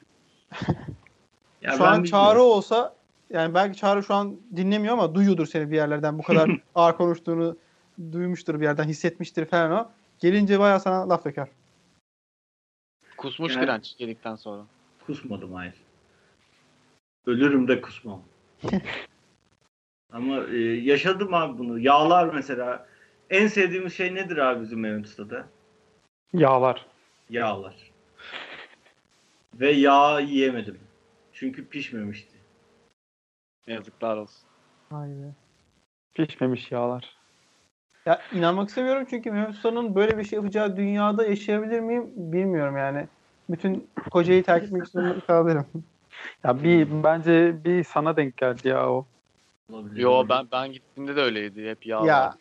Ya 1.62 1.72
şu 1.72 1.80
ben 1.80 1.86
an 1.86 2.04
bilmiyorum. 2.04 2.26
Çağrı 2.28 2.42
olsa 2.42 2.96
yani 3.30 3.54
belki 3.54 3.78
Çağrı 3.78 4.04
şu 4.04 4.14
an 4.14 4.36
dinlemiyor 4.56 4.94
ama 4.94 5.16
duyuyordur 5.16 5.46
seni 5.46 5.72
bir 5.72 5.76
yerlerden. 5.76 6.18
Bu 6.20 6.24
kadar 6.24 6.50
ağır 6.76 6.98
konuştuğunu 6.98 7.58
duymuştur 8.12 8.60
bir 8.60 8.66
yerden 8.66 8.84
hissetmiştir 8.88 9.46
falan 9.46 9.72
o. 9.72 9.92
Gelince 10.20 10.60
bayağı 10.60 10.80
sana 10.80 11.10
laf 11.10 11.26
döker. 11.26 11.48
Kusmuş 13.18 13.56
Yani- 13.56 13.64
direnç 13.64 13.96
yedikten 14.00 14.36
sonra. 14.36 14.66
Kusmadım 15.06 15.54
hayır. 15.54 15.74
Ölürüm 17.26 17.68
de 17.68 17.82
kusmam. 17.82 18.24
Ama 20.12 20.44
e, 20.44 20.58
yaşadım 20.60 21.34
abi 21.34 21.58
bunu. 21.58 21.80
Yağlar 21.80 22.34
mesela. 22.34 22.88
En 23.30 23.48
sevdiğimiz 23.48 23.94
şey 23.94 24.16
nedir 24.16 24.38
abi 24.38 24.62
bizim 24.62 24.80
Mehmet 24.80 25.06
Usta'da? 25.06 25.48
Yağlar. 26.34 26.86
Yağlar. 27.30 27.92
Ve 29.54 29.72
yağ 29.72 30.20
yiyemedim. 30.20 30.80
Çünkü 31.34 31.68
pişmemişti. 31.70 32.38
Yazıklar 33.68 34.18
olsun. 34.18 34.50
Be. 34.92 35.34
Pişmemiş 36.14 36.72
yağlar. 36.72 37.17
Ya 38.08 38.22
inanmak 38.34 38.70
istemiyorum 38.70 39.08
çünkü 39.10 39.32
Mehmet 39.32 39.50
Usta'nın 39.50 39.96
böyle 39.96 40.18
bir 40.18 40.24
şey 40.24 40.38
yapacağı 40.38 40.78
dünyada 40.78 41.26
yaşayabilir 41.26 41.80
miyim 41.80 42.06
bilmiyorum 42.16 42.78
yani. 42.78 43.08
Bütün 43.50 43.88
kocayı 44.12 44.44
terk 44.44 44.64
etmek 44.64 44.88
zorunda 44.88 45.20
kalabilirim. 45.28 45.66
Ya 46.44 46.64
bir 46.64 47.04
bence 47.04 47.64
bir 47.64 47.84
sana 47.84 48.18
denk 48.18 48.38
geldi 48.38 48.68
ya 48.68 48.90
o. 48.90 49.06
Olabilir. 49.74 50.02
Yo 50.02 50.26
ben 50.30 50.48
ben 50.52 50.72
gittiğimde 50.72 51.16
de 51.16 51.22
öyleydi. 51.22 51.70
Hep 51.70 51.86
yağ 51.86 52.06
ya 52.06 52.36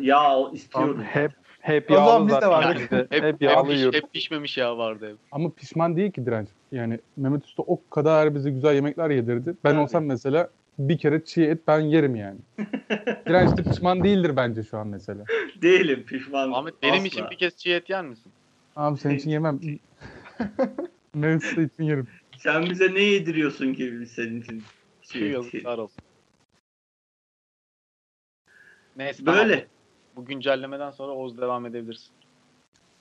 yağ 0.00 0.36
ol, 0.36 0.52
istiyorum. 0.52 1.02
Hep 1.02 1.32
hep 1.60 1.90
yağlı 1.90 2.28
biz 2.28 2.34
de 2.34 2.40
zaten 2.40 2.74
bizde. 2.74 2.96
Hep, 2.96 3.12
Hep, 3.12 3.22
hep, 3.22 3.42
yağlı 3.42 3.72
yiyoruz. 3.72 3.96
hep 3.96 4.12
pişmemiş 4.12 4.58
yağ 4.58 4.78
vardı 4.78 5.10
hep. 5.10 5.16
Ama 5.32 5.50
pişman 5.50 5.96
değil 5.96 6.12
ki 6.12 6.26
direnç. 6.26 6.48
Yani 6.72 7.00
Mehmet 7.16 7.44
Usta 7.44 7.62
o 7.62 7.80
kadar 7.90 8.34
bize 8.34 8.50
güzel 8.50 8.74
yemekler 8.74 9.10
yedirdi. 9.10 9.54
Ben 9.64 9.70
Tabii. 9.70 9.80
olsam 9.80 10.04
mesela 10.04 10.50
bir 10.78 10.98
kere 10.98 11.24
çiğ 11.24 11.42
et 11.44 11.66
ben 11.66 11.80
yerim 11.80 12.16
yani. 12.16 12.38
direnç 13.28 13.56
de 13.58 13.62
pişman 13.62 14.04
değildir 14.04 14.36
bence 14.36 14.62
şu 14.62 14.78
an 14.78 14.88
mesela. 14.88 15.24
Değilim 15.62 16.04
pişman. 16.06 16.52
Ahmet 16.52 16.82
benim 16.82 16.94
Asla. 16.94 17.06
için 17.06 17.30
bir 17.30 17.36
kez 17.36 17.56
çiğ 17.56 17.70
et 17.72 17.90
yer 17.90 18.04
misin? 18.04 18.32
Abi 18.76 18.98
senin 18.98 19.14
için 19.16 19.30
yemem. 19.30 19.60
Usta 21.36 21.62
için 21.62 21.82
yerim. 21.84 22.08
Sen 22.38 22.70
bize 22.70 22.94
ne 22.94 23.00
yediriyorsun 23.02 23.74
ki 23.74 24.00
biz 24.00 24.10
senin 24.12 24.40
için? 24.40 24.62
Şu 25.02 25.18
Şey, 25.18 25.30
yazıklar 25.30 25.78
olsun. 25.78 26.02
Neyse 28.96 29.24
tamam. 29.24 29.40
Böyle. 29.40 29.66
Bu 30.16 30.24
güncellemeden 30.24 30.90
sonra 30.90 31.12
Oğuz 31.12 31.38
devam 31.38 31.66
edebilirsin. 31.66 32.10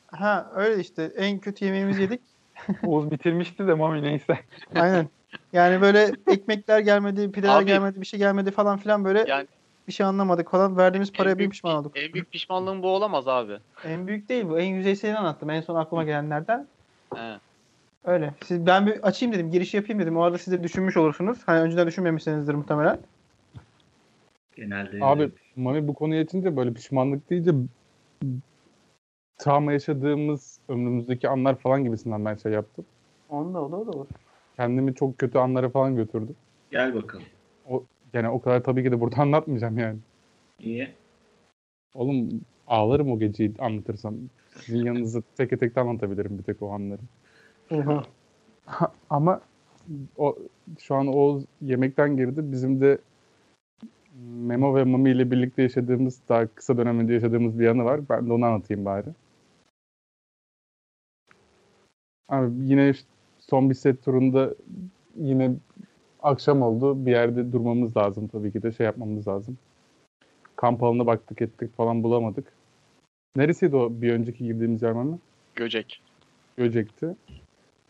ha 0.07 0.51
öyle 0.55 0.81
işte 0.81 1.11
en 1.17 1.39
kötü 1.39 1.65
yemeğimizi 1.65 2.01
yedik. 2.01 2.21
Oğuz 2.83 3.11
bitirmişti 3.11 3.67
de 3.67 3.73
Mami 3.73 4.01
neyse. 4.03 4.39
Aynen. 4.75 5.09
Yani 5.53 5.81
böyle 5.81 6.11
ekmekler 6.27 6.79
gelmedi, 6.79 7.31
pideler 7.31 7.57
Abi- 7.57 7.65
gelmedi, 7.65 8.01
bir 8.01 8.05
şey 8.05 8.19
gelmedi 8.19 8.51
falan 8.51 8.77
filan 8.77 9.05
böyle 9.05 9.25
Yani 9.27 9.47
bir 9.87 9.93
şey 9.93 10.05
anlamadık 10.05 10.51
falan. 10.51 10.77
Verdiğimiz 10.77 11.13
paraya 11.13 11.31
en 11.31 11.35
bir 11.35 11.39
büyük, 11.39 11.51
pişman 11.51 11.75
olduk. 11.75 11.91
en 11.95 12.13
büyük 12.13 12.31
pişmanlığım 12.31 12.83
bu 12.83 12.87
olamaz 12.87 13.27
abi. 13.27 13.57
En 13.83 14.07
büyük 14.07 14.29
değil 14.29 14.49
bu. 14.49 14.59
En 14.59 14.75
yüzeyselini 14.75 15.17
anlattım. 15.17 15.49
En 15.49 15.61
son 15.61 15.75
aklıma 15.75 16.03
gelenlerden. 16.03 16.67
He. 17.15 17.39
Öyle. 18.05 18.33
Siz, 18.45 18.65
ben 18.65 18.87
bir 18.87 19.07
açayım 19.07 19.35
dedim. 19.35 19.51
Giriş 19.51 19.73
yapayım 19.73 20.01
dedim. 20.01 20.17
O 20.17 20.21
arada 20.21 20.37
siz 20.37 20.53
de 20.53 20.63
düşünmüş 20.63 20.97
olursunuz. 20.97 21.37
Hani 21.45 21.59
önceden 21.59 21.87
düşünmemişsinizdir 21.87 22.53
muhtemelen. 22.53 22.99
Genelde 24.55 24.97
Abi 25.01 25.31
Mami 25.55 25.87
bu 25.87 25.93
konuya 25.93 26.21
açınca 26.21 26.57
böyle 26.57 26.73
pişmanlık 26.73 27.29
deyince 27.29 27.51
travma 29.37 29.73
yaşadığımız 29.73 30.59
ömrümüzdeki 30.69 31.29
anlar 31.29 31.55
falan 31.55 31.83
gibisinden 31.83 32.25
ben 32.25 32.35
şey 32.35 32.51
yaptım. 32.51 32.85
Onda 33.29 33.61
o 33.61 33.71
da 33.71 33.75
o 33.75 33.87
da 33.87 33.91
olur. 33.91 34.07
Kendimi 34.55 34.95
çok 34.95 35.17
kötü 35.17 35.37
anlara 35.37 35.69
falan 35.69 35.95
götürdüm. 35.95 36.35
Gel 36.71 36.95
bakalım. 36.95 37.25
Yani 38.13 38.29
o 38.29 38.41
kadar 38.41 38.63
tabii 38.63 38.83
ki 38.83 38.91
de 38.91 39.01
burada 39.01 39.15
anlatmayacağım 39.21 39.77
yani. 39.77 39.99
Niye? 40.59 40.93
Oğlum 41.93 42.41
ağlarım 42.67 43.11
o 43.11 43.19
geceyi 43.19 43.53
anlatırsam. 43.59 44.15
Sizin 44.59 44.85
yanınızda 44.85 45.21
tek 45.37 45.59
tek 45.59 45.75
de 45.75 45.79
anlatabilirim 45.79 46.37
bir 46.37 46.43
tek 46.43 46.61
o 46.61 46.71
anları. 46.71 47.01
Oha. 47.71 48.03
Ama 49.09 49.41
o 50.17 50.37
şu 50.79 50.95
an 50.95 51.07
o 51.07 51.41
yemekten 51.61 52.17
girdi. 52.17 52.51
Bizim 52.51 52.81
de 52.81 52.97
Memo 54.23 54.75
ve 54.75 54.83
Mami 54.83 55.11
ile 55.11 55.31
birlikte 55.31 55.61
yaşadığımız, 55.61 56.21
daha 56.29 56.47
kısa 56.47 56.77
dönem 56.77 56.99
önce 56.99 57.13
yaşadığımız 57.13 57.59
bir 57.59 57.65
yanı 57.65 57.85
var. 57.85 58.09
Ben 58.09 58.29
de 58.29 58.33
onu 58.33 58.45
anlatayım 58.45 58.85
bari. 58.85 59.09
Abi 62.29 62.51
yine 62.59 62.89
işte 62.89 63.14
son 63.49 63.69
bir 63.69 63.75
set 63.75 64.05
turunda 64.05 64.55
yine 65.15 65.51
akşam 66.23 66.61
oldu. 66.61 67.05
Bir 67.05 67.11
yerde 67.11 67.51
durmamız 67.51 67.97
lazım 67.97 68.27
tabii 68.27 68.51
ki 68.51 68.63
de 68.63 68.71
şey 68.71 68.85
yapmamız 68.85 69.27
lazım. 69.27 69.57
Kamp 70.55 70.83
alanına 70.83 71.05
baktık 71.05 71.41
ettik 71.41 71.77
falan 71.77 72.03
bulamadık. 72.03 72.53
Neresiydi 73.35 73.75
o 73.75 73.89
bir 73.91 74.11
önceki 74.13 74.43
girdiğimiz 74.43 74.81
yer 74.81 74.91
Mami? 74.91 75.17
Göcek. 75.55 76.01
Göcek'ti. 76.57 77.15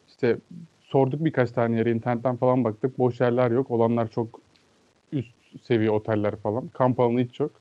İşte 0.07 0.37
sorduk 0.81 1.25
birkaç 1.25 1.51
tane 1.51 1.77
yere 1.77 1.91
internetten 1.91 2.35
falan 2.35 2.63
baktık. 2.63 2.99
Boş 2.99 3.21
yerler 3.21 3.51
yok. 3.51 3.71
Olanlar 3.71 4.11
çok 4.11 4.39
üst 5.11 5.35
seviye 5.63 5.91
oteller 5.91 6.35
falan. 6.35 6.67
Kamp 6.67 6.99
alanı 6.99 7.19
hiç 7.19 7.39
yok. 7.39 7.51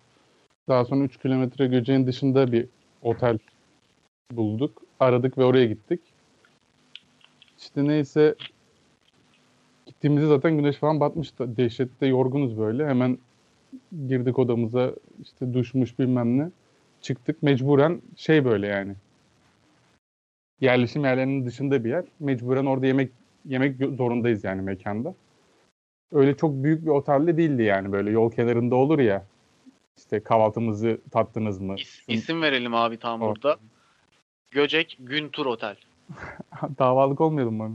Daha 0.69 0.85
sonra 0.85 1.05
3 1.05 1.19
kilometre 1.19 1.67
Göcek'in 1.67 2.07
dışında 2.07 2.53
bir 2.53 2.67
otel 3.03 3.39
bulduk. 4.33 4.83
Aradık 5.01 5.39
ve 5.39 5.45
oraya 5.45 5.67
gittik. 5.67 6.01
İşte 7.65 7.85
neyse 7.85 8.35
gittiğimizde 9.87 10.27
zaten 10.27 10.57
güneş 10.57 10.77
falan 10.77 11.01
batmıştı. 11.01 11.57
Dehşette 11.57 12.07
yorgunuz 12.07 12.59
böyle. 12.59 12.87
Hemen 12.87 13.19
girdik 14.09 14.39
odamıza 14.39 14.95
işte 15.23 15.55
duşmuş 15.55 15.99
bilmem 15.99 16.39
ne. 16.39 16.51
Çıktık 17.01 17.43
mecburen 17.43 18.03
şey 18.17 18.45
böyle 18.45 18.67
yani 18.67 18.95
yerleşim 20.61 21.05
yerlerinin 21.05 21.47
dışında 21.47 21.85
bir 21.85 21.91
yer. 21.91 22.05
Mecburen 22.21 22.67
orada 22.67 22.87
yemek 22.87 23.11
yemek 23.45 23.77
zorundayız 23.79 24.45
yani 24.45 24.63
mekanda. 24.63 25.15
Öyle 26.13 26.37
çok 26.37 26.55
büyük 26.65 26.83
bir 26.83 26.91
otelde 26.91 27.37
değildi 27.37 27.63
yani 27.63 27.93
böyle 27.93 28.11
yol 28.11 28.33
kenarında 28.33 28.75
olur 28.75 28.99
ya. 28.99 29.27
İşte 29.99 30.21
kahvaltımızı 30.23 31.01
tattınız 31.11 31.61
mı? 31.61 31.75
İs- 31.75 32.13
isim 32.13 32.43
verelim 32.43 32.75
abi 32.75 32.97
tam 32.97 33.21
Tamam. 33.21 33.35
burada. 33.35 33.59
Göcek 34.51 34.97
Güntur 35.01 35.47
Otel. 35.47 35.77
Davalık 36.79 37.21
olmayalım 37.21 37.59
bana. 37.59 37.75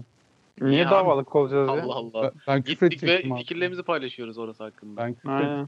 Niye 0.61 0.81
Ya. 0.81 0.91
davalık 0.91 1.35
olacağız 1.35 1.69
ya? 1.69 1.83
Allah 1.83 1.95
Allah. 1.95 2.23
Ben, 2.23 2.31
ben 2.47 2.61
küfür 2.61 2.89
Gittik 2.89 3.09
ve 3.09 3.17
abi. 3.17 3.39
fikirlerimizi 3.39 3.83
paylaşıyoruz 3.83 4.37
orası 4.37 4.63
hakkında. 4.63 5.01
Ben 5.01 5.13
küfür. 5.13 5.67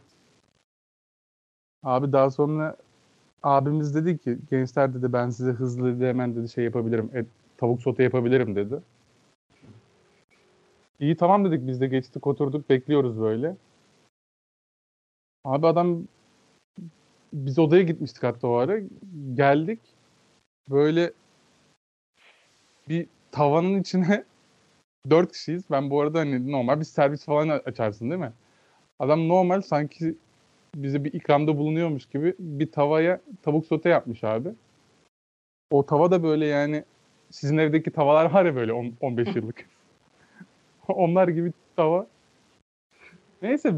Abi 1.83 2.11
daha 2.11 2.31
sonra 2.31 2.77
abimiz 3.43 3.95
dedi 3.95 4.17
ki 4.17 4.39
gençler 4.49 4.93
dedi 4.93 5.13
ben 5.13 5.29
size 5.29 5.51
hızlı 5.51 5.95
dedi 5.95 6.05
hemen 6.07 6.35
dedi 6.35 6.49
şey 6.49 6.63
yapabilirim. 6.63 7.09
Et, 7.13 7.27
tavuk 7.57 7.81
sote 7.81 8.03
yapabilirim 8.03 8.55
dedi. 8.55 8.79
İyi 10.99 11.15
tamam 11.15 11.45
dedik 11.45 11.67
biz 11.67 11.81
de 11.81 11.87
geçtik 11.87 12.27
oturduk 12.27 12.69
bekliyoruz 12.69 13.19
böyle. 13.19 13.55
Abi 15.43 15.67
adam 15.67 16.03
biz 17.33 17.59
odaya 17.59 17.83
gitmiştik 17.83 18.23
hatta 18.23 18.47
o 18.47 18.53
ara. 18.53 18.79
Geldik. 19.33 19.79
Böyle 20.69 21.13
bir 22.89 23.07
tavanın 23.31 23.79
içine 23.81 24.23
dört 25.09 25.31
kişiyiz. 25.31 25.63
Ben 25.71 25.89
bu 25.89 26.01
arada 26.01 26.19
hani 26.19 26.51
normal 26.51 26.79
bir 26.79 26.85
servis 26.85 27.25
falan 27.25 27.49
açarsın 27.49 28.09
değil 28.09 28.21
mi? 28.21 28.33
Adam 28.99 29.27
normal 29.27 29.61
sanki 29.61 30.15
bize 30.75 31.03
bir 31.03 31.13
ikramda 31.13 31.57
bulunuyormuş 31.57 32.05
gibi 32.05 32.35
bir 32.39 32.71
tavaya 32.71 33.21
tavuk 33.41 33.65
sote 33.65 33.89
yapmış 33.89 34.23
abi. 34.23 34.49
O 35.71 35.85
tava 35.85 36.11
da 36.11 36.23
böyle 36.23 36.45
yani 36.45 36.83
sizin 37.29 37.57
evdeki 37.57 37.91
tavalar 37.91 38.31
var 38.31 38.45
ya 38.45 38.55
böyle 38.55 38.73
on- 38.73 38.93
15 39.01 39.27
yıllık. 39.35 39.65
Onlar 40.87 41.27
gibi 41.27 41.53
tava. 41.75 42.07
Neyse 43.41 43.73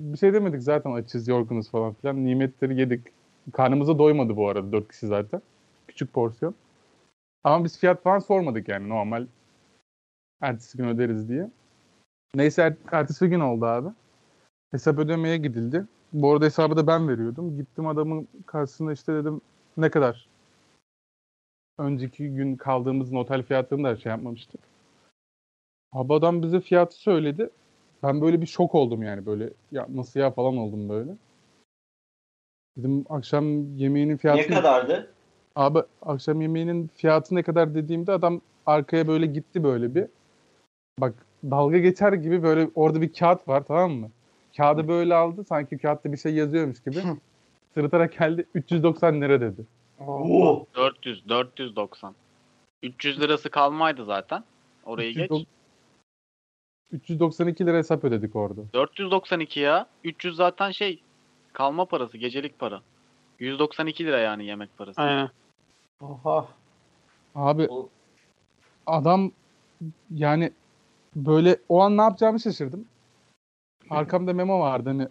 bir 0.00 0.18
şey 0.18 0.32
demedik 0.34 0.62
zaten 0.62 0.92
açız 0.92 1.28
yorgunuz 1.28 1.70
falan 1.70 1.94
filan. 1.94 2.24
Nimetleri 2.24 2.80
yedik. 2.80 3.00
Karnımıza 3.52 3.98
doymadı 3.98 4.36
bu 4.36 4.48
arada 4.48 4.72
dört 4.72 4.88
kişi 4.92 5.06
zaten. 5.06 5.42
Küçük 5.88 6.12
porsiyon. 6.12 6.54
Ama 7.44 7.64
biz 7.64 7.78
fiyat 7.78 8.02
falan 8.02 8.18
sormadık 8.18 8.68
yani 8.68 8.88
normal. 8.88 9.26
Ertesi 10.40 10.78
gün 10.78 10.88
öderiz 10.88 11.28
diye. 11.28 11.50
Neyse 12.34 12.62
er- 12.62 12.98
ertesi 12.98 13.28
gün 13.28 13.40
oldu 13.40 13.66
abi. 13.66 13.88
Hesap 14.70 14.98
ödemeye 14.98 15.36
gidildi. 15.36 15.86
Bu 16.12 16.32
arada 16.32 16.44
hesabı 16.44 16.76
da 16.76 16.86
ben 16.86 17.08
veriyordum. 17.08 17.56
Gittim 17.56 17.86
adamın 17.86 18.28
karşısına 18.46 18.92
işte 18.92 19.14
dedim 19.14 19.40
ne 19.76 19.90
kadar? 19.90 20.28
Önceki 21.78 22.34
gün 22.34 22.56
kaldığımız 22.56 23.14
otel 23.14 23.42
fiyatını 23.42 23.84
da 23.84 23.96
şey 23.96 24.10
yapmamıştık. 24.10 24.60
Abi 25.92 26.14
adam 26.14 26.42
bize 26.42 26.60
fiyatı 26.60 26.94
söyledi. 26.96 27.50
Ben 28.02 28.20
böyle 28.20 28.40
bir 28.40 28.46
şok 28.46 28.74
oldum 28.74 29.02
yani 29.02 29.26
böyle 29.26 29.50
ya 29.72 29.86
nasıl 29.88 30.20
ya 30.20 30.30
falan 30.30 30.56
oldum 30.56 30.88
böyle. 30.88 31.12
Dedim 32.76 33.04
akşam 33.08 33.76
yemeğinin 33.76 34.16
fiyatı 34.16 34.50
Ne 34.50 34.54
kadardı? 34.54 35.14
Abi 35.56 35.78
akşam 36.02 36.40
yemeğinin 36.40 36.90
fiyatı 36.94 37.34
ne 37.34 37.42
kadar 37.42 37.74
dediğimde 37.74 38.12
adam 38.12 38.40
arkaya 38.66 39.08
böyle 39.08 39.26
gitti 39.26 39.64
böyle 39.64 39.94
bir. 39.94 40.06
Bak 41.00 41.14
dalga 41.44 41.78
geçer 41.78 42.12
gibi 42.12 42.42
böyle 42.42 42.70
orada 42.74 43.00
bir 43.00 43.12
kağıt 43.12 43.48
var 43.48 43.64
tamam 43.68 43.92
mı? 43.92 44.10
Kağıdı 44.56 44.88
böyle 44.88 45.14
aldı 45.14 45.44
sanki 45.44 45.78
kağıtta 45.78 46.12
bir 46.12 46.16
şey 46.16 46.34
yazıyormuş 46.34 46.80
gibi. 46.82 46.98
Sırıtarak 47.74 48.18
geldi 48.18 48.46
390 48.54 49.20
lira 49.20 49.40
dedi. 49.40 49.66
Oo. 50.06 50.66
400, 50.74 51.28
490. 51.28 52.14
300 52.82 53.20
lirası 53.20 53.50
kalmaydı 53.50 54.04
zaten. 54.04 54.44
Orayı 54.84 55.14
geç. 55.14 55.30
390 55.30 55.46
392 56.92 57.66
lira 57.66 57.76
hesap 57.76 58.04
ödedik 58.04 58.36
orada. 58.36 58.60
492 58.74 59.60
ya. 59.60 59.86
300 60.04 60.36
zaten 60.36 60.70
şey 60.70 61.00
kalma 61.52 61.84
parası, 61.84 62.18
gecelik 62.18 62.58
para. 62.58 62.80
192 63.38 64.04
lira 64.04 64.18
yani 64.18 64.46
yemek 64.46 64.78
parası. 64.78 65.00
Aynen. 65.00 65.30
Oha. 66.02 66.48
Abi 67.34 67.66
O- 67.70 67.88
adam 68.86 69.30
yani 70.14 70.52
böyle 71.16 71.56
o 71.68 71.80
an 71.80 71.96
ne 71.96 72.02
yapacağımı 72.02 72.40
şaşırdım. 72.40 72.84
Arkamda 73.90 74.32
memo 74.32 74.60
vardı 74.60 74.88
hani 74.88 75.08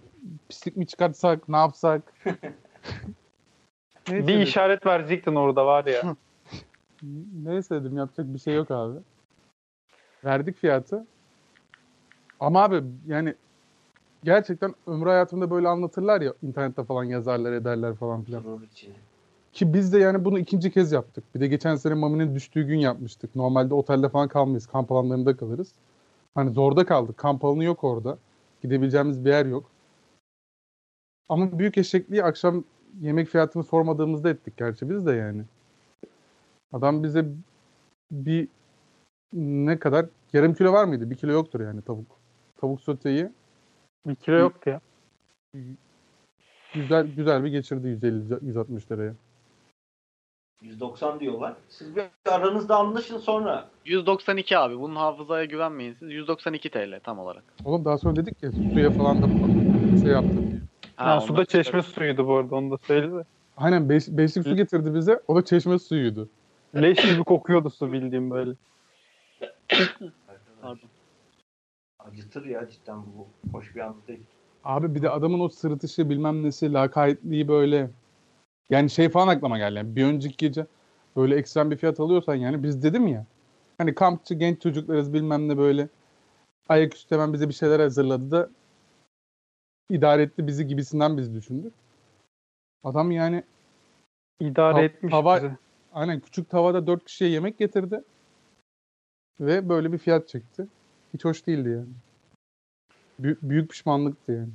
pislik 0.49 0.77
mi 0.77 0.87
çıkartsak 0.87 1.49
ne 1.49 1.57
yapsak. 1.57 2.01
Neyse 4.07 4.27
Bir 4.27 4.33
dedim. 4.33 4.41
işaret 4.41 4.85
verecektin 4.85 5.35
orada 5.35 5.65
var 5.65 5.85
ya. 5.85 6.15
Neyse 7.43 7.75
dedim 7.75 7.97
yapacak 7.97 8.33
bir 8.33 8.39
şey 8.39 8.55
yok 8.55 8.71
abi. 8.71 8.99
Verdik 10.23 10.57
fiyatı. 10.57 11.05
Ama 12.39 12.63
abi 12.63 12.83
yani 13.07 13.35
gerçekten 14.23 14.75
ömrü 14.87 15.09
hayatımda 15.09 15.51
böyle 15.51 15.67
anlatırlar 15.67 16.21
ya 16.21 16.33
internette 16.43 16.83
falan 16.83 17.03
yazarlar 17.03 17.53
ederler 17.53 17.95
falan 17.95 18.23
filan. 18.23 18.43
Gurur 18.43 18.61
içine. 18.61 18.93
Ki 19.53 19.73
biz 19.73 19.93
de 19.93 19.99
yani 19.99 20.25
bunu 20.25 20.39
ikinci 20.39 20.71
kez 20.71 20.91
yaptık. 20.91 21.23
Bir 21.35 21.39
de 21.39 21.47
geçen 21.47 21.75
sene 21.75 21.93
Mami'nin 21.93 22.35
düştüğü 22.35 22.63
gün 22.63 22.79
yapmıştık. 22.79 23.35
Normalde 23.35 23.73
otelde 23.73 24.09
falan 24.09 24.27
kalmayız. 24.27 24.67
Kamp 24.67 24.91
alanlarında 24.91 25.37
kalırız. 25.37 25.73
Hani 26.35 26.51
zorda 26.51 26.85
kaldık. 26.85 27.17
Kamp 27.17 27.45
alanı 27.45 27.63
yok 27.63 27.83
orada. 27.83 28.17
Gidebileceğimiz 28.61 29.25
bir 29.25 29.29
yer 29.29 29.45
yok. 29.45 29.71
Ama 31.29 31.59
büyük 31.59 31.77
eşekliği 31.77 32.23
akşam 32.23 32.63
yemek 33.01 33.27
fiyatını 33.27 33.63
sormadığımızda 33.63 34.29
ettik 34.29 34.57
gerçi 34.57 34.89
biz 34.89 35.05
de 35.05 35.11
yani. 35.11 35.43
Adam 36.73 37.03
bize 37.03 37.25
bir 38.11 38.47
ne 39.33 39.79
kadar? 39.79 40.05
Yarım 40.33 40.53
kilo 40.53 40.73
var 40.73 40.85
mıydı? 40.85 41.09
Bir 41.09 41.15
kilo 41.15 41.31
yoktur 41.31 41.59
yani 41.59 41.81
tavuk. 41.81 42.19
Tavuk 42.57 42.81
soteyi 42.81 43.29
Bir 44.07 44.15
kilo 44.15 44.35
yoktu 44.35 44.69
ya. 44.69 44.81
güzel 46.73 47.07
güzel 47.15 47.43
bir 47.43 47.49
geçirdi 47.49 47.87
150-160 47.87 48.91
liraya. 48.91 49.13
190 50.61 51.19
diyorlar. 51.19 51.53
Siz 51.69 51.95
bir 51.95 52.03
aranızda 52.31 52.77
anlaşın 52.77 53.17
sonra. 53.17 53.65
192 53.85 54.57
abi. 54.57 54.79
Bunun 54.79 54.95
hafızaya 54.95 55.45
güvenmeyin 55.45 55.93
siz. 55.93 56.11
192 56.11 56.69
TL 56.69 56.99
tam 57.03 57.19
olarak. 57.19 57.43
Oğlum 57.65 57.85
daha 57.85 57.97
sonra 57.97 58.15
dedik 58.15 58.43
ya 58.43 58.51
suya 58.51 58.91
falan 58.91 59.21
da 59.21 59.27
şey 60.03 60.11
yaptı 60.11 60.37
diye. 60.37 60.61
Ha, 60.95 61.13
onu 61.17 61.21
su 61.21 61.37
da 61.37 61.45
çeşme 61.45 61.81
suyuydu 61.81 62.27
bu 62.27 62.35
arada 62.35 62.55
onu 62.55 62.71
da 62.71 62.77
söyle 62.77 63.11
de. 63.11 63.23
Aynen 63.57 63.89
beş, 63.89 64.07
beşlik 64.07 64.47
su 64.47 64.55
getirdi 64.55 64.95
bize. 64.95 65.21
O 65.27 65.35
da 65.35 65.45
çeşme 65.45 65.79
suyuydu. 65.79 66.29
Leş 66.75 67.11
gibi 67.11 67.23
kokuyordu 67.23 67.69
su 67.69 67.91
bildiğim 67.91 68.31
böyle. 68.31 68.51
Pardon. 70.61 70.89
Acıtır 71.99 72.45
ya 72.45 72.69
cidden 72.69 72.97
bu. 72.97 73.27
Hoş 73.57 73.75
bir 73.75 73.79
anı 73.79 73.95
değil. 74.07 74.23
Abi 74.63 74.95
bir 74.95 75.01
de 75.01 75.09
adamın 75.09 75.39
o 75.39 75.49
sırıtışı 75.49 76.09
bilmem 76.09 76.43
nesi 76.43 76.73
lakaytliği 76.73 77.47
böyle. 77.47 77.89
Yani 78.71 78.89
şey 78.89 79.09
falan 79.09 79.27
aklıma 79.27 79.57
geldi. 79.57 79.75
Yani 79.77 79.95
bir 79.95 80.05
önceki 80.05 80.37
gece 80.37 80.65
böyle 81.15 81.35
ekstrem 81.35 81.71
bir 81.71 81.77
fiyat 81.77 81.99
alıyorsan 81.99 82.35
yani 82.35 82.63
biz 82.63 82.83
dedim 82.83 83.07
ya. 83.07 83.25
Hani 83.77 83.95
kampçı 83.95 84.33
genç 84.33 84.61
çocuklarız 84.61 85.13
bilmem 85.13 85.47
ne 85.49 85.57
böyle. 85.57 85.87
Ayaküstü 86.69 87.15
hemen 87.15 87.33
bize 87.33 87.49
bir 87.49 87.53
şeyler 87.53 87.79
hazırladı 87.79 88.31
da 88.31 88.49
idare 89.89 90.21
etti 90.21 90.47
bizi 90.47 90.67
gibisinden 90.67 91.17
biz 91.17 91.35
düşündük. 91.35 91.73
Adam 92.83 93.11
yani 93.11 93.43
İdare 94.39 94.77
Tav- 94.77 94.83
etmiş 94.83 95.13
tava- 95.13 95.35
bizi. 95.43 95.51
aynen 95.93 96.19
küçük 96.19 96.49
tavada 96.49 96.87
dört 96.87 97.05
kişiye 97.05 97.29
yemek 97.29 97.57
getirdi. 97.57 98.03
Ve 99.39 99.69
böyle 99.69 99.91
bir 99.93 99.97
fiyat 99.97 100.27
çekti. 100.27 100.67
Hiç 101.13 101.25
hoş 101.25 101.47
değildi 101.47 101.69
yani. 101.69 101.89
Büyük, 103.19 103.41
büyük 103.41 103.69
pişmanlıktı 103.69 104.31
yani. 104.31 104.49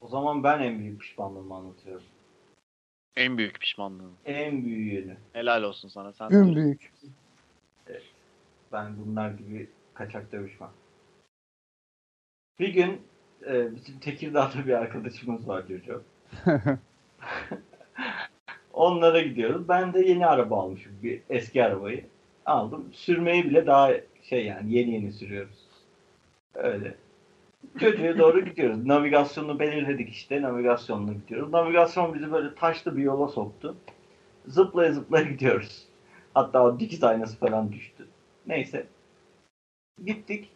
O 0.00 0.08
zaman 0.08 0.44
ben 0.44 0.60
en 0.60 0.78
büyük 0.78 1.00
pişmanlığımı 1.00 1.54
anlatıyorum. 1.54 2.06
En 3.16 3.38
büyük 3.38 3.60
pişmanlığım. 3.60 4.12
En 4.24 4.64
büyüğünü. 4.64 5.16
Helal 5.32 5.62
olsun 5.62 5.88
sana. 5.88 6.12
Sen 6.12 6.30
En 6.30 6.54
büyük. 6.54 6.92
Ben 8.72 8.92
bunlar 8.98 9.30
gibi 9.30 9.70
kaçak 9.94 10.32
dövüşmem. 10.32 10.70
Bir 12.58 12.68
gün 12.68 13.00
e, 13.46 13.74
bizim 13.74 13.98
Tekirdağ'da 13.98 14.66
bir 14.66 14.72
arkadaşımız 14.72 15.48
var 15.48 15.64
Jojo. 15.68 16.02
Onlara 18.72 19.20
gidiyoruz. 19.20 19.68
Ben 19.68 19.94
de 19.94 20.00
yeni 20.00 20.26
araba 20.26 20.60
almışım. 20.62 20.92
Bir 21.02 21.20
eski 21.30 21.64
arabayı. 21.64 22.04
Aldım. 22.46 22.88
Sürmeyi 22.92 23.44
bile 23.44 23.66
daha 23.66 23.92
şey 24.22 24.46
yani 24.46 24.72
yeni 24.72 24.90
yeni 24.94 25.12
sürüyoruz. 25.12 25.66
Öyle. 26.54 26.94
Çocuğa 27.80 28.18
doğru 28.18 28.44
gidiyoruz. 28.44 28.86
Navigasyonu 28.86 29.58
belirledik 29.58 30.08
işte. 30.08 30.42
Navigasyonla 30.42 31.12
gidiyoruz. 31.12 31.52
Navigasyon 31.52 32.14
bizi 32.14 32.32
böyle 32.32 32.54
taşlı 32.54 32.96
bir 32.96 33.02
yola 33.02 33.28
soktu. 33.28 33.76
Zıplaya 34.46 34.92
zıplaya 34.92 35.24
gidiyoruz. 35.24 35.86
Hatta 36.34 36.64
o 36.64 36.80
dikiz 36.80 37.04
aynası 37.04 37.38
falan 37.38 37.72
düştü. 37.72 38.08
Neyse. 38.46 38.86
Gittik. 40.04 40.50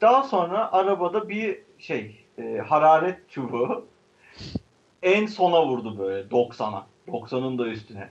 Daha 0.00 0.22
sonra 0.22 0.72
arabada 0.72 1.28
bir 1.28 1.58
şey 1.78 2.24
e, 2.38 2.58
hararet 2.58 3.30
çubuğu 3.30 3.86
en 5.02 5.26
sona 5.26 5.66
vurdu 5.66 5.98
böyle 5.98 6.28
90'a. 6.28 6.86
90'ın 7.08 7.58
da 7.58 7.66
üstüne. 7.68 8.08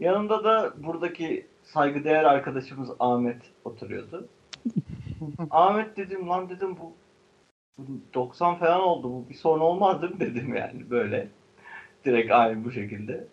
Yanında 0.00 0.44
da 0.44 0.72
buradaki 0.76 1.46
saygıdeğer 1.64 2.24
arkadaşımız 2.24 2.90
Ahmet 3.00 3.42
oturuyordu. 3.64 4.28
Ahmet 5.50 5.96
dedim 5.96 6.28
lan 6.28 6.48
dedim 6.48 6.76
bu, 6.80 6.82
bu 6.82 6.94
90 8.14 8.58
falan 8.58 8.80
oldu 8.80 9.10
bu 9.10 9.28
bir 9.28 9.34
sorun 9.34 9.60
olmaz 9.60 10.02
değil 10.02 10.12
mi 10.14 10.20
dedim 10.20 10.54
yani 10.56 10.90
böyle. 10.90 11.28
direkt 12.04 12.32
aynı 12.32 12.64
bu 12.64 12.72
şekilde. 12.72 13.28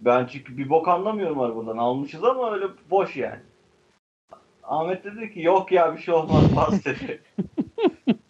Ben 0.00 0.26
çünkü 0.26 0.58
bir 0.58 0.70
bok 0.70 0.88
anlamıyorum 0.88 1.40
arabadan. 1.40 1.76
Almışız 1.76 2.24
ama 2.24 2.52
öyle 2.52 2.66
boş 2.90 3.16
yani. 3.16 3.40
Ahmet 4.62 5.04
dedi 5.04 5.34
ki 5.34 5.40
yok 5.42 5.72
ya 5.72 5.96
bir 5.96 6.00
şey 6.00 6.14
olmaz 6.14 6.56
bas 6.56 6.84
dedi. 6.84 7.22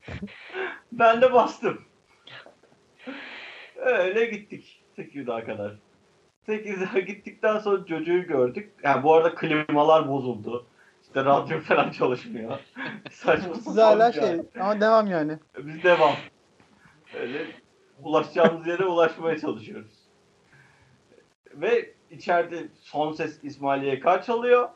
ben 0.92 1.22
de 1.22 1.32
bastım. 1.32 1.80
Öyle 3.76 4.26
gittik 4.26 4.82
Tekirdağ'a 4.96 5.44
kadar. 5.44 5.78
Tekirdağ'a 6.46 6.98
gittikten 6.98 7.58
sonra 7.58 7.86
çocuğu 7.86 8.22
gördük. 8.22 8.72
Yani 8.82 9.02
bu 9.02 9.14
arada 9.14 9.34
klimalar 9.34 10.08
bozuldu. 10.08 10.66
İşte 11.08 11.24
radyo 11.24 11.60
falan 11.60 11.90
çalışmıyor. 11.90 12.58
Saçma 13.10 13.54
Siz 13.54 13.76
hala 13.76 14.12
şey 14.12 14.40
ama 14.60 14.80
devam 14.80 15.06
yani. 15.06 15.38
biz 15.58 15.82
devam. 15.82 16.14
Öyle 17.20 17.46
ulaşacağımız 18.02 18.66
yere 18.66 18.84
ulaşmaya 18.84 19.38
çalışıyoruz. 19.38 19.92
Ve 21.54 21.94
içeride 22.10 22.68
son 22.80 23.12
ses 23.12 23.38
İsmail 23.42 23.82
YK 23.82 24.24
çalıyor. 24.26 24.68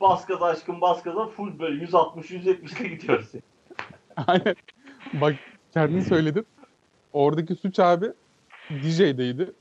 Bas 0.00 0.26
gaza 0.26 0.46
aşkım 0.46 0.80
bas 0.80 1.02
gaza 1.02 1.26
full 1.26 1.58
böyle 1.58 1.84
160-170'le 1.84 2.86
gidiyoruz. 2.88 3.32
Aynen. 4.26 4.56
Bak 5.12 5.34
kendin 5.72 6.00
söyledin. 6.00 6.46
Oradaki 7.12 7.54
suç 7.54 7.78
abi 7.78 8.06
DJ'deydi. 8.70 9.52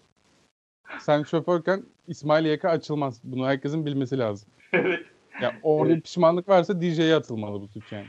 Sen 0.99 1.23
şoförken 1.23 1.83
İsmail 2.07 2.45
YK 2.45 2.65
açılmaz. 2.65 3.21
Bunu 3.23 3.47
herkesin 3.47 3.85
bilmesi 3.85 4.17
lazım. 4.17 4.49
evet. 4.73 5.05
Ya 5.41 5.53
orada 5.63 5.95
bir 5.95 6.01
pişmanlık 6.01 6.49
varsa 6.49 6.81
DJ'ye 6.81 7.15
atılmalı 7.15 7.61
bu 7.61 7.67
suç 7.67 7.91
yani. 7.91 8.07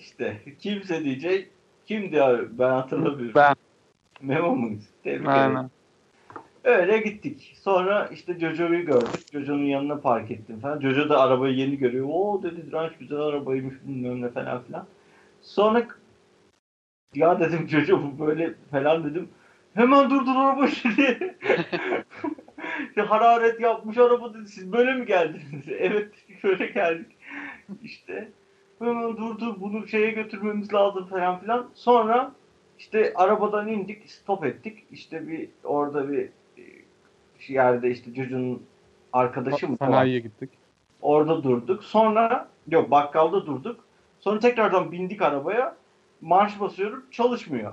İşte 0.00 0.40
kimse 0.58 1.04
diyecek. 1.04 1.50
Kimdi 1.86 2.22
abi? 2.22 2.58
Ben 2.58 2.70
hatırlamıyorum. 2.70 3.34
Ben. 3.34 3.54
Memo 4.20 4.56
muyuz? 4.56 4.84
Tebrik 5.04 5.20
ederim. 5.20 5.56
Aynen. 5.56 5.70
Öyle 6.64 6.98
gittik. 6.98 7.56
Sonra 7.62 8.06
işte 8.06 8.38
Jojo'yu 8.38 8.86
gördük. 8.86 9.32
Jojo'nun 9.32 9.64
yanına 9.64 9.96
park 9.96 10.30
ettim 10.30 10.60
falan. 10.60 10.80
Jojo 10.80 11.08
da 11.08 11.20
arabayı 11.20 11.54
yeni 11.54 11.78
görüyor. 11.78 12.06
Oo 12.10 12.42
dedi 12.42 12.72
Ranch 12.72 12.98
güzel 12.98 13.18
arabaymış 13.18 13.74
bilmem 13.86 14.22
ne 14.22 14.28
falan 14.28 14.62
filan. 14.62 14.86
Sonra 15.42 15.86
ya 17.14 17.40
dedim 17.40 17.68
Jojo 17.68 18.02
bu 18.02 18.26
böyle 18.26 18.54
falan 18.70 19.04
dedim. 19.04 19.28
Hemen 19.74 20.10
durdur 20.10 20.36
arabayı 20.36 20.96
diye. 20.96 21.36
Hararet 22.96 23.60
yapmış 23.60 23.98
araba 23.98 24.34
dedi. 24.34 24.48
Siz 24.48 24.72
böyle 24.72 24.94
mi 24.94 25.06
geldiniz? 25.06 25.68
evet 25.78 26.12
böyle 26.44 26.66
geldik. 26.66 27.16
İşte 27.82 28.28
hemen 28.78 29.16
durdur 29.16 29.60
bunu 29.60 29.88
şeye 29.88 30.10
götürmemiz 30.10 30.74
lazım 30.74 31.06
falan 31.06 31.40
filan. 31.40 31.70
Sonra 31.74 32.32
işte 32.78 33.12
arabadan 33.16 33.68
indik, 33.68 34.10
stop 34.10 34.44
ettik. 34.44 34.84
İşte 34.90 35.28
bir 35.28 35.48
orada 35.64 36.12
bir 36.12 36.28
e, 36.58 36.62
yerde 37.48 37.90
işte 37.90 38.14
çocuğun 38.14 38.62
arkadaşı 39.12 39.68
mı? 39.68 39.76
Sanayiye 39.76 40.20
gittik. 40.20 40.50
Orada 41.02 41.42
durduk. 41.42 41.84
Sonra 41.84 42.48
yok 42.68 42.90
bakkalda 42.90 43.46
durduk. 43.46 43.84
Sonra 44.20 44.38
tekrardan 44.38 44.92
bindik 44.92 45.22
arabaya. 45.22 45.76
Marş 46.20 46.60
basıyorum 46.60 47.04
çalışmıyor. 47.10 47.72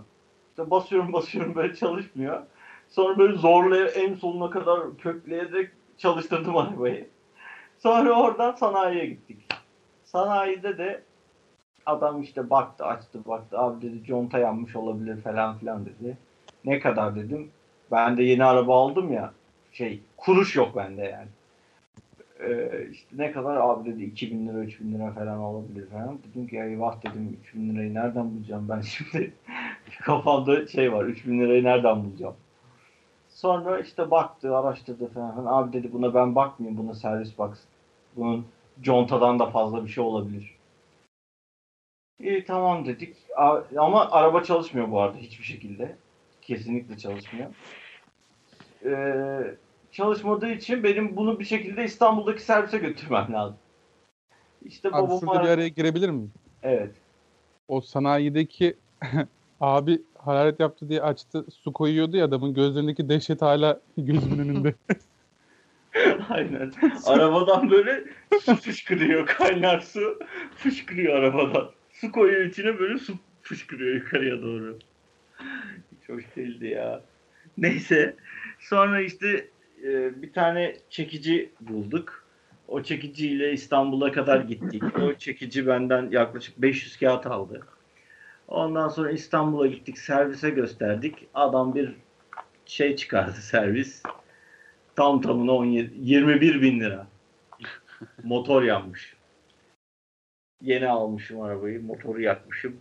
İşte 0.50 0.72
basıyorum 0.72 1.14
basıyorum 1.14 1.56
böyle 1.56 1.76
çalışmıyor. 1.76 2.42
Sonra 2.90 3.18
böyle 3.18 3.38
zorlaya 3.38 3.88
en 3.88 4.14
sonuna 4.14 4.50
kadar 4.50 4.98
kökleyerek 4.98 5.72
çalıştırdım 5.98 6.58
arabayı. 6.58 7.08
Sonra 7.78 8.12
oradan 8.12 8.52
sanayiye 8.52 9.06
gittik. 9.06 9.48
Sanayide 10.06 10.78
de 10.78 11.02
adam 11.86 12.22
işte 12.22 12.50
baktı 12.50 12.86
açtı 12.86 13.20
baktı 13.26 13.60
abi 13.60 13.82
dedi 13.82 14.04
conta 14.04 14.40
yanmış 14.40 14.76
olabilir 14.76 15.22
falan 15.22 15.58
filan 15.58 15.86
dedi. 15.86 16.18
Ne 16.66 16.80
kadar 16.80 17.16
dedim. 17.16 17.50
Ben 17.92 18.18
de 18.18 18.24
yeni 18.24 18.44
araba 18.44 18.84
aldım 18.84 19.14
ya. 19.14 19.34
Şey 19.72 20.02
kuruş 20.18 20.56
yok 20.56 20.76
bende 20.76 21.04
yani. 21.04 21.28
Ee, 22.40 22.88
işte 22.92 23.08
ne 23.18 23.32
kadar 23.32 23.56
abi 23.56 23.92
dedi 23.92 24.04
2000 24.04 24.48
lira 24.48 24.58
3000 24.58 24.94
lira 24.94 25.12
falan 25.12 25.40
olabilir 25.40 25.90
falan. 25.90 26.20
Dedim 26.30 26.48
ki 26.48 26.58
eyvah 26.58 27.02
dedim 27.04 27.38
3000 27.44 27.76
lirayı 27.76 27.94
nereden 27.94 28.36
bulacağım 28.36 28.70
ben 28.70 28.82
şimdi. 28.82 29.34
Kafamda 30.02 30.68
şey 30.68 30.94
var 30.94 31.06
3000 31.06 31.40
lirayı 31.40 31.64
nereden 31.64 32.04
bulacağım. 32.04 32.36
Sonra 33.38 33.80
işte 33.80 34.12
baktı 34.12 34.58
araştırdı 34.58 35.08
falan. 35.08 35.46
Abi 35.46 35.74
dedi 35.74 35.94
buna 35.94 36.14
ben 36.14 36.36
bakmayayım 36.36 36.84
buna 36.84 36.94
servis 36.94 37.38
baksın. 37.38 37.66
Bunun 38.16 38.46
contadan 38.82 39.40
da 39.40 39.50
fazla 39.50 39.84
bir 39.84 39.90
şey 39.90 40.04
olabilir. 40.04 40.56
İyi 42.20 42.46
tamam 42.46 42.86
dedik. 42.86 43.16
Ama 43.78 44.12
araba 44.12 44.44
çalışmıyor 44.44 44.92
bu 44.92 45.02
arada 45.02 45.18
hiçbir 45.18 45.44
şekilde. 45.44 45.96
Kesinlikle 46.42 46.98
çalışmıyor. 46.98 47.50
Ee, 48.86 49.56
çalışmadığı 49.92 50.52
için 50.52 50.84
benim 50.84 51.16
bunu 51.16 51.40
bir 51.40 51.46
şekilde 51.46 51.84
İstanbul'daki 51.84 52.42
servise 52.42 52.78
götürmem 52.78 53.34
lazım. 53.34 53.58
İşte 54.66 54.88
Abi 54.88 54.94
babam 54.94 55.20
şurada 55.20 55.44
bir 55.44 55.50
araya 55.50 55.68
girebilir 55.68 56.10
miyim? 56.10 56.34
Evet. 56.64 56.96
O 57.68 57.82
sanayideki 57.82 58.78
abi 59.62 60.02
hararet 60.28 60.60
yaptı 60.60 60.90
diye 60.90 61.02
açtı 61.02 61.46
su 61.64 61.74
koyuyordu 61.74 62.18
ya 62.18 62.26
adamın 62.26 62.54
gözlerindeki 62.54 63.10
dehşet 63.10 63.42
hala 63.42 63.82
gözümün 63.98 64.40
önünde. 64.40 64.76
Aynen. 66.30 66.72
Arabadan 67.06 67.72
böyle 67.72 68.04
fışkırıyor. 68.62 69.26
Kaynar 69.26 69.80
su 69.80 70.20
fışkırıyor 70.56 71.16
arabadan. 71.16 71.70
Su 71.92 72.12
koyuyor 72.12 72.46
içine 72.46 72.80
böyle 72.80 72.98
su 72.98 73.14
fışkırıyor 73.42 73.96
yukarıya 73.96 74.42
doğru. 74.42 74.78
Hiç 75.92 76.10
hoş 76.10 76.24
değildi 76.36 76.68
ya. 76.68 77.02
Neyse. 77.58 78.16
Sonra 78.60 79.02
işte 79.02 79.48
e, 79.84 80.22
bir 80.22 80.34
tane 80.34 80.76
çekici 80.90 81.50
bulduk. 81.62 82.24
O 82.68 82.84
çekiciyle 82.84 83.52
İstanbul'a 83.52 84.12
kadar 84.12 84.42
gittik. 84.42 84.84
O 85.00 85.14
çekici 85.14 85.68
benden 85.68 86.10
yaklaşık 86.12 86.62
500 86.62 86.98
kağıt 86.98 87.26
aldı. 87.26 87.62
Ondan 88.48 88.88
sonra 88.88 89.12
İstanbul'a 89.12 89.68
gittik. 89.68 89.98
Servise 89.98 90.50
gösterdik. 90.50 91.28
Adam 91.34 91.76
bir 91.76 91.96
şey 92.66 92.96
çıkardı 92.96 93.32
servis. 93.42 94.04
Tam 94.96 95.22
tamına 95.22 95.52
17, 95.52 95.94
21 95.98 96.62
bin 96.62 96.80
lira. 96.80 97.08
Motor 98.24 98.64
yanmış. 98.64 99.16
Yeni 100.62 100.90
almışım 100.90 101.42
arabayı. 101.42 101.84
Motoru 101.84 102.22
yakmışım. 102.22 102.78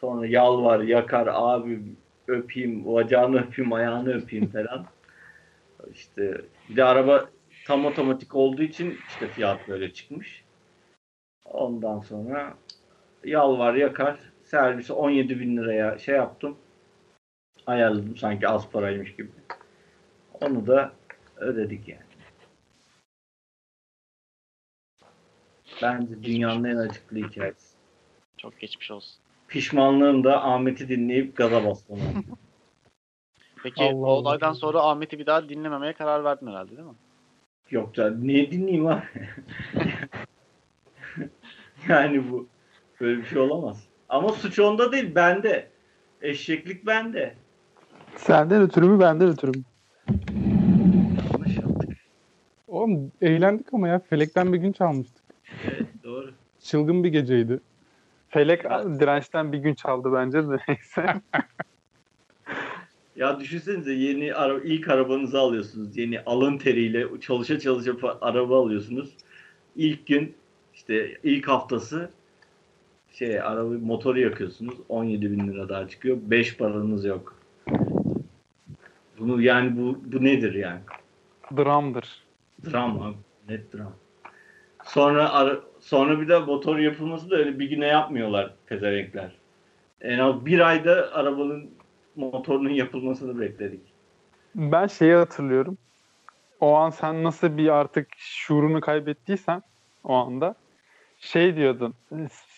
Sonra 0.00 0.26
yalvar, 0.26 0.80
yakar, 0.80 1.28
abi 1.30 1.82
öpeyim, 2.28 2.86
bacağını 2.86 3.40
öpeyim, 3.40 3.72
ayağını 3.72 4.14
öpeyim 4.14 4.46
falan. 4.48 4.86
İşte 5.92 6.40
bir 6.68 6.76
de 6.76 6.84
araba 6.84 7.28
tam 7.66 7.84
otomatik 7.84 8.34
olduğu 8.34 8.62
için 8.62 8.98
işte 9.08 9.28
fiyat 9.28 9.68
böyle 9.68 9.92
çıkmış. 9.92 10.44
Ondan 11.44 12.00
sonra 12.00 12.54
yalvar, 13.24 13.74
yakar. 13.74 14.18
Servisi 14.46 14.92
17 14.92 15.40
bin 15.40 15.56
liraya 15.56 15.98
şey 15.98 16.14
yaptım. 16.14 16.56
Ayarladım 17.66 18.16
sanki 18.16 18.48
az 18.48 18.70
paraymış 18.70 19.16
gibi. 19.16 19.30
Onu 20.40 20.66
da 20.66 20.92
ödedik 21.36 21.88
yani. 21.88 22.00
Bence 25.82 26.22
dünyanın 26.22 26.64
en 26.64 26.76
acıklı 26.76 27.16
hikayesi. 27.16 27.76
Çok 28.36 28.60
geçmiş 28.60 28.90
olsun. 28.90 29.14
Pişmanlığım 29.48 30.24
da 30.24 30.44
Ahmet'i 30.44 30.88
dinleyip 30.88 31.36
gaza 31.36 31.64
bastım. 31.64 32.00
Peki 33.62 33.84
Allah 33.84 33.94
o 33.94 34.06
Allah. 34.06 34.06
olaydan 34.06 34.52
sonra 34.52 34.82
Ahmet'i 34.82 35.18
bir 35.18 35.26
daha 35.26 35.48
dinlememeye 35.48 35.92
karar 35.92 36.24
verdin 36.24 36.46
herhalde 36.46 36.70
değil 36.70 36.88
mi? 36.88 36.94
Yok 37.70 37.96
da 37.96 38.10
niye 38.10 38.50
dinleyeyim 38.50 38.86
abi? 38.86 39.02
yani 41.88 42.30
bu 42.30 42.48
böyle 43.00 43.18
bir 43.18 43.26
şey 43.26 43.38
olamaz. 43.38 43.95
Ama 44.08 44.28
suç 44.28 44.58
onda 44.58 44.92
değil 44.92 45.14
bende. 45.14 45.68
Eşeklik 46.22 46.86
bende. 46.86 47.34
Senden 48.16 48.62
ötürü 48.62 48.86
mü 48.86 49.00
benden 49.00 49.28
ötürü 49.28 49.50
mü? 49.50 49.64
Yanlış 51.32 51.56
yaptık. 51.56 51.90
Oğlum 52.68 53.12
eğlendik 53.20 53.74
ama 53.74 53.88
ya 53.88 53.98
felekten 53.98 54.52
bir 54.52 54.58
gün 54.58 54.72
çalmıştık. 54.72 55.24
Evet 55.64 55.86
doğru. 56.04 56.30
Çılgın 56.60 57.04
bir 57.04 57.08
geceydi. 57.08 57.60
Felek 58.28 58.64
dirençten 59.00 59.52
bir 59.52 59.58
gün 59.58 59.74
çaldı 59.74 60.12
bence 60.12 60.48
de 60.48 60.56
neyse. 60.68 61.06
Ya 63.16 63.40
düşünsenize 63.40 63.92
yeni 63.92 64.34
ara, 64.34 64.58
ilk 64.58 64.88
arabanızı 64.88 65.38
alıyorsunuz. 65.38 65.96
Yeni 65.96 66.20
alın 66.20 66.58
teriyle 66.58 67.06
çalışa 67.20 67.60
çalışa 67.60 67.92
araba 68.20 68.62
alıyorsunuz. 68.62 69.10
İlk 69.76 70.06
gün 70.06 70.34
işte 70.74 71.18
ilk 71.24 71.48
haftası 71.48 72.10
şey 73.18 73.40
araba 73.40 73.70
motoru 73.82 74.20
yakıyorsunuz. 74.20 74.74
17 74.88 75.30
bin 75.32 75.48
lira 75.48 75.68
daha 75.68 75.88
çıkıyor. 75.88 76.16
5 76.20 76.56
paranız 76.56 77.04
yok. 77.04 77.36
Bunu 79.18 79.42
yani 79.42 79.76
bu, 79.76 79.98
bu 80.04 80.24
nedir 80.24 80.54
yani? 80.54 80.80
Dramdır. 81.56 82.24
Dram 82.64 83.02
abi. 83.02 83.16
Net 83.48 83.72
dram. 83.72 83.92
Sonra 84.84 85.30
ara- 85.32 85.60
sonra 85.80 86.20
bir 86.20 86.28
de 86.28 86.38
motor 86.38 86.78
yapılması 86.78 87.30
da 87.30 87.36
öyle 87.36 87.58
bir 87.58 87.70
güne 87.70 87.86
yapmıyorlar 87.86 88.54
pezevenkler. 88.66 89.32
En 90.00 90.18
az 90.18 90.46
bir 90.46 90.60
ayda 90.60 91.10
arabanın 91.12 91.70
motorunun 92.16 92.70
yapılmasını 92.70 93.40
bekledik. 93.40 93.80
Ben 94.54 94.86
şeyi 94.86 95.14
hatırlıyorum. 95.14 95.78
O 96.60 96.74
an 96.74 96.90
sen 96.90 97.24
nasıl 97.24 97.56
bir 97.56 97.68
artık 97.68 98.08
şuurunu 98.16 98.80
kaybettiysen 98.80 99.62
o 100.04 100.14
anda 100.14 100.54
şey 101.18 101.56
diyordun. 101.56 101.94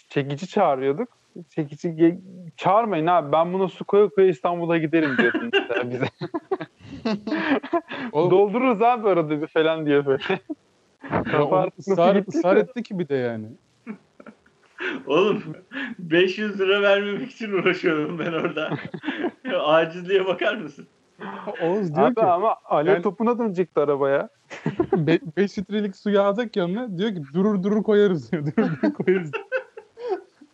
Çekici 0.09 0.47
çağırıyorduk. 0.49 1.09
Çekici 1.55 1.89
ge- 1.89 2.19
çağırmayın 2.57 3.07
abi 3.07 3.33
ben 3.33 3.53
buna 3.53 3.69
su 3.69 3.85
koya 3.85 4.09
koya 4.09 4.27
İstanbul'a 4.29 4.79
giderim 4.79 5.17
diyordun 5.19 5.51
mesela 5.53 5.91
bize. 5.91 6.05
Oğlum, 8.13 8.31
Doldururuz 8.31 8.83
abi 8.83 9.09
arada 9.09 9.43
bir 9.43 9.47
falan 9.47 9.87
diyor 9.87 10.07
böyle. 10.07 10.23
Kafa 11.25 11.69
ısrar, 11.79 12.23
ısrar 12.29 12.57
etti 12.57 12.83
ki 12.83 12.99
bir 12.99 13.09
de 13.09 13.15
yani. 13.15 13.47
Oğlum 15.07 15.43
500 15.99 16.61
lira 16.61 16.83
vermemek 16.83 17.31
için 17.31 17.53
uğraşıyorum 17.53 18.19
ben 18.19 18.33
orada. 18.33 18.71
Acizliğe 19.65 20.27
bakar 20.27 20.55
mısın? 20.55 20.87
Oğuz 21.63 21.95
diyor 21.95 22.07
Abi 22.07 22.15
ki 22.15 22.23
ama 22.23 22.57
alev 22.65 22.93
Yani- 22.93 23.03
topuna 23.03 23.39
dönecekti 23.39 23.81
arabaya. 23.81 24.29
5 25.37 25.59
litrelik 25.59 25.97
suyu 25.97 26.21
alacak 26.23 26.57
yanına 26.57 26.99
diyor 26.99 27.11
ki 27.15 27.23
durur 27.35 27.63
durur 27.63 27.83
koyarız 27.83 28.33
diyor. 28.33 28.47
Durur 28.47 28.71
durur 28.83 28.93
koyarız. 28.95 29.31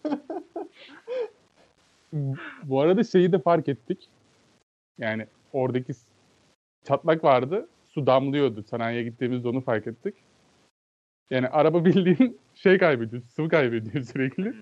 Bu 2.64 2.80
arada 2.80 3.05
şeyi 3.05 3.32
de 3.32 3.38
fark 3.38 3.68
ettik. 3.68 4.09
Yani 4.98 5.26
oradaki 5.52 5.92
çatlak 6.84 7.24
vardı. 7.24 7.68
Su 7.88 8.07
damlıyordu. 8.07 8.62
Sanayiye 8.62 9.02
gittiğimizde 9.02 9.48
onu 9.48 9.61
fark 9.61 9.86
ettik. 9.86 10.14
Yani 11.30 11.48
araba 11.48 11.84
bildiğin 11.84 12.38
şey 12.55 12.78
kaybediyor. 12.78 13.22
Sıvı 13.22 13.48
kaybediyor 13.48 14.05
sürekli. 14.05 14.55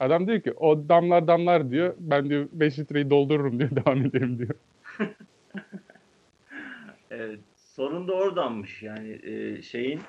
Adam 0.00 0.26
diyor 0.26 0.40
ki 0.40 0.52
o 0.52 0.88
damlar 0.88 1.28
damlar 1.28 1.70
diyor. 1.70 1.94
Ben 1.98 2.28
diyor 2.30 2.48
5 2.52 2.78
litreyi 2.78 3.10
doldururum 3.10 3.58
diyor. 3.58 3.70
Devam 3.76 4.06
ederim 4.06 4.38
diyor. 4.38 4.54
Evet. 7.10 7.40
Sorun 7.56 8.08
da 8.08 8.12
oradanmış. 8.12 8.82
Yani 8.82 9.20
e, 9.22 9.62
şeyin 9.62 10.00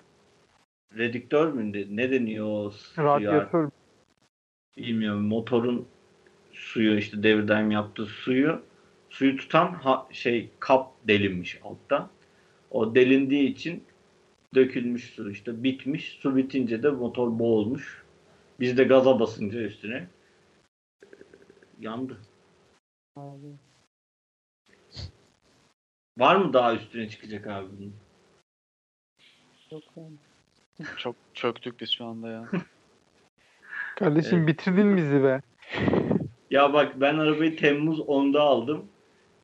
redüktör 0.97 1.53
mü 1.53 1.88
ne 1.97 2.12
deniyor? 2.12 2.74
Radyatör. 2.97 3.70
Bilmiyorum. 4.78 5.28
Motorun 5.28 5.88
suyu 6.53 6.97
işte 6.97 7.23
devirden 7.23 7.69
yaptığı 7.69 8.05
suyu 8.05 8.61
suyu 9.09 9.38
tutan 9.38 9.73
ha- 9.73 10.07
şey 10.11 10.49
kap 10.59 10.91
delinmiş 11.07 11.59
altta. 11.63 12.09
O 12.71 12.95
delindiği 12.95 13.49
için 13.49 13.84
dökülmüş 14.55 15.13
su 15.13 15.32
işte 15.32 15.63
bitmiş. 15.63 16.17
Su 16.21 16.36
bitince 16.36 16.84
de 16.84 16.89
motor 16.89 17.39
boğulmuş. 17.39 18.05
Biz 18.59 18.78
de 18.78 18.84
gaza 18.84 19.19
basınca 19.19 19.59
üstüne 19.59 20.07
e, 21.03 21.07
yandı. 21.80 22.17
Var 26.17 26.36
mı 26.36 26.53
daha 26.53 26.76
üstüne 26.76 27.09
çıkacak 27.09 27.47
abi 27.47 27.67
bunun? 27.78 27.93
Yok 29.71 29.84
yani. 29.95 30.17
Çok 30.97 31.15
çöktük 31.34 31.80
biz 31.80 31.89
şu 31.89 32.05
anda 32.05 32.30
ya. 32.30 32.49
Kardeşim 33.96 34.38
Evet. 34.38 34.48
bitirdin 34.48 34.98
bizi 34.98 35.24
be. 35.24 35.41
Ya 36.52 36.74
bak 36.74 36.91
ben 37.02 37.16
arabayı 37.18 37.58
Temmuz 37.58 38.00
10'da 38.00 38.41
aldım. 38.41 38.86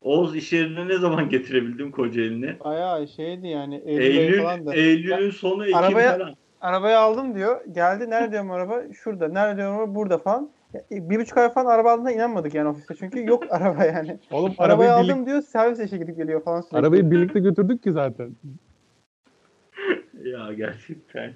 Oğuz 0.02 0.36
iş 0.36 0.52
yerine 0.52 0.88
ne 0.88 0.98
zaman 0.98 1.28
getirebildim 1.28 1.90
Kocaeli'ne? 1.90 2.56
Bayağı 2.64 3.08
şeydi 3.08 3.48
yani 3.48 3.82
Eylül, 3.84 4.02
Eylül, 4.16 4.42
falan 4.42 4.66
da. 4.66 4.74
Eylül'ün 4.74 5.30
sonu 5.30 5.64
Ekim 5.66 5.76
arabaya- 5.78 6.18
falan. 6.18 6.34
Arabayı 6.60 6.98
aldım 6.98 7.34
diyor. 7.34 7.60
Geldi. 7.72 8.10
Nerede 8.10 8.32
diyorum 8.32 8.50
araba? 8.50 8.82
Şurada. 8.92 9.28
Nerede 9.28 9.56
diyorum 9.56 9.76
araba? 9.78 9.94
Burada 9.94 10.18
falan. 10.18 10.50
Ya, 10.74 10.80
Bir 10.90 11.20
buçuk 11.20 11.38
ay 11.38 11.52
falan 11.52 11.66
araba 11.74 11.92
aldığına 11.92 12.12
inanmadık 12.12 12.54
yani 12.54 12.68
ofiste. 12.68 12.94
Çünkü 12.94 13.26
yok 13.26 13.44
araba 13.50 13.84
yani. 13.84 14.18
Oğlum 14.30 14.54
Arabayı 14.58 14.90
arabayı, 14.92 15.12
aldım 15.12 15.26
diyor. 15.26 15.42
Servis 15.42 15.80
işe 15.80 15.98
gidip 15.98 16.16
geliyor 16.16 16.42
falan 16.44 16.60
sürekli. 16.60 16.78
arabayı 16.78 17.10
birlikte 17.10 17.40
götürdük 17.40 17.82
ki 17.82 17.92
zaten. 17.92 18.30
Ya 20.24 20.52
gerçekten. 20.52 21.32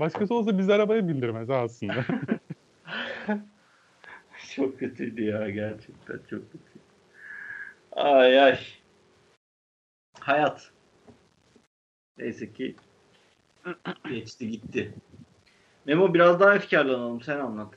Başkası 0.00 0.34
olsa 0.34 0.58
biz 0.58 0.70
arabaya 0.70 1.08
bindirmez 1.08 1.50
aslında. 1.50 2.04
Çok 4.54 4.78
kötüydü 4.78 5.24
ya 5.24 5.50
gerçekten 5.50 6.18
çok 6.30 6.52
kötü. 6.52 6.64
Ay 7.92 8.40
ay. 8.40 8.58
Hayat. 10.20 10.70
Neyse 12.18 12.52
ki 12.52 12.76
geçti 14.08 14.50
gitti. 14.50 14.94
Memo 15.86 16.14
biraz 16.14 16.40
daha 16.40 16.54
efkarlanalım 16.54 17.20
sen 17.20 17.38
anlat. 17.38 17.74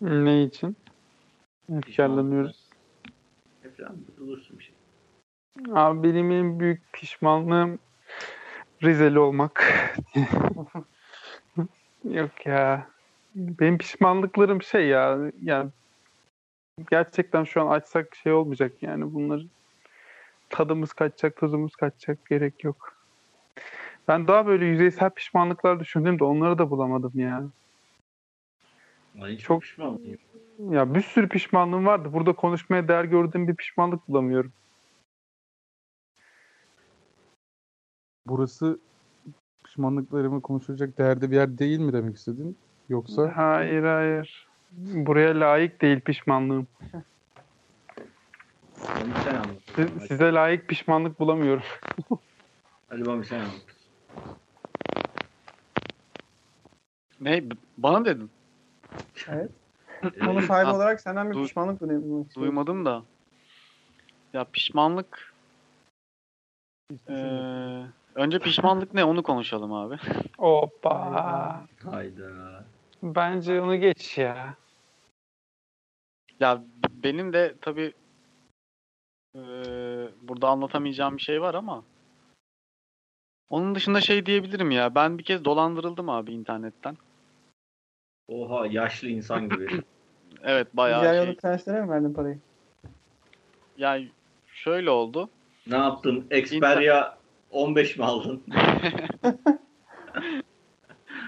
Ne 0.00 0.42
için? 0.42 0.76
Efkarlanıyoruz. 1.72 2.68
Efendim 3.64 4.06
bulursun 4.18 4.58
bir 4.58 4.64
şey. 4.64 4.74
Abi 5.72 6.02
benim 6.02 6.30
en 6.30 6.60
büyük 6.60 6.92
pişmanlığım 6.92 7.78
Rizeli 8.82 9.18
olmak. 9.18 9.84
Yok 12.10 12.46
ya. 12.46 12.88
Benim 13.34 13.78
pişmanlıklarım 13.78 14.62
şey 14.62 14.86
ya. 14.86 15.18
Yani 15.42 15.70
gerçekten 16.90 17.44
şu 17.44 17.62
an 17.62 17.66
açsak 17.66 18.16
şey 18.16 18.32
olmayacak 18.32 18.72
yani 18.82 19.14
bunları 19.14 19.44
tadımız 20.50 20.92
kaçacak, 20.92 21.36
tuzumuz 21.36 21.76
kaçacak 21.76 22.26
gerek 22.26 22.64
yok. 22.64 22.96
Ben 24.08 24.28
daha 24.28 24.46
böyle 24.46 24.64
yüzeysel 24.66 25.10
pişmanlıklar 25.10 25.80
düşündüm 25.80 26.18
de 26.18 26.24
onları 26.24 26.58
da 26.58 26.70
bulamadım 26.70 27.12
ya. 27.14 27.44
Ay, 29.20 29.38
Çok- 29.38 29.62
pişman 29.62 29.92
mıyım? 29.92 30.18
Ya 30.70 30.94
bir 30.94 31.00
sürü 31.00 31.28
pişmanlığım 31.28 31.86
vardı. 31.86 32.12
Burada 32.12 32.32
konuşmaya 32.32 32.88
değer 32.88 33.04
gördüğüm 33.04 33.48
bir 33.48 33.56
pişmanlık 33.56 34.08
bulamıyorum. 34.08 34.52
Burası 38.26 38.78
pişmanlıklarımı 39.78 40.42
konuşulacak 40.42 40.98
değerde 40.98 41.30
bir 41.30 41.36
yer 41.36 41.58
değil 41.58 41.78
mi 41.78 41.92
demek 41.92 42.16
istedin? 42.16 42.58
Yoksa 42.88 43.32
Hayır 43.36 43.82
hayır. 43.82 44.48
Buraya 44.70 45.40
layık 45.40 45.82
değil 45.82 46.00
pişmanlığım. 46.00 46.66
Onu 48.84 49.12
sen 49.24 49.34
anlat. 49.34 49.62
Si- 49.76 50.08
Size 50.08 50.32
layık 50.32 50.68
pişmanlık 50.68 51.20
bulamıyorum. 51.20 51.62
Hadi 52.88 53.06
bana 53.06 53.24
sen 53.24 53.38
anlat. 53.38 53.52
Ne? 57.20 57.44
Bana 57.76 58.04
dedin. 58.04 58.30
Evet. 59.28 59.50
Konu 60.24 60.42
sahibi 60.42 60.66
Ha, 60.66 60.76
olarak 60.76 61.00
senden 61.00 61.30
bir 61.30 61.34
pişmanlık 61.46 61.80
duymak 61.80 62.26
istiyorum. 62.26 62.28
Duymadım 62.34 62.84
da. 62.84 63.02
Ya 64.32 64.44
pişmanlık. 64.44 65.34
Ee, 67.08 67.84
önce 68.18 68.38
pişmanlık 68.38 68.94
ne 68.94 69.04
onu 69.04 69.22
konuşalım 69.22 69.72
abi. 69.72 69.96
Hoppa. 70.38 71.66
Hayda. 71.90 72.64
Bence 73.02 73.60
onu 73.60 73.76
geç 73.76 74.18
ya. 74.18 74.54
Ya 76.40 76.62
benim 76.90 77.32
de 77.32 77.54
tabii 77.60 77.92
ee, 79.34 79.40
burada 80.22 80.48
anlatamayacağım 80.48 81.16
bir 81.16 81.22
şey 81.22 81.42
var 81.42 81.54
ama 81.54 81.84
onun 83.50 83.74
dışında 83.74 84.00
şey 84.00 84.26
diyebilirim 84.26 84.70
ya. 84.70 84.94
Ben 84.94 85.18
bir 85.18 85.24
kez 85.24 85.44
dolandırıldım 85.44 86.08
abi 86.08 86.32
internetten. 86.32 86.96
Oha 88.28 88.66
yaşlı 88.66 89.08
insan 89.08 89.48
gibi. 89.48 89.68
Evet 90.42 90.76
bayağı 90.76 91.02
Diğer 91.02 91.24
şey. 91.24 91.36
prenslere 91.36 91.82
mi 91.82 91.90
verdin 91.90 92.12
parayı? 92.12 92.38
Yani 93.78 94.08
şöyle 94.46 94.90
oldu. 94.90 95.30
ne 95.66 95.76
yaptın? 95.76 96.26
Xperia 96.30 97.17
15 97.50 97.98
mi 97.98 98.04
aldın? 98.04 98.42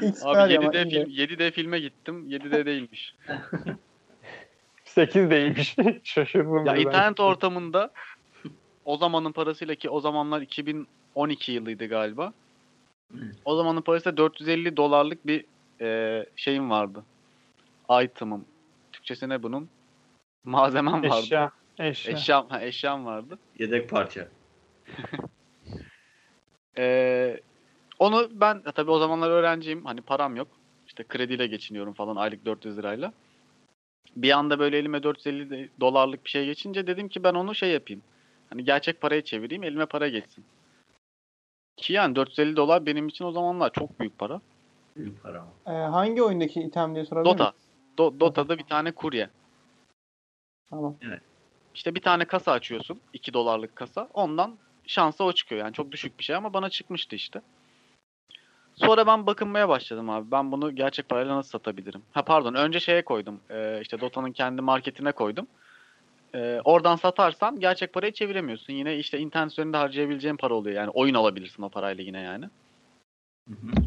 Abi 0.23 0.37
ver 0.37 0.57
ama 0.57 0.73
7D, 0.73 0.85
iyi 0.85 0.91
de. 0.91 1.05
film, 1.05 1.11
7D 1.11 1.51
filme 1.51 1.81
gittim. 1.81 2.31
7D 2.31 2.66
değilmiş. 2.66 3.14
8 4.85 5.31
değilmiş. 5.31 5.77
Şaşırdım. 6.05 6.66
Ya 6.66 6.75
ben. 6.75 6.81
internet 6.81 7.21
ortamında 7.21 7.91
o 8.85 8.97
zamanın 8.97 9.33
parasıyla 9.33 9.75
ki 9.75 9.91
o 9.91 10.01
zamanlar 10.01 10.41
2012 10.41 11.53
yılıydı 11.53 11.87
galiba. 11.87 12.33
O 13.45 13.57
zamanın 13.57 13.81
parasıyla 13.81 14.16
450 14.16 14.77
dolarlık 14.77 15.27
bir 15.27 15.45
e, 15.81 16.27
şeyim 16.37 16.71
vardı. 16.71 17.05
Item'ım. 18.03 18.45
Türkçesi 18.93 19.29
ne 19.29 19.43
bunun? 19.43 19.68
Malzemem 20.45 21.03
vardı. 21.03 21.16
Eşya. 21.23 21.51
Eşya. 21.79 22.12
Eşyam, 22.12 22.49
ha, 22.49 22.62
eşyam 22.62 23.07
vardı. 23.07 23.39
Yedek 23.59 23.91
parça. 23.91 24.29
Ee, 26.81 27.41
onu 27.99 28.28
ben 28.33 28.62
tabii 28.62 28.91
o 28.91 28.99
zamanlar 28.99 29.31
öğrenciyim. 29.31 29.85
Hani 29.85 30.01
param 30.01 30.37
yok. 30.37 30.49
İşte 30.87 31.05
krediyle 31.05 31.47
geçiniyorum 31.47 31.93
falan 31.93 32.16
aylık 32.16 32.47
400 32.47 32.78
lirayla. 32.78 33.12
Bir 34.16 34.31
anda 34.31 34.59
böyle 34.59 34.78
elime 34.78 35.03
450 35.03 35.51
de- 35.51 35.68
dolarlık 35.81 36.24
bir 36.24 36.31
şey 36.31 36.45
geçince 36.47 36.87
dedim 36.87 37.09
ki 37.09 37.22
ben 37.24 37.35
onu 37.35 37.55
şey 37.55 37.70
yapayım. 37.70 38.03
Hani 38.51 38.64
gerçek 38.64 39.01
paraya 39.01 39.24
çevireyim 39.24 39.62
elime 39.64 39.87
para 39.87 40.09
geçsin. 40.09 40.45
Ki 41.76 41.93
yani 41.93 42.16
450 42.16 42.57
dolar 42.57 42.87
benim 42.87 43.09
için 43.09 43.24
o 43.24 43.33
zamanlar 43.33 43.72
çok 43.72 44.01
büyük 44.01 44.18
para. 44.18 44.41
Büyük 44.97 45.22
para. 45.22 45.47
Ee, 45.66 45.70
hangi 45.70 46.22
oyundaki 46.22 46.61
item 46.61 46.95
diye 46.95 47.05
sorabilir 47.05 47.33
Dota. 47.33 47.53
Do- 47.99 48.20
Dota'da 48.20 48.59
bir 48.59 48.64
tane 48.64 48.93
kurye. 48.93 49.31
Tamam. 50.70 50.97
İşte 51.74 51.95
bir 51.95 52.01
tane 52.03 52.24
kasa 52.24 52.53
açıyorsun. 52.53 53.01
2 53.12 53.33
dolarlık 53.33 53.76
kasa. 53.76 54.09
Ondan 54.14 54.57
şansa 54.91 55.24
o 55.24 55.32
çıkıyor. 55.32 55.61
Yani 55.61 55.72
çok 55.72 55.93
düşük 55.93 56.18
bir 56.18 56.24
şey 56.24 56.36
ama 56.36 56.53
bana 56.53 56.70
çıkmıştı 56.70 57.16
işte. 57.16 57.41
Sonra 58.74 59.07
ben 59.07 59.26
bakınmaya 59.26 59.68
başladım 59.68 60.11
abi. 60.11 60.30
Ben 60.30 60.53
bunu 60.53 60.74
gerçek 60.74 61.09
parayla 61.09 61.36
nasıl 61.36 61.51
satabilirim? 61.51 62.03
Ha 62.12 62.22
pardon 62.22 62.55
önce 62.55 62.80
şeye 62.80 63.05
koydum. 63.05 63.41
Ee, 63.51 63.78
işte 63.82 64.01
Dota'nın 64.01 64.32
kendi 64.32 64.62
marketine 64.62 65.12
koydum. 65.12 65.47
Ee, 66.34 66.61
oradan 66.64 66.97
satarsan 66.97 67.61
gerçek 67.61 67.93
parayı 67.93 68.12
çeviremiyorsun. 68.12 68.72
Yine 68.72 68.97
işte 68.97 69.18
internet 69.18 69.53
üzerinde 69.53 69.76
harcayabileceğin 69.76 70.36
para 70.36 70.55
oluyor. 70.55 70.76
Yani 70.76 70.91
oyun 70.91 71.14
alabilirsin 71.14 71.62
o 71.62 71.68
parayla 71.68 72.05
yine 72.05 72.20
yani. 72.20 72.45
Hı 73.49 73.55
hı. 73.55 73.82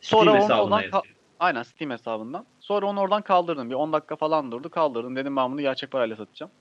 Sonra 0.00 0.42
Steam 0.42 0.60
onu 0.60 0.74
oradan. 0.74 1.02
Aynen 1.40 1.62
Steam 1.62 1.90
hesabından. 1.90 2.46
Sonra 2.60 2.86
onu 2.86 3.00
oradan 3.00 3.22
kaldırdım. 3.22 3.70
Bir 3.70 3.74
10 3.74 3.92
dakika 3.92 4.16
falan 4.16 4.52
durdu. 4.52 4.70
Kaldırdım. 4.70 5.16
Dedim 5.16 5.36
ben 5.36 5.52
bunu 5.52 5.60
gerçek 5.60 5.90
parayla 5.90 6.16
satacağım. 6.16 6.52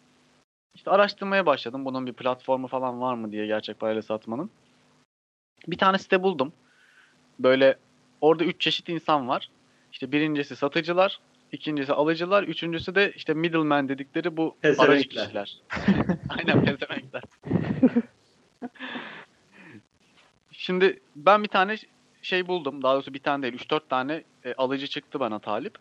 İşte 0.75 0.91
araştırmaya 0.91 1.45
başladım. 1.45 1.85
Bunun 1.85 2.07
bir 2.07 2.13
platformu 2.13 2.67
falan 2.67 3.01
var 3.01 3.13
mı 3.13 3.31
diye 3.31 3.47
gerçek 3.47 3.79
parayla 3.79 4.01
satmanın. 4.01 4.49
Bir 5.67 5.77
tane 5.77 5.97
site 5.97 6.23
buldum. 6.23 6.53
Böyle 7.39 7.77
orada 8.21 8.43
3 8.43 8.61
çeşit 8.61 8.89
insan 8.89 9.27
var. 9.27 9.49
İşte 9.91 10.11
birincisi 10.11 10.55
satıcılar, 10.55 11.19
ikincisi 11.51 11.93
alıcılar, 11.93 12.43
üçüncüsü 12.43 12.95
de 12.95 13.13
işte 13.15 13.33
middleman 13.33 13.89
dedikleri 13.89 14.37
bu 14.37 14.55
aracı 14.79 15.09
kişiler. 15.09 15.57
Aynen 16.29 16.65
pezevenkler. 16.65 17.23
Şimdi 20.51 20.99
ben 21.15 21.43
bir 21.43 21.47
tane 21.47 21.75
şey 22.21 22.47
buldum. 22.47 22.83
Daha 22.83 22.93
doğrusu 22.93 23.13
bir 23.13 23.19
tane 23.19 23.43
değil. 23.43 23.53
3-4 23.53 23.81
tane 23.89 24.23
e, 24.45 24.53
alıcı 24.53 24.87
çıktı 24.87 25.19
bana 25.19 25.39
talip. 25.39 25.77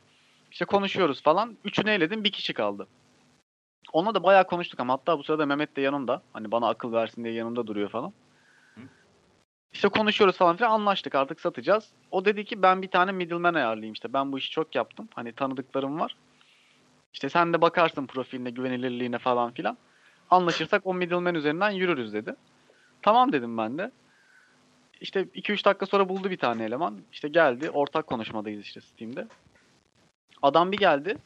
İşte 0.51 0.65
konuşuyoruz 0.65 1.23
falan. 1.23 1.57
Üçünü 1.65 1.91
eledim. 1.91 2.25
Bir 2.25 2.33
kişi 2.33 2.53
kaldı. 2.53 2.87
Onunla 3.95 4.15
da 4.15 4.23
bayağı 4.23 4.47
konuştuk 4.47 4.81
ama 4.81 4.93
hatta 4.93 5.19
bu 5.19 5.23
sırada 5.25 5.47
Mehmet 5.47 5.77
de 5.77 5.81
yanımda. 5.81 6.23
Hani 6.33 6.51
bana 6.51 6.69
akıl 6.69 6.93
versin 6.93 7.25
diye 7.25 7.35
yanımda 7.35 7.67
duruyor 7.67 7.89
falan. 7.89 8.13
İşte 9.73 9.89
konuşuyoruz 9.89 10.37
falan 10.37 10.57
filan 10.57 10.71
anlaştık 10.71 11.15
artık 11.15 11.41
satacağız. 11.41 11.89
O 12.11 12.25
dedi 12.25 12.45
ki 12.45 12.63
ben 12.63 12.83
bir 12.83 12.89
tane 12.89 13.13
middleman 13.13 13.55
ayarlayayım 13.55 13.93
işte. 13.93 14.13
Ben 14.13 14.33
bu 14.33 14.39
işi 14.39 14.51
çok 14.51 14.75
yaptım. 14.75 15.09
Hani 15.15 15.33
tanıdıklarım 15.33 16.01
var. 16.01 16.17
İşte 17.13 17.29
sen 17.29 17.53
de 17.53 17.61
bakarsın 17.61 18.07
profiline, 18.07 18.51
güvenilirliğine 18.51 19.19
falan 19.19 19.51
filan. 19.53 19.77
Anlaşırsak 20.31 20.87
o 20.87 20.95
middleman 20.95 21.35
üzerinden 21.35 21.71
yürürüz 21.71 22.13
dedi. 22.13 22.35
Tamam 23.03 23.33
dedim 23.33 23.59
ben 23.59 23.79
de. 23.79 23.91
İşte 25.01 25.21
2-3 25.23 25.65
dakika 25.65 25.87
sonra 25.87 26.09
buldu 26.09 26.31
bir 26.31 26.39
tane 26.39 26.65
eleman. 26.65 27.01
İşte 27.13 27.29
geldi. 27.29 27.71
Ortak 27.71 28.07
konuşmadayız 28.07 28.61
işte 28.61 28.81
Steam'de. 28.81 29.27
Adam 30.43 30.73
bir 30.73 30.79
geldi. 30.79 31.17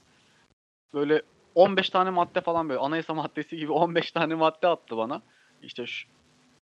Böyle 0.95 1.23
15 1.59 1.91
tane 1.91 2.11
madde 2.11 2.41
falan 2.41 2.69
böyle 2.69 2.81
anayasa 2.81 3.15
maddesi 3.15 3.57
gibi 3.57 3.73
15 3.73 4.13
tane 4.13 4.35
madde 4.35 4.67
attı 4.69 4.97
bana. 4.97 5.23
İşte 5.63 5.87
şu 5.87 6.09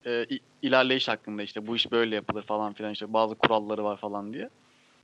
e, 0.06 0.26
ilerleyiş 0.62 1.08
hakkında 1.08 1.44
işte 1.44 1.68
bu 1.68 1.76
iş 1.76 1.92
böyle 1.92 2.16
yapılır 2.16 2.44
falan 2.44 2.74
filan 2.74 2.92
işte 2.92 3.14
bazı 3.14 3.36
kuralları 3.36 3.84
var 3.84 3.98
falan 3.98 4.34
diye. 4.34 4.50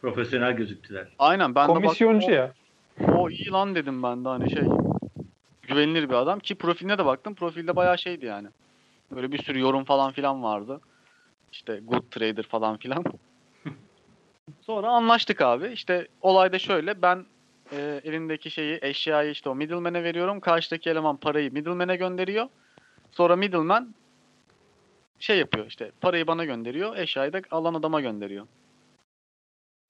Profesyonel 0.02 0.54
gözüktüler. 0.54 1.08
Aynen 1.20 1.56
ben 1.56 1.66
de 1.66 1.70
baktım, 1.70 1.84
Komisyoncu 1.84 2.32
o- 2.32 2.34
ya. 2.34 2.54
o 3.18 3.30
iyi 3.30 3.50
lan 3.50 3.76
dedim 3.76 4.04
ben 4.04 4.26
de 4.26 4.30
hani 4.30 4.52
şey 4.52 4.64
güvenilir 5.62 6.10
bir 6.10 6.14
adam 6.14 6.40
ki 6.40 6.56
profiline 6.56 6.98
de 6.98 7.06
baktım. 7.06 7.36
Profilde 7.36 7.76
bayağı 7.76 7.98
şeydi 7.98 8.26
yani. 8.26 8.48
Böyle 9.12 9.32
bir 9.32 9.44
sürü 9.44 9.60
yorum 9.60 9.84
falan 9.84 10.12
filan 10.12 10.44
vardı. 10.44 10.82
İşte 11.52 11.80
good 11.84 12.04
trader 12.12 12.44
falan 12.44 12.78
filan. 12.78 13.04
Sonra 14.62 14.90
anlaştık 14.90 15.42
abi. 15.42 15.68
İşte 15.68 16.08
olay 16.22 16.52
da 16.52 16.60
şöyle 16.60 17.02
ben 17.02 17.26
e, 17.72 18.02
elindeki 18.04 18.52
şeyi 18.52 18.80
eşyayı 18.82 19.32
işte 19.32 19.50
o 19.50 19.56
middleman'e 19.56 20.04
veriyorum. 20.04 20.40
Karşıdaki 20.40 20.90
eleman 20.90 21.18
parayı 21.18 21.54
middleman'e 21.54 21.96
gönderiyor. 21.96 22.48
Sonra 23.12 23.36
middleman 23.36 23.96
şey 25.20 25.38
yapıyor 25.38 25.66
işte 25.68 25.92
parayı 26.02 26.28
bana 26.28 26.46
gönderiyor. 26.46 26.98
Eşyayı 26.98 27.34
da 27.34 27.42
alan 27.52 27.74
adama 27.74 28.02
gönderiyor. 28.02 28.48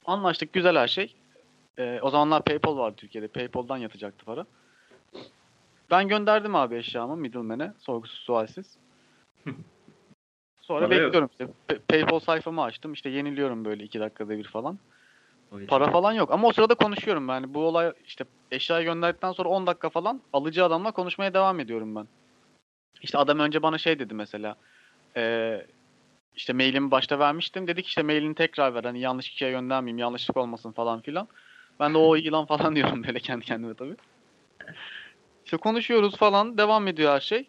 Anlaştık 0.06 0.54
güzel 0.54 0.78
her 0.78 0.88
şey. 0.88 1.16
Ee, 1.78 2.00
o 2.02 2.10
zamanlar 2.10 2.44
PayPal 2.44 2.78
vardı 2.78 2.96
Türkiye'de. 2.98 3.28
PayPal'dan 3.28 3.78
yatacaktı 3.78 4.26
para. 4.26 4.46
Ben 5.92 6.08
gönderdim 6.08 6.56
abi 6.56 6.76
eşyamı 6.76 7.18
middleman'e. 7.18 7.74
Sorgusuz 7.80 8.20
sualsiz. 8.20 8.78
Sonra 10.62 10.82
yok. 10.82 10.92
bekliyorum 10.92 11.30
işte. 11.32 11.48
Pe- 11.70 11.80
PayPal 11.88 12.20
sayfamı 12.20 12.64
açtım. 12.64 12.94
İşte 12.94 13.10
yeniliyorum 13.10 13.66
böyle 13.66 13.84
iki 13.84 14.00
dakikada 14.00 14.38
bir 14.38 14.44
falan. 14.44 14.80
Para 15.68 15.92
falan 15.92 16.12
yok. 16.14 16.32
Ama 16.32 16.48
o 16.48 16.54
sırada 16.54 16.76
konuşuyorum 16.76 17.28
ben. 17.28 17.34
Yani 17.34 17.54
bu 17.54 17.60
olay 17.60 17.94
işte 18.06 18.26
eşyayı 18.52 18.86
gönderdikten 18.86 19.32
sonra 19.32 19.50
10 19.50 19.68
dakika 19.68 19.90
falan 19.90 20.22
alıcı 20.34 20.66
adamla 20.66 20.92
konuşmaya 20.92 21.34
devam 21.34 21.60
ediyorum 21.60 21.96
ben. 21.96 22.08
İşte 23.02 23.18
adam 23.18 23.40
önce 23.40 23.64
bana 23.64 23.78
şey 23.78 24.00
dedi 24.00 24.14
mesela. 24.14 24.56
Eee 25.16 25.66
işte 26.36 26.54
mailimi 26.54 26.92
başta 26.92 27.20
vermiştim. 27.20 27.68
Dedik 27.68 27.88
işte 27.88 28.04
mailini 28.04 28.36
tekrar 28.36 28.74
ver. 28.76 28.84
Hani 28.84 29.00
yanlış 29.00 29.30
kişiye 29.30 29.52
göndermeyeyim. 29.52 29.98
Yanlışlık 29.98 30.38
olmasın 30.38 30.72
falan 30.72 31.02
filan. 31.02 31.28
Ben 31.80 31.94
de 31.94 31.98
o 31.98 32.16
iyi 32.18 32.32
lan 32.32 32.46
falan 32.46 32.76
diyorum 32.76 33.04
böyle 33.04 33.20
kendi 33.20 33.46
kendime 33.46 33.74
tabii. 33.74 33.96
İşte 35.46 35.58
konuşuyoruz 35.58 36.16
falan. 36.16 36.58
Devam 36.58 36.88
ediyor 36.88 37.14
her 37.14 37.20
şey. 37.20 37.48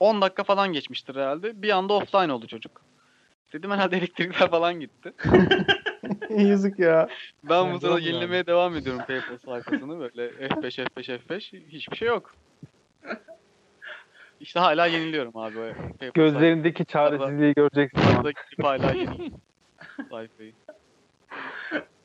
10 0.00 0.22
dakika 0.22 0.44
falan 0.44 0.72
geçmiştir 0.72 1.16
herhalde. 1.16 1.62
Bir 1.62 1.70
anda 1.70 1.92
offline 1.92 2.32
oldu 2.32 2.46
çocuk. 2.46 2.82
Dedim 3.52 3.70
herhalde 3.70 3.96
elektrikler 3.96 4.50
falan 4.50 4.80
gitti. 4.80 5.12
Yazık 6.30 6.78
ya. 6.78 7.08
Ben 7.44 7.74
bu 7.74 7.80
sırada 7.80 7.98
yenilemeye 7.98 8.46
devam 8.46 8.76
ediyorum 8.76 9.02
PayPal 9.06 9.38
sayfasını 9.44 9.98
böyle 9.98 10.28
F5 10.28 10.78
F5 10.78 11.18
F5 11.18 11.68
hiçbir 11.68 11.96
şey 11.96 12.08
yok. 12.08 12.34
İşte 14.40 14.60
hala 14.60 14.86
yeniliyorum 14.86 15.36
abi. 15.36 15.58
o 15.58 15.72
PayPal 15.98 16.10
Gözlerindeki 16.14 16.86
çaresizliği 16.86 17.54
göreceksin. 17.54 18.00
sayfasında 18.00 18.30
gidip 18.30 18.64
hala 18.64 18.92
yeniliyorum 18.92 19.40
sayfayı. 20.10 20.52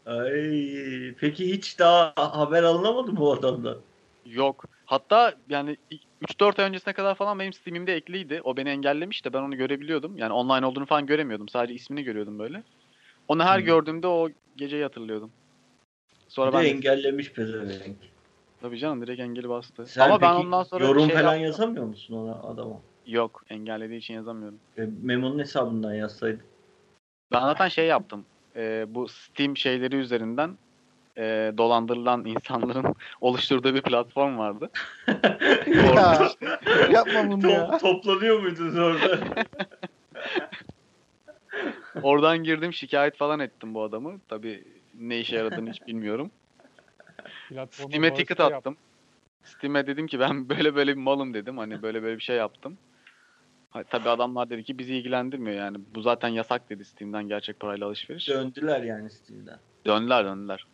Ay, 0.05 1.13
peki 1.19 1.53
hiç 1.53 1.79
daha 1.79 2.13
haber 2.15 2.63
alınamadı 2.63 3.11
mı 3.11 3.19
bu 3.19 3.33
adamdan? 3.33 3.77
Yok. 4.25 4.65
Hatta 4.85 5.33
yani 5.49 5.77
3-4 6.21 6.61
ay 6.61 6.67
öncesine 6.67 6.93
kadar 6.93 7.15
falan 7.15 7.39
benim 7.39 7.53
Steam'imde 7.53 7.95
ekliydi. 7.95 8.41
O 8.43 8.57
beni 8.57 8.69
engellemiş 8.69 9.25
de 9.25 9.33
ben 9.33 9.41
onu 9.41 9.57
görebiliyordum. 9.57 10.17
Yani 10.17 10.33
online 10.33 10.65
olduğunu 10.65 10.85
falan 10.85 11.05
göremiyordum. 11.05 11.49
Sadece 11.49 11.73
ismini 11.73 12.03
görüyordum 12.03 12.39
böyle. 12.39 12.63
Onu 13.27 13.43
her 13.43 13.59
Hmm. 13.59 13.65
gördüğümde 13.65 14.07
o 14.07 14.29
geceyi 14.55 14.83
hatırlıyordum. 14.83 15.31
Sonra 16.27 16.47
Bir 16.51 16.57
de 16.57 16.57
ben 16.59 16.65
engellemiş 16.75 17.33
pezevenk. 17.33 17.97
tabii 18.61 18.77
canım 18.77 19.01
direkt 19.01 19.21
engeli 19.21 19.49
bastı. 19.49 19.87
Sen 19.87 20.01
Ama 20.05 20.21
ben 20.21 20.33
ondan 20.33 20.63
sonra 20.63 20.83
yorum 20.83 21.05
şey 21.05 21.15
falan 21.15 21.23
yaptım. 21.35 21.43
yazamıyor 21.43 21.85
musun 21.85 22.13
ona 22.13 22.33
adama? 22.35 22.81
Yok 23.07 23.43
engellediği 23.49 23.99
için 23.99 24.13
yazamıyorum. 24.13 24.59
E, 24.77 24.81
Memo'nun 25.01 25.39
hesabından 25.39 25.93
yazsaydın. 25.93 26.41
Ben 27.31 27.39
zaten 27.41 27.67
şey 27.67 27.85
yaptım. 27.87 28.25
Ee, 28.55 28.85
bu 28.89 29.07
Steam 29.07 29.57
şeyleri 29.57 29.95
üzerinden 29.95 30.57
e, 31.17 31.53
dolandırılan 31.57 32.25
insanların 32.25 32.95
oluşturduğu 33.21 33.75
bir 33.75 33.81
platform 33.81 34.37
vardı. 34.37 34.69
ya. 35.67 36.29
Yapma 36.91 37.31
bunu 37.31 37.51
ya. 37.51 37.69
Top, 37.71 37.79
toplanıyor 37.81 38.39
muydunuz 38.39 38.77
orada? 38.77 39.19
Oradan 42.01 42.43
girdim 42.43 42.73
şikayet 42.73 43.17
falan 43.17 43.39
ettim 43.39 43.73
bu 43.73 43.83
adamı. 43.83 44.19
Tabii 44.27 44.63
ne 44.99 45.19
işe 45.19 45.35
yaradığını 45.35 45.69
hiç 45.69 45.87
bilmiyorum. 45.87 46.31
Steam'e 47.71 48.13
ticket 48.13 48.39
attım. 48.39 48.77
Steam'e 49.43 49.87
dedim 49.87 50.07
ki 50.07 50.19
ben 50.19 50.49
böyle 50.49 50.75
böyle 50.75 50.91
bir 50.91 51.01
malım 51.01 51.33
dedim. 51.33 51.57
Hani 51.57 51.81
böyle 51.81 52.03
böyle 52.03 52.15
bir 52.17 52.23
şey 52.23 52.35
yaptım. 52.35 52.77
Ha, 53.69 53.83
tabii 53.83 54.09
adamlar 54.09 54.49
dedi 54.49 54.63
ki 54.63 54.79
bizi 54.79 54.95
ilgilendirmiyor 54.95 55.57
yani. 55.57 55.77
Bu 55.95 56.01
zaten 56.01 56.27
yasak 56.27 56.69
dedi 56.69 56.85
Steam'den 56.85 57.27
gerçek 57.27 57.59
parayla 57.59 57.87
alışveriş. 57.87 58.29
Döndüler 58.29 58.83
yani 58.83 59.09
Steam'den. 59.09 59.59
Döndüler 59.85 60.25
döndüler. 60.25 60.65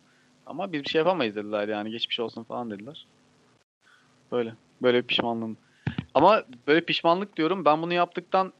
Ama 0.46 0.72
biz 0.72 0.84
bir 0.84 0.88
şey 0.88 0.98
yapamayız 0.98 1.36
dediler 1.36 1.68
yani 1.68 1.90
geçmiş 1.90 2.20
olsun 2.20 2.44
falan 2.44 2.70
dediler. 2.70 3.06
Böyle. 4.32 4.54
Böyle 4.82 5.02
bir 5.02 5.06
pişmanlığım. 5.06 5.56
Ama 6.14 6.44
böyle 6.66 6.80
pişmanlık 6.80 7.36
diyorum 7.36 7.64
ben 7.64 7.82
bunu 7.82 7.92
yaptıktan 7.94 8.52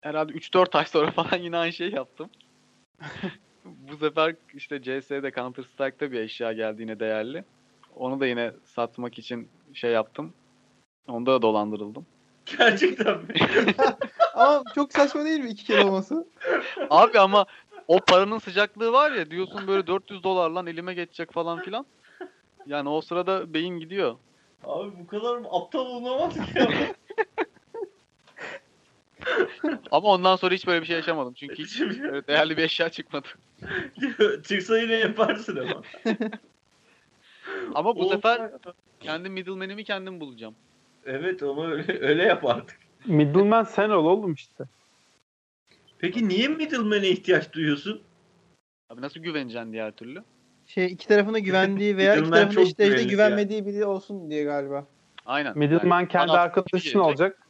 herhalde 0.00 0.32
3-4 0.32 0.78
ay 0.78 0.84
sonra 0.84 1.10
falan 1.10 1.38
yine 1.38 1.56
aynı 1.56 1.72
şeyi 1.72 1.94
yaptım. 1.94 2.30
Bu 3.64 3.96
sefer 3.96 4.34
işte 4.54 4.82
CS'de 4.82 5.32
Counter 5.36 5.62
Strike'da 5.62 6.12
bir 6.12 6.20
eşya 6.20 6.52
geldi 6.52 6.82
yine 6.82 7.00
değerli. 7.00 7.44
Onu 7.96 8.20
da 8.20 8.26
yine 8.26 8.52
satmak 8.64 9.18
için 9.18 9.48
şey 9.74 9.90
yaptım. 9.90 10.32
Onda 11.08 11.32
da 11.32 11.42
dolandırıldım. 11.42 12.06
Gerçekten 12.58 13.18
mi? 13.18 13.34
Ama 14.34 14.62
çok 14.74 14.92
saçma 14.92 15.24
değil 15.24 15.40
mi 15.40 15.50
iki 15.50 15.64
kere 15.64 15.84
olması? 15.84 16.26
Abi 16.90 17.18
ama 17.18 17.46
o 17.88 18.00
paranın 18.00 18.38
sıcaklığı 18.38 18.92
var 18.92 19.12
ya 19.12 19.30
diyorsun 19.30 19.66
böyle 19.66 19.86
400 19.86 20.22
dolar 20.22 20.50
lan 20.50 20.66
elime 20.66 20.94
geçecek 20.94 21.32
falan 21.32 21.60
filan. 21.60 21.86
Yani 22.66 22.88
o 22.88 23.00
sırada 23.00 23.54
beyin 23.54 23.78
gidiyor. 23.78 24.16
Abi 24.64 24.90
bu 24.98 25.06
kadar 25.06 25.38
aptal 25.50 25.86
olunamaz 25.86 26.34
ki 26.34 26.58
ya. 26.58 26.68
Ama 29.90 30.08
ondan 30.08 30.36
sonra 30.36 30.54
hiç 30.54 30.66
böyle 30.66 30.80
bir 30.82 30.86
şey 30.86 30.96
yaşamadım. 30.96 31.34
Çünkü 31.34 31.54
hiç 31.58 31.70
Şimdi- 31.76 32.02
böyle 32.02 32.26
değerli 32.26 32.56
bir 32.56 32.62
eşya 32.62 32.88
çıkmadı. 32.88 33.28
Çıksa 34.48 34.78
yine 34.78 34.94
yaparsın 34.94 35.56
ama. 35.56 35.82
Ama 37.74 37.96
bu 37.96 38.00
Olsa- 38.00 38.14
sefer 38.14 38.50
kendi 39.00 39.28
middleman'imi 39.28 39.84
kendim 39.84 40.20
bulacağım. 40.20 40.54
Evet 41.04 41.42
onu 41.42 41.70
öyle, 41.72 42.06
öyle 42.06 42.22
yap 42.22 42.46
artık. 42.46 42.78
Middleman 43.06 43.62
sen 43.64 43.90
ol 43.90 44.04
oğlum 44.04 44.32
işte. 44.32 44.64
Peki 45.98 46.28
niye 46.28 46.48
middleman'e 46.48 47.08
ihtiyaç 47.08 47.52
duyuyorsun? 47.52 48.02
Abi 48.90 49.00
nasıl 49.00 49.20
güveneceksin 49.20 49.72
diğer 49.72 49.92
türlü? 49.92 50.22
Şey 50.66 50.86
iki 50.86 51.08
tarafına 51.08 51.38
güvendiği 51.38 51.96
veya 51.96 52.16
iki 52.16 52.54
çok 52.54 52.66
işte, 52.66 52.88
işte 52.88 53.04
güvenmediği 53.04 53.66
biri 53.66 53.84
olsun 53.84 54.30
diye 54.30 54.44
galiba. 54.44 54.86
Aynen. 55.26 55.58
Middleman 55.58 56.00
Yani 56.00 56.08
kendi 56.08 56.32
arkadaşın 56.32 56.78
gelecek. 56.78 57.02
olacak. 57.02 57.47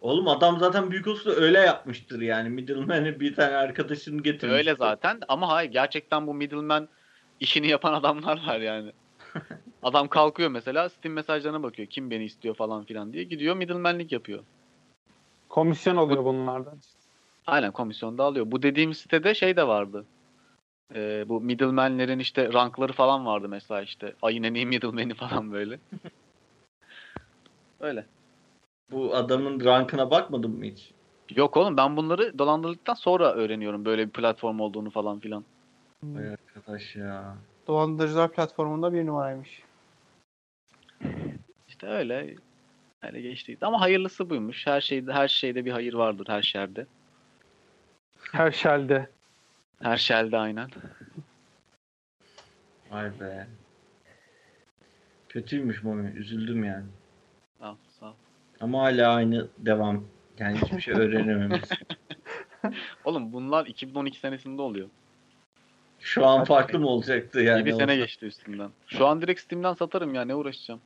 Oğlum 0.00 0.28
adam 0.28 0.58
zaten 0.58 0.90
büyük 0.90 1.06
olsa 1.06 1.30
öyle 1.30 1.58
yapmıştır 1.58 2.20
yani. 2.20 2.48
Middleman'e 2.48 3.20
bir 3.20 3.34
tane 3.34 3.56
arkadaşını 3.56 4.22
getirmiş. 4.22 4.56
Öyle 4.56 4.74
zaten 4.74 5.20
ama 5.28 5.48
hayır 5.48 5.70
gerçekten 5.70 6.26
bu 6.26 6.34
middleman 6.34 6.88
işini 7.40 7.68
yapan 7.68 7.92
adamlar 7.92 8.46
var 8.46 8.60
yani. 8.60 8.92
Adam 9.82 10.08
kalkıyor 10.08 10.50
mesela 10.50 10.88
Steam 10.88 11.14
mesajlarına 11.14 11.62
bakıyor. 11.62 11.88
Kim 11.88 12.10
beni 12.10 12.24
istiyor 12.24 12.54
falan 12.54 12.84
filan 12.84 13.12
diye. 13.12 13.24
Gidiyor 13.24 13.56
middlemanlik 13.56 14.12
yapıyor. 14.12 14.44
Komisyon 15.48 15.96
oluyor 15.96 16.24
bunlardan. 16.24 16.78
Aynen 17.46 17.72
komisyonda 17.72 18.24
alıyor. 18.24 18.46
Bu 18.50 18.62
dediğim 18.62 18.94
sitede 18.94 19.34
şey 19.34 19.56
de 19.56 19.66
vardı. 19.66 20.06
Ee, 20.94 21.24
bu 21.28 21.40
middlemanlerin 21.40 22.18
işte 22.18 22.52
rankları 22.52 22.92
falan 22.92 23.26
vardı 23.26 23.48
mesela 23.48 23.82
işte. 23.82 24.14
Ayın 24.22 24.42
en 24.42 24.54
iyi 24.54 24.66
middlemani 24.66 25.14
falan 25.14 25.52
böyle. 25.52 25.78
Öyle. 27.80 28.06
Bu 28.90 29.14
adamın 29.14 29.64
rankına 29.64 30.10
bakmadın 30.10 30.50
mı 30.50 30.64
hiç? 30.64 30.90
Yok 31.36 31.56
oğlum 31.56 31.76
ben 31.76 31.96
bunları 31.96 32.38
dolandırıldıktan 32.38 32.94
sonra 32.94 33.32
öğreniyorum 33.32 33.84
böyle 33.84 34.06
bir 34.06 34.12
platform 34.12 34.60
olduğunu 34.60 34.90
falan 34.90 35.20
filan. 35.20 35.44
Vay 36.02 36.28
arkadaş 36.28 36.96
ya. 36.96 37.36
Dolandırıcılar 37.66 38.32
platformunda 38.32 38.92
bir 38.92 39.06
numaraymış. 39.06 39.62
İşte 41.68 41.86
öyle. 41.86 42.36
Öyle 43.02 43.20
geçtiydi. 43.20 43.66
Ama 43.66 43.80
hayırlısı 43.80 44.30
buymuş. 44.30 44.66
Her 44.66 44.80
şeyde 44.80 45.12
her 45.12 45.28
şeyde 45.28 45.64
bir 45.64 45.72
hayır 45.72 45.94
vardır 45.94 46.26
her 46.28 46.42
şerde. 46.42 46.86
Her 48.32 48.50
şelde. 48.50 49.10
Her 49.82 49.96
şerde 49.96 50.38
aynen. 50.38 50.70
Vay 52.90 53.20
be. 53.20 53.46
Kötüymüş 55.28 55.82
Mami. 55.82 56.10
Üzüldüm 56.10 56.64
yani. 56.64 56.86
Ol. 57.60 57.74
Ama 58.60 58.82
hala 58.82 59.14
aynı 59.14 59.48
devam. 59.58 60.04
Yani 60.38 60.58
hiçbir 60.58 60.80
şey 60.80 60.94
öğrenememiş. 60.94 61.60
Oğlum 63.04 63.32
bunlar 63.32 63.66
2012 63.66 64.18
senesinde 64.18 64.62
oluyor. 64.62 64.88
Şu 66.00 66.26
an 66.26 66.44
farklı 66.44 66.78
mı 66.78 66.88
olacaktı 66.88 67.40
yani? 67.40 67.64
bir 67.64 67.72
sene 67.72 67.82
olsa? 67.84 67.94
geçti 67.94 68.26
üstünden. 68.26 68.70
Şu 68.86 69.06
an 69.06 69.22
direkt 69.22 69.40
Steam'den 69.40 69.74
satarım 69.74 70.14
ya 70.14 70.24
ne 70.24 70.34
uğraşacağım. 70.34 70.80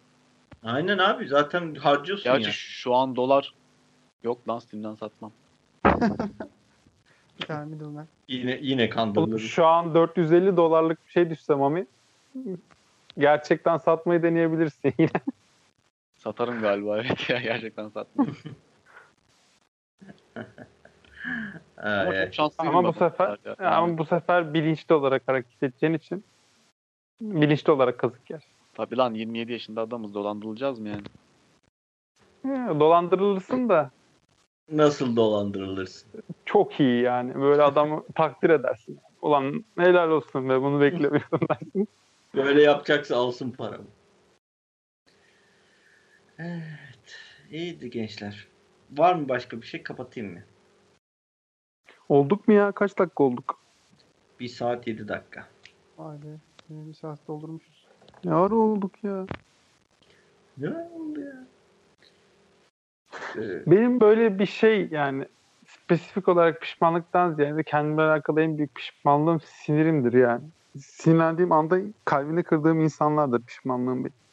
Aynen 0.62 0.98
abi 0.98 1.28
zaten 1.28 1.74
harcıyorsun 1.74 2.32
Gerçi 2.32 2.46
ya. 2.46 2.52
şu 2.52 2.94
an 2.94 3.16
dolar 3.16 3.54
yok 4.22 4.48
lan 4.48 4.58
Steam'den 4.58 4.94
satmam. 4.94 5.32
Bir 7.40 7.46
tane 7.46 7.64
middleman. 7.64 8.06
Yine 8.28 8.58
yine 8.62 8.88
kandırılır. 8.88 9.38
Şu 9.38 9.66
an 9.66 9.94
450 9.94 10.56
dolarlık 10.56 11.06
bir 11.06 11.10
şey 11.10 11.30
düşse 11.30 11.54
Mami. 11.54 11.86
Gerçekten 13.18 13.76
satmayı 13.76 14.22
deneyebilirsin 14.22 14.94
yine. 14.98 15.10
Satarım 16.24 16.60
galiba 16.60 16.98
evet 17.02 17.30
ya 17.30 17.38
gerçekten. 17.40 17.90
Ay, 21.76 22.00
Ama 22.00 22.24
çok 22.24 22.34
şanslıyım. 22.34 22.76
Ama 22.76 22.88
bu 22.88 22.92
sefer 22.98 23.38
ya. 23.44 23.56
ama 23.70 23.98
bu 23.98 24.04
sefer 24.04 24.54
bilinçli 24.54 24.94
olarak 24.94 25.22
hareket 25.28 25.62
edeceğin 25.62 25.94
için 25.94 26.24
bilinçli 27.20 27.72
olarak 27.72 27.98
kazık 27.98 28.30
yer. 28.30 28.42
Tabii 28.74 28.96
lan 28.96 29.14
27 29.14 29.52
yaşında 29.52 29.80
adamız 29.80 30.14
dolandırılacağız 30.14 30.78
mı 30.78 30.88
yani? 30.88 31.02
He, 32.42 32.80
Dolandırılırsın 32.80 33.68
da 33.68 33.90
Nasıl 34.72 35.16
dolandırılırsın? 35.16 36.10
çok 36.44 36.80
iyi 36.80 37.02
yani. 37.02 37.34
Böyle 37.34 37.62
adamı 37.62 38.04
takdir 38.14 38.50
edersin. 38.50 38.98
Ulan 39.22 39.64
helal 39.78 40.10
olsun 40.10 40.48
ve 40.48 40.62
bunu 40.62 40.80
beklemiyordum 40.80 41.40
dersin. 41.50 41.88
Böyle 42.34 42.62
yapacaksa 42.62 43.16
alsın 43.16 43.50
paramı. 43.50 43.84
Evet. 46.38 47.18
İyiydi 47.50 47.90
gençler. 47.90 48.48
Var 48.90 49.14
mı 49.14 49.28
başka 49.28 49.60
bir 49.60 49.66
şey? 49.66 49.82
Kapatayım 49.82 50.32
mı? 50.32 50.40
Olduk 52.08 52.48
mu 52.48 52.54
ya? 52.54 52.72
Kaç 52.72 52.98
dakika 52.98 53.24
olduk? 53.24 53.58
1 54.40 54.48
saat 54.48 54.86
7 54.86 55.08
dakika. 55.08 55.46
Vay 55.98 56.16
be. 56.16 56.26
yine 56.68 56.88
Bir 56.88 56.94
saat 56.94 57.18
doldurmuşuz. 57.28 57.86
Ne 58.24 58.34
ara 58.34 58.54
olduk 58.54 59.04
ya? 59.04 59.26
Ne 60.58 60.68
oldu 60.68 61.20
ya? 61.20 61.46
Ee, 63.36 63.62
Benim 63.66 64.00
böyle 64.00 64.38
bir 64.38 64.46
şey 64.46 64.88
yani 64.90 65.24
spesifik 65.66 66.28
olarak 66.28 66.60
pişmanlıktan 66.60 67.34
ziyade 67.34 67.62
kendimle 67.62 68.02
alakalı 68.02 68.42
en 68.42 68.58
büyük 68.58 68.74
pişmanlığım 68.74 69.40
sinirimdir 69.40 70.12
yani. 70.12 70.42
Sinirlendiğim 70.78 71.52
anda 71.52 71.80
kalbini 72.04 72.42
kırdığım 72.42 72.80
insanlardır 72.80 73.42
pişmanlığım 73.42 74.04
benim. 74.04 74.23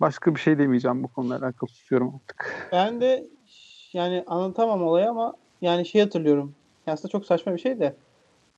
Başka 0.00 0.34
bir 0.34 0.40
şey 0.40 0.58
demeyeceğim 0.58 1.02
bu 1.02 1.08
konuyla 1.08 1.38
alakalı 1.38 1.70
susuyorum 1.70 2.14
artık. 2.14 2.68
Ben 2.72 3.00
de 3.00 3.26
yani 3.92 4.24
anlatamam 4.26 4.82
olayı 4.82 5.10
ama 5.10 5.34
yani 5.62 5.86
şey 5.86 6.02
hatırlıyorum. 6.02 6.54
Aslında 6.86 7.12
çok 7.12 7.26
saçma 7.26 7.54
bir 7.54 7.58
şey 7.60 7.80
de. 7.80 7.94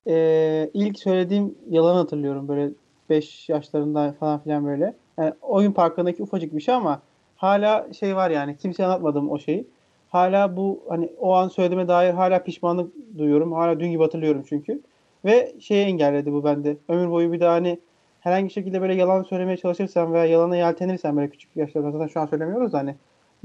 Ee, 0.07 0.69
ilk 0.73 0.99
söylediğim 0.99 1.55
yalanı 1.69 1.97
hatırlıyorum. 1.97 2.47
Böyle 2.47 2.69
5 3.09 3.49
yaşlarında 3.49 4.15
falan 4.19 4.39
filan 4.39 4.65
böyle. 4.65 4.93
Yani 5.17 5.33
oyun 5.41 5.71
parkındaki 5.71 6.23
ufacık 6.23 6.55
bir 6.55 6.61
şey 6.61 6.73
ama 6.73 7.01
hala 7.35 7.93
şey 7.93 8.15
var 8.15 8.29
yani. 8.29 8.57
Kimseye 8.57 8.85
anlatmadım 8.85 9.31
o 9.31 9.39
şeyi. 9.39 9.67
Hala 10.09 10.57
bu 10.57 10.83
hani 10.89 11.09
o 11.19 11.33
an 11.33 11.47
söylediğime 11.47 11.87
dair 11.87 12.13
hala 12.13 12.43
pişmanlık 12.43 12.93
duyuyorum. 13.17 13.53
Hala 13.53 13.79
dün 13.79 13.91
gibi 13.91 14.03
hatırlıyorum 14.03 14.43
çünkü. 14.49 14.81
Ve 15.25 15.55
şeyi 15.59 15.85
engelledi 15.85 16.33
bu 16.33 16.43
bende. 16.43 16.77
Ömür 16.87 17.09
boyu 17.09 17.31
bir 17.31 17.39
daha 17.39 17.53
hani 17.53 17.79
herhangi 18.19 18.45
bir 18.45 18.53
şekilde 18.53 18.81
böyle 18.81 18.95
yalan 18.95 19.23
söylemeye 19.23 19.57
çalışırsam 19.57 20.13
veya 20.13 20.25
yalana 20.25 20.57
yeltenirsen 20.57 21.17
böyle 21.17 21.29
küçük 21.29 21.55
yaşlarda 21.55 21.91
zaten 21.91 22.07
şu 22.07 22.19
an 22.19 22.25
söylemiyoruz 22.25 22.73
da 22.73 22.77
hani 22.77 22.95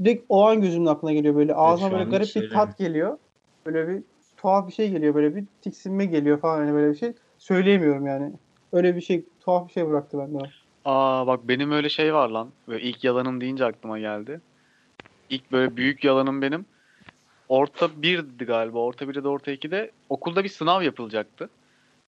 direkt 0.03 0.25
o 0.29 0.45
an 0.47 0.61
gözümün 0.61 0.85
aklına 0.85 1.13
geliyor 1.13 1.35
böyle 1.35 1.55
ağzıma 1.55 1.91
böyle 1.91 2.09
garip 2.09 2.35
bir 2.35 2.49
tat 2.49 2.77
geliyor. 2.77 3.17
Böyle 3.65 3.87
bir 3.87 4.03
tuhaf 4.37 4.67
bir 4.67 4.73
şey 4.73 4.91
geliyor 4.91 5.15
böyle 5.15 5.35
bir 5.35 5.43
tiksinme 5.61 6.05
geliyor 6.05 6.39
falan 6.39 6.57
hani 6.57 6.73
böyle 6.73 6.91
bir 6.91 6.97
şey 6.97 7.13
söyleyemiyorum 7.37 8.05
yani. 8.07 8.31
Öyle 8.73 8.95
bir 8.95 9.01
şey 9.01 9.25
tuhaf 9.39 9.67
bir 9.67 9.73
şey 9.73 9.87
bıraktı 9.89 10.17
bende. 10.17 10.37
Aa 10.85 11.27
bak 11.27 11.39
benim 11.47 11.71
öyle 11.71 11.89
şey 11.89 12.13
var 12.13 12.29
lan. 12.29 12.49
Böyle 12.67 12.83
ilk 12.83 13.03
yalanım 13.03 13.41
deyince 13.41 13.65
aklıma 13.65 13.99
geldi. 13.99 14.41
İlk 15.29 15.51
böyle 15.51 15.77
büyük 15.77 16.03
yalanım 16.03 16.41
benim. 16.41 16.65
Orta 17.49 17.89
birdi 18.01 18.45
galiba. 18.45 18.79
Orta 18.79 19.05
1'de 19.05 19.27
orta 19.27 19.51
2'de 19.51 19.91
okulda 20.09 20.43
bir 20.43 20.49
sınav 20.49 20.81
yapılacaktı. 20.81 21.49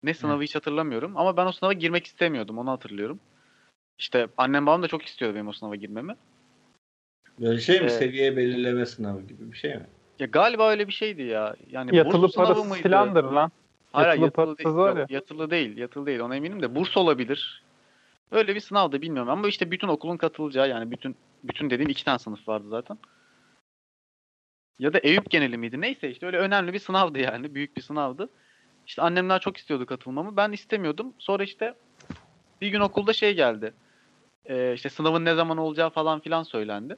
Ne 0.06 0.14
sınavı 0.14 0.44
hiç 0.44 0.56
hatırlamıyorum 0.56 1.18
ama 1.18 1.38
ben 1.38 1.46
o 1.46 1.52
sınava 1.52 1.74
girmek 1.74 2.06
istemiyordum 2.06 2.58
onu 2.58 2.72
hatırlıyorum. 2.72 3.20
İşte 4.00 4.28
annem 4.38 4.66
babam 4.66 4.84
da 4.84 4.88
çok 4.88 5.06
istiyordu 5.06 5.36
benim 5.36 5.48
o 5.48 5.54
sınava 5.54 5.76
girmemi. 5.76 6.16
Böyle 7.40 7.60
şey 7.60 7.80
mi? 7.80 7.86
Ee, 7.86 7.90
Seviye 7.90 8.38
belirleme 8.38 8.86
sınavı 8.86 9.22
gibi 9.22 9.52
bir 9.52 9.58
şey 9.58 9.76
mi? 9.76 9.86
Ya 10.20 10.28
galiba 10.28 10.70
öyle 10.70 10.88
bir 10.88 10.94
şeydi 10.94 11.22
ya. 11.22 11.56
Yani 11.72 11.96
Yatılı 11.96 12.22
burs 12.22 12.34
sınavı 12.34 12.48
parası 12.48 12.70
mıydı? 12.70 12.84
filandır 12.84 13.24
lan. 13.24 13.52
Hayır, 13.94 14.08
Yatılı 14.08 14.26
yatılı, 14.26 14.46
parası 14.46 14.58
değil. 14.58 14.76
var 14.76 14.98
ya. 14.98 15.06
yatılı 15.10 15.52
değil. 15.52 15.78
Yatılı 15.78 16.06
değil. 16.06 16.20
Ona 16.20 16.36
eminim 16.36 16.62
de 16.62 16.76
burs 16.76 16.98
olabilir. 16.98 17.64
Öyle 18.32 18.56
bir 18.56 18.60
sınavda 18.60 19.02
bilmiyorum 19.02 19.30
ama 19.30 19.48
işte 19.48 19.72
bütün 19.72 19.88
okulun 19.88 20.18
katılacağı 20.18 20.70
yani 20.70 20.92
bütün 20.92 21.16
bütün 21.44 21.70
dediğim 21.70 21.90
iki 21.90 22.06
tane 22.06 22.20
sınıf 22.20 22.48
vardı 22.48 22.68
zaten. 22.70 22.98
Ya 24.80 24.94
da 24.94 25.00
Eyüp 25.00 25.30
geneli 25.30 25.58
miydi? 25.58 25.82
Neyse 25.82 26.10
işte 26.12 26.26
öyle 26.26 26.38
önemli 26.38 26.74
bir 26.74 26.80
sınavdı 26.80 27.20
yani. 27.20 27.56
Büyük 27.56 27.78
bir 27.78 27.82
sınavdı. 27.82 28.30
İşte 28.88 29.02
annemler 29.02 29.40
çok 29.40 29.58
istiyordu 29.58 29.86
katılmamı. 29.86 30.38
Ben 30.38 30.52
istemiyordum. 30.52 31.14
Sonra 31.20 31.44
işte 31.44 31.74
bir 32.62 32.68
gün 32.68 32.80
okulda 32.80 33.14
şey 33.14 33.36
geldi. 33.36 33.74
Ee, 34.46 34.74
işte 34.74 34.90
sınavın 34.90 35.26
ne 35.26 35.36
zaman 35.36 35.58
olacağı 35.58 35.90
falan 35.90 36.20
filan 36.20 36.44
söylendi. 36.44 36.98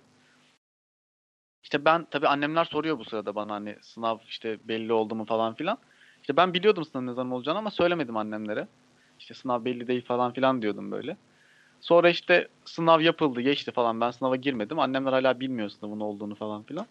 İşte 1.64 1.86
ben 1.86 2.08
tabii 2.12 2.28
annemler 2.28 2.66
soruyor 2.66 3.00
bu 3.00 3.06
sırada 3.06 3.36
bana 3.36 3.54
hani 3.54 3.76
sınav 3.82 4.18
işte 4.28 4.58
belli 4.64 4.94
oldu 4.94 5.16
mu 5.16 5.26
falan 5.26 5.54
filan. 5.54 5.78
İşte 6.22 6.38
ben 6.38 6.54
biliyordum 6.54 6.86
sınavın 6.86 7.08
ne 7.08 7.14
zaman 7.14 7.32
olacağını 7.32 7.58
ama 7.58 7.72
söylemedim 7.72 8.18
annemlere. 8.18 8.68
İşte 9.20 9.34
sınav 9.34 9.66
belli 9.66 9.88
değil 9.88 10.06
falan 10.06 10.34
filan 10.34 10.62
diyordum 10.62 10.92
böyle. 10.92 11.18
Sonra 11.82 12.10
işte 12.10 12.48
sınav 12.66 13.02
yapıldı, 13.02 13.42
geçti 13.42 13.72
falan. 13.72 14.02
Ben 14.02 14.12
sınava 14.12 14.36
girmedim. 14.36 14.80
Annemler 14.80 15.12
hala 15.12 15.40
bilmiyor 15.40 15.70
sınavın 15.70 16.00
olduğunu 16.00 16.36
falan 16.36 16.64
filan. 16.64 16.88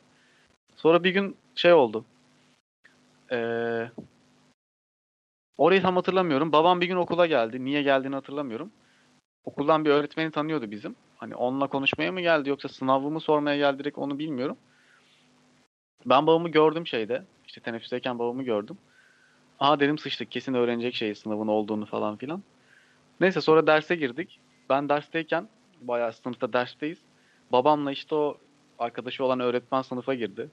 Sonra 0.77 1.05
bir 1.05 1.11
gün 1.11 1.37
şey 1.55 1.73
oldu. 1.73 2.05
Ee, 3.33 3.91
orayı 5.59 5.83
tam 5.83 5.97
hatırlamıyorum. 5.97 6.53
Babam 6.53 6.81
bir 6.81 6.87
gün 6.87 6.97
okula 6.97 7.27
geldi. 7.27 7.65
Niye 7.65 7.83
geldiğini 7.83 8.15
hatırlamıyorum. 8.15 8.71
Okuldan 9.45 9.85
bir 9.85 9.91
öğretmeni 9.91 10.31
tanıyordu 10.31 10.71
bizim. 10.71 10.97
Hani 11.17 11.35
onunla 11.35 11.67
konuşmaya 11.67 12.13
mı 12.13 12.21
geldi 12.21 12.49
yoksa 12.49 12.69
sınavı 12.69 13.11
mı 13.11 13.21
sormaya 13.21 13.57
geldi 13.57 13.79
direkt 13.79 13.99
onu 13.99 14.19
bilmiyorum. 14.19 14.57
Ben 16.07 16.27
babamı 16.27 16.49
gördüm 16.49 16.87
şeyde. 16.87 17.23
İşte 17.47 17.61
teneffüsteyken 17.61 18.19
babamı 18.19 18.43
gördüm. 18.43 18.79
Aa 19.61 19.81
dedim 19.81 19.99
sıçtık 19.99 20.31
kesin 20.31 20.55
öğrenecek 20.55 20.95
şey 20.95 21.15
sınavın 21.15 21.49
olduğunu 21.49 21.87
falan 21.87 22.17
filan. 22.17 22.43
Neyse 23.21 23.41
sonra 23.41 23.67
derse 23.67 23.97
girdik. 23.97 24.41
ben 24.71 24.89
dersteyken 24.89 25.49
bayağı 25.81 26.13
sınıfta 26.13 26.53
dersteyiz. 26.53 26.99
Babamla 27.53 27.93
işte 27.93 28.15
o 28.15 28.37
arkadaşı 28.79 29.25
olan 29.25 29.41
öğretmen 29.41 29.83
sınıfa 29.83 30.15
girdi. 30.15 30.49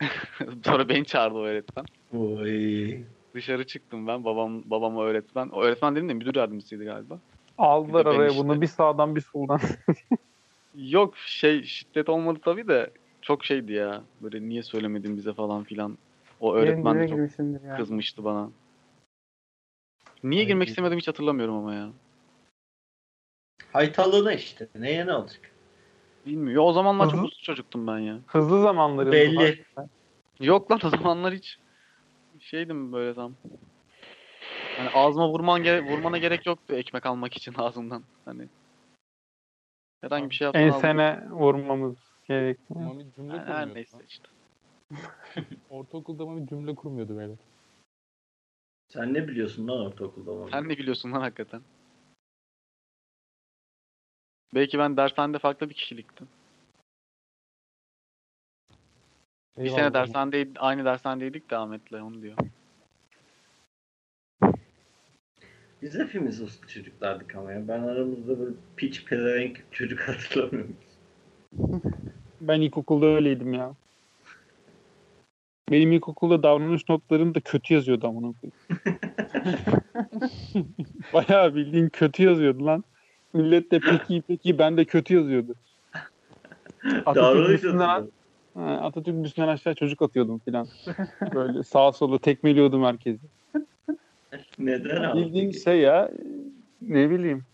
Sonra 0.64 0.88
beni 0.88 1.04
çağırdı 1.04 1.38
o 1.38 1.44
öğretmen. 1.44 1.84
Oy. 2.12 3.00
Dışarı 3.34 3.66
çıktım 3.66 4.06
ben. 4.06 4.24
Babam 4.24 4.62
babam 4.70 4.96
o 4.96 5.02
öğretmen. 5.02 5.48
O 5.48 5.62
öğretmen 5.62 5.96
dedim 5.96 6.08
de 6.08 6.14
müdür 6.14 6.34
yardımcısıydı 6.34 6.84
galiba. 6.84 7.18
Aldılar 7.58 8.06
araya 8.06 8.30
işte- 8.30 8.44
bunu 8.44 8.60
bir 8.60 8.66
sağdan 8.66 9.16
bir 9.16 9.20
soldan. 9.20 9.60
Yok 10.74 11.16
şey 11.16 11.62
şiddet 11.62 12.08
olmadı 12.08 12.38
tabii 12.44 12.68
de 12.68 12.90
çok 13.22 13.44
şeydi 13.44 13.72
ya. 13.72 14.02
Böyle 14.20 14.42
niye 14.42 14.62
söylemedin 14.62 15.16
bize 15.16 15.32
falan 15.32 15.64
filan. 15.64 15.98
O 16.40 16.54
öğretmen 16.54 17.00
de 17.00 17.08
çok 17.08 17.76
kızmıştı 17.76 18.24
bana. 18.24 18.50
Niye 20.24 20.40
Ay, 20.40 20.46
girmek 20.46 20.68
istemedim 20.68 20.98
hiç 20.98 21.08
hatırlamıyorum 21.08 21.54
ama 21.54 21.74
ya. 21.74 21.90
Haytalığına 23.72 24.32
işte. 24.32 24.68
Neye 24.74 25.06
ne 25.06 25.14
olacak? 25.14 25.50
Bilmiyorum. 26.26 26.68
O 26.68 26.72
zamanlar 26.72 27.04
çok 27.04 27.14
Hı 27.14 27.22
hı. 27.22 27.24
uslu 27.24 27.42
çocuktum 27.42 27.86
ben 27.86 27.98
ya. 27.98 28.18
Hızlı 28.26 28.62
zamanları. 28.62 29.12
Belli. 29.12 29.64
Yok 30.40 30.70
lan 30.70 30.80
o 30.84 30.88
zamanlar 30.88 31.34
hiç 31.34 31.58
şeydim 32.44 32.92
böyle 32.92 33.14
tam. 33.14 33.34
Hani 34.76 34.88
ağzıma 34.88 35.28
vurman 35.28 35.62
gere- 35.62 35.84
vurmana 35.84 36.18
gerek 36.18 36.46
yoktu 36.46 36.74
ekmek 36.74 37.06
almak 37.06 37.36
için 37.36 37.54
ağzımdan. 37.58 38.02
Hani 38.24 38.48
herhangi 40.00 40.30
bir 40.30 40.34
şey 40.34 40.46
aldın. 40.46 40.58
Ensene 40.58 41.30
vurmamız 41.30 41.96
gerekiyor. 42.28 42.80
Ama 42.80 42.98
bir 42.98 43.12
cümle 43.12 43.32
Her 43.38 43.46
kurmuyordu. 43.46 43.74
neyse 43.74 43.98
işte. 44.08 44.28
Ortaokulda 45.70 46.22
ama 46.22 46.36
bir 46.40 46.46
cümle 46.46 46.74
kurmuyordu 46.74 47.16
böyle. 47.16 47.34
Sen 48.88 49.14
ne 49.14 49.28
biliyorsun 49.28 49.68
lan 49.68 49.86
ortaokulda? 49.86 50.30
ama? 50.30 50.50
Sen 50.50 50.64
ne 50.68 50.78
biliyorsun 50.78 51.12
lan 51.12 51.20
hakikaten? 51.20 51.62
Belki 54.54 54.78
ben 54.78 54.96
dershanede 54.96 55.38
farklı 55.38 55.68
bir 55.70 55.74
kişiliktim. 55.74 56.28
Bir 59.58 59.64
Eyvallah. 59.64 59.78
sene 59.78 59.94
dershanede 59.94 60.48
aynı 60.58 60.84
dershanedeydik 60.84 61.50
de 61.50 61.56
Ahmet'le 61.56 61.92
onu 61.92 62.22
diyor. 62.22 62.36
Biz 65.82 65.94
hepimiz 65.94 66.42
uslu 66.42 66.68
çocuklardık 66.68 67.34
ama 67.34 67.52
ya. 67.52 67.68
Ben 67.68 67.80
aramızda 67.80 68.38
böyle 68.38 68.54
piç 68.76 69.04
pezevenk 69.04 69.64
çocuk 69.70 70.00
hatırlamıyorum. 70.08 70.76
Ben 72.40 72.60
ilkokulda 72.60 73.06
öyleydim 73.06 73.52
ya. 73.52 73.74
Benim 75.70 75.92
ilkokulda 75.92 76.42
davranış 76.42 76.88
notlarım 76.88 77.34
da 77.34 77.40
kötü 77.40 77.74
yazıyordu 77.74 78.02
koyayım. 78.02 78.34
Bayağı 81.12 81.54
bildiğin 81.54 81.88
kötü 81.88 82.22
yazıyordu 82.22 82.66
lan. 82.66 82.84
Millet 83.32 83.70
de 83.70 83.80
peki 83.80 84.22
peki 84.28 84.58
ben 84.58 84.76
de 84.76 84.84
kötü 84.84 85.14
yazıyordu. 85.14 85.54
Atatürk 86.84 87.16
Davranış 87.16 87.54
üstünden. 87.54 88.08
Ha, 88.54 88.62
Atatürk 88.62 89.26
üstünden 89.26 89.48
aşağı 89.48 89.74
çocuk 89.74 90.02
atıyordum 90.02 90.38
filan. 90.38 90.68
Böyle 91.34 91.62
sağa 91.62 91.92
sola 91.92 92.18
tekmeliyordum 92.18 92.84
herkesi. 92.84 93.26
Neden 94.58 95.02
abi? 95.02 95.20
Bildiğin 95.20 95.50
peki? 95.50 95.60
şey 95.60 95.80
ya 95.80 96.10
ne 96.82 97.10
bileyim. 97.10 97.44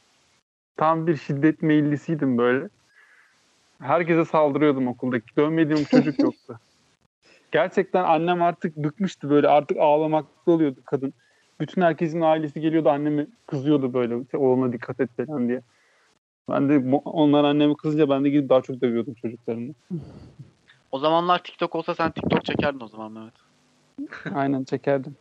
Tam 0.76 1.06
bir 1.06 1.16
şiddet 1.16 1.62
meyillisiydim 1.62 2.38
böyle. 2.38 2.68
Herkese 3.80 4.24
saldırıyordum 4.24 4.88
okuldaki. 4.88 5.36
Dövmediğim 5.36 5.84
çocuk 5.84 6.18
yoktu. 6.22 6.60
Gerçekten 7.52 8.04
annem 8.04 8.42
artık 8.42 8.76
bıkmıştı 8.76 9.30
böyle. 9.30 9.48
Artık 9.48 9.76
ağlamakta 9.78 10.52
oluyordu 10.52 10.80
kadın. 10.84 11.14
Bütün 11.60 11.82
herkesin 11.82 12.20
ailesi 12.20 12.60
geliyordu 12.60 12.88
anneme 12.88 13.26
kızıyordu 13.46 13.94
böyle. 13.94 14.14
Oğluna 14.36 14.72
dikkat 14.72 15.00
et 15.00 15.10
falan 15.16 15.48
diye. 15.48 15.62
Ben 16.50 16.68
de 16.68 16.96
onlar 17.04 17.44
anneme 17.44 17.74
kızınca 17.74 18.08
ben 18.08 18.24
de 18.24 18.30
gidip 18.30 18.48
daha 18.48 18.62
çok 18.62 18.80
dövüyordum 18.80 19.14
çocuklarını. 19.14 19.74
O 20.92 20.98
zamanlar 20.98 21.42
TikTok 21.42 21.74
olsa 21.74 21.94
sen 21.94 22.10
TikTok 22.10 22.44
çekerdin 22.44 22.80
o 22.80 22.88
zaman 22.88 23.12
Mehmet. 23.12 23.34
Aynen 24.34 24.64
çekerdim. 24.64 25.16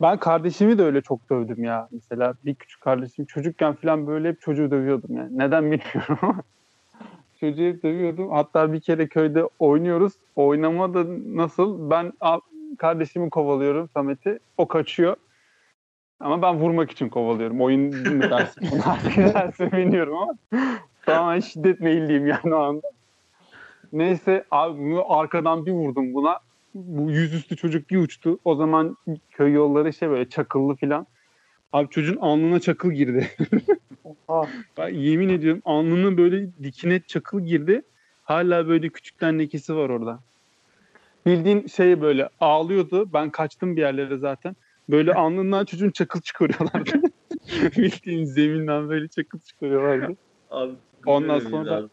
Ben 0.00 0.18
kardeşimi 0.18 0.78
de 0.78 0.82
öyle 0.82 1.00
çok 1.00 1.30
dövdüm 1.30 1.64
ya. 1.64 1.88
Mesela 1.92 2.34
bir 2.44 2.54
küçük 2.54 2.80
kardeşim 2.80 3.24
çocukken 3.24 3.74
falan 3.74 4.06
böyle 4.06 4.28
hep 4.28 4.40
çocuğu 4.40 4.70
dövüyordum 4.70 5.16
yani. 5.16 5.38
Neden 5.38 5.64
bilmiyorum 5.64 6.18
ama. 6.22 6.42
çocuğu 7.40 7.62
hep 7.62 7.82
dövüyordum. 7.82 8.30
Hatta 8.30 8.72
bir 8.72 8.80
kere 8.80 9.08
köyde 9.08 9.48
oynuyoruz. 9.58 10.12
Oynama 10.36 10.94
da 10.94 11.04
nasıl? 11.26 11.90
Ben 11.90 12.12
kardeşimi 12.78 13.30
kovalıyorum 13.30 13.88
Samet'i. 13.88 14.38
O 14.58 14.68
kaçıyor. 14.68 15.16
Ama 16.20 16.42
ben 16.42 16.56
vurmak 16.60 16.90
için 16.90 17.08
kovalıyorum. 17.08 17.60
Oyun? 17.60 17.92
Bunu 17.92 18.34
artık 18.34 19.18
ne 19.18 19.34
dersin 19.34 19.72
bilmiyorum 19.72 20.16
ama. 20.16 20.34
Tamamen 21.06 21.40
şiddet 21.40 21.80
meyilliyim 21.80 22.26
yani 22.26 22.54
o 22.54 22.58
anda. 22.58 22.95
Neyse 23.92 24.44
abi 24.50 24.96
arkadan 25.08 25.66
bir 25.66 25.72
vurdum 25.72 26.14
buna. 26.14 26.38
Bu 26.74 27.10
yüzüstü 27.10 27.56
çocuk 27.56 27.90
bir 27.90 27.96
uçtu. 27.96 28.38
O 28.44 28.54
zaman 28.54 28.96
köy 29.30 29.52
yolları 29.52 29.92
şey 29.92 30.08
böyle 30.10 30.28
çakıllı 30.28 30.74
filan. 30.76 31.06
Abi 31.72 31.88
çocuğun 31.90 32.16
alnına 32.16 32.60
çakıl 32.60 32.92
girdi. 32.92 33.28
Ben 34.78 34.88
yemin 34.88 35.28
ediyorum 35.28 35.62
alnının 35.64 36.16
böyle 36.18 36.48
dikine 36.62 37.00
çakıl 37.06 37.40
girdi. 37.40 37.82
Hala 38.22 38.68
böyle 38.68 38.88
küçükten 38.88 39.38
lekesi 39.38 39.76
var 39.76 39.88
orada. 39.88 40.20
Bildiğin 41.26 41.66
şey 41.66 42.00
böyle 42.00 42.28
ağlıyordu. 42.40 43.12
Ben 43.12 43.30
kaçtım 43.30 43.76
bir 43.76 43.80
yerlere 43.80 44.16
zaten. 44.16 44.56
Böyle 44.88 45.14
alnından 45.14 45.64
çocuğun 45.64 45.90
çakıl 45.90 46.20
çıkarıyorlardı. 46.20 47.00
Bildiğin 47.76 48.24
zeminden 48.24 48.88
böyle 48.88 49.08
çakıl 49.08 49.38
çıkarıyorlardı. 49.38 50.16
Abi, 50.50 50.72
Ondan 51.06 51.38
sonra- 51.38 51.74
evliler. 51.76 51.84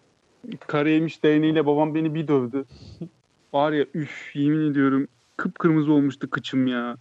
Kara 0.68 0.90
yemiş 0.90 1.24
değneğiyle 1.24 1.66
babam 1.66 1.96
beni 1.96 2.16
bir 2.16 2.28
dövdü. 2.28 2.66
Var 3.54 3.72
ya 3.72 3.86
üf 3.94 4.36
yemin 4.36 4.72
ediyorum 4.72 5.08
kıpkırmızı 5.38 5.94
olmuştu 5.94 6.30
kıçım 6.30 6.68
ya. 6.68 6.98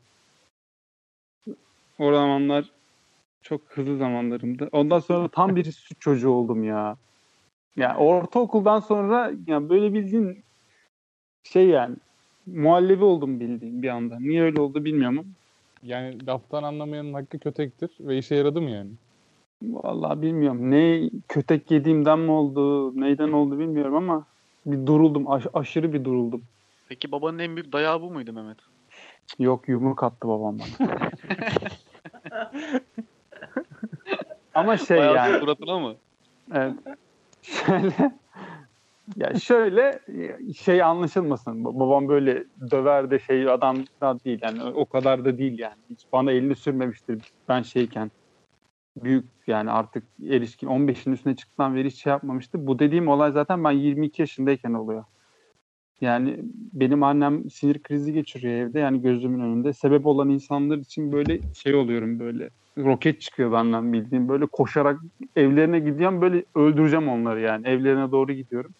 O 1.99 2.13
zamanlar 2.13 2.65
çok 3.43 3.61
hızlı 3.69 3.99
zamanlarımdı. 3.99 4.69
Ondan 4.73 4.99
sonra 4.99 5.29
tam 5.29 5.57
bir 5.57 5.73
süt 5.73 6.01
çocuğu 6.01 6.31
oldum 6.31 6.65
ya. 6.65 6.97
Ya 7.77 7.97
ortaokuldan 7.97 8.81
sonra 8.81 9.33
ya 9.47 9.69
böyle 9.69 9.95
bildiğin 9.95 10.45
şey 11.43 11.67
yani 11.67 11.97
muhallebi 12.47 13.05
oldum 13.05 13.41
bildiğin 13.41 13.83
bir 13.83 13.89
anda. 13.89 14.19
Niye 14.21 14.43
öyle 14.43 14.61
oldu 14.61 14.85
bilmiyorum. 14.85 15.27
Yani 15.83 16.27
laftan 16.27 16.63
anlamayanın 16.63 17.13
hakkı 17.13 17.39
kötektir 17.39 17.91
ve 18.01 18.19
işe 18.19 18.35
yaradı 18.35 18.63
mı 18.63 18.71
yani? 18.71 18.91
Vallahi 19.63 20.23
bilmiyorum. 20.23 20.71
Ne 20.71 21.11
kötek 21.29 21.71
yediğimden 21.71 22.19
mi 22.19 22.31
oldu, 22.31 22.93
neyden 23.01 23.33
oldu 23.33 23.59
bilmiyorum 23.59 23.95
ama 23.95 24.27
bir 24.67 24.87
duruldum. 24.87 25.31
aş- 25.31 25.47
aşırı 25.55 25.93
bir 25.93 26.05
duruldum. 26.05 26.43
Peki 26.89 27.13
babanın 27.13 27.39
en 27.39 27.57
büyük 27.57 27.73
dayağı 27.73 28.03
bu 28.03 28.11
muydu 28.11 28.33
Mehmet? 28.33 28.59
Yok 29.39 29.69
yumruk 29.69 30.03
attı 30.03 30.29
babam 30.29 30.59
bana. 30.59 30.99
Ama 34.55 34.77
şey 34.77 34.97
Bayağı 34.99 35.15
yani 35.15 35.41
suratına 35.41 35.79
mı? 35.79 35.95
evet, 36.55 36.75
şöyle 37.43 38.13
ya 39.17 39.35
şöyle 39.35 40.01
şey 40.57 40.83
anlaşılmasın. 40.83 41.65
Ba- 41.65 41.81
Babam 41.81 42.09
böyle 42.09 42.45
döver 42.71 43.11
de 43.11 43.19
şey 43.19 43.51
adam 43.51 43.77
da 44.01 44.19
değil 44.25 44.39
yani 44.43 44.63
o 44.63 44.87
kadar 44.87 45.25
da 45.25 45.39
değil 45.39 45.59
yani. 45.59 45.83
Hiç 45.91 46.05
bana 46.13 46.33
elini 46.33 46.57
sürmemiştir 46.57 47.33
ben 47.49 47.63
şeyken. 47.63 48.11
Büyük 48.97 49.25
yani 49.47 49.71
artık 49.71 50.05
erişkin 50.29 50.67
15'in 50.67 51.13
üstüne 51.13 51.37
çıktıktan 51.37 51.75
beri 51.77 51.91
hiç 51.91 52.03
şey 52.03 52.11
yapmamıştı. 52.11 52.67
Bu 52.67 52.79
dediğim 52.79 53.09
olay 53.09 53.33
zaten 53.33 53.65
ben 53.65 53.71
22 53.71 54.23
yaşındayken 54.23 54.73
oluyor. 54.73 55.05
Yani 56.01 56.39
benim 56.73 57.03
annem 57.03 57.51
sinir 57.51 57.83
krizi 57.83 58.13
geçiriyor 58.13 58.55
evde 58.55 58.79
yani 58.79 59.03
gözümün 59.03 59.41
önünde. 59.41 59.73
Sebep 59.73 60.07
olan 60.07 60.29
insanlar 60.29 60.79
için 60.79 61.13
böyle 61.13 61.41
şey 61.55 61.75
oluyorum 61.75 62.19
böyle. 62.19 62.51
Roket 62.79 63.21
çıkıyor 63.21 63.53
benden 63.53 63.93
bildiğim. 63.93 64.29
Böyle 64.29 64.47
koşarak 64.47 65.01
evlerine 65.37 65.81
gidiyorum 65.81 66.21
böyle 66.21 66.45
öldüreceğim 66.55 67.09
onları 67.09 67.41
yani. 67.41 67.69
Evlerine 67.69 68.11
doğru 68.11 68.33
gidiyorum. 68.33 68.75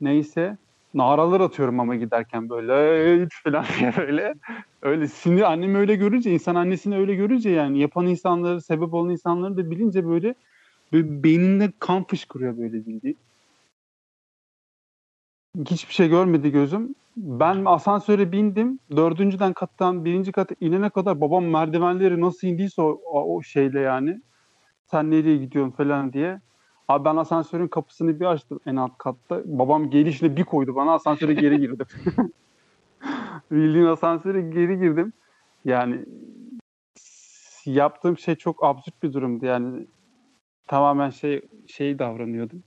Neyse. 0.00 0.56
Naralar 0.94 1.40
atıyorum 1.40 1.80
ama 1.80 1.96
giderken 1.96 2.48
böyle 2.48 3.24
hiç 3.24 3.32
falan 3.44 3.64
diye 3.78 3.92
böyle. 3.96 4.34
Öyle 4.82 5.08
sinir 5.08 5.42
annemi 5.42 5.78
öyle 5.78 5.94
görünce 5.96 6.32
insan 6.32 6.54
annesini 6.54 6.96
öyle 6.96 7.14
görünce 7.14 7.50
yani 7.50 7.80
yapan 7.80 8.06
insanları 8.06 8.62
sebep 8.62 8.94
olan 8.94 9.10
insanları 9.10 9.56
da 9.56 9.70
bilince 9.70 10.06
böyle, 10.06 10.34
böyle 10.92 11.22
beyninde 11.22 11.72
kan 11.78 12.04
fışkırıyor 12.04 12.58
böyle 12.58 12.86
bildiğin. 12.86 13.16
Hiçbir 15.70 15.94
şey 15.94 16.08
görmedi 16.08 16.50
gözüm. 16.50 16.94
Ben 17.16 17.64
asansöre 17.64 18.32
bindim. 18.32 18.78
Dördüncüden 18.96 19.52
kattan 19.52 20.04
birinci 20.04 20.32
kata 20.32 20.54
inene 20.60 20.90
kadar 20.90 21.20
babam 21.20 21.44
merdivenleri 21.44 22.20
nasıl 22.20 22.48
indiyse 22.48 22.82
o, 22.82 23.00
o 23.12 23.42
şeyle 23.42 23.80
yani. 23.80 24.20
Sen 24.86 25.10
nereye 25.10 25.36
gidiyorsun 25.36 25.72
falan 25.72 26.12
diye. 26.12 26.40
Abi 26.88 27.04
ben 27.04 27.16
asansörün 27.16 27.68
kapısını 27.68 28.20
bir 28.20 28.24
açtım 28.24 28.60
en 28.66 28.76
alt 28.76 28.98
katta. 28.98 29.42
Babam 29.44 29.90
gelişle 29.90 30.36
bir 30.36 30.44
koydu 30.44 30.74
bana 30.74 30.92
asansöre 30.92 31.34
geri 31.34 31.60
girdim. 31.60 31.86
Bildiğin 33.50 33.84
asansöre 33.84 34.40
geri 34.40 34.78
girdim. 34.78 35.12
Yani 35.64 36.04
yaptığım 37.64 38.18
şey 38.18 38.34
çok 38.34 38.64
absürt 38.64 39.02
bir 39.02 39.12
durumdu 39.12 39.46
yani. 39.46 39.86
Tamamen 40.66 41.10
şey 41.10 41.42
şey 41.66 41.98
davranıyordum. 41.98 42.62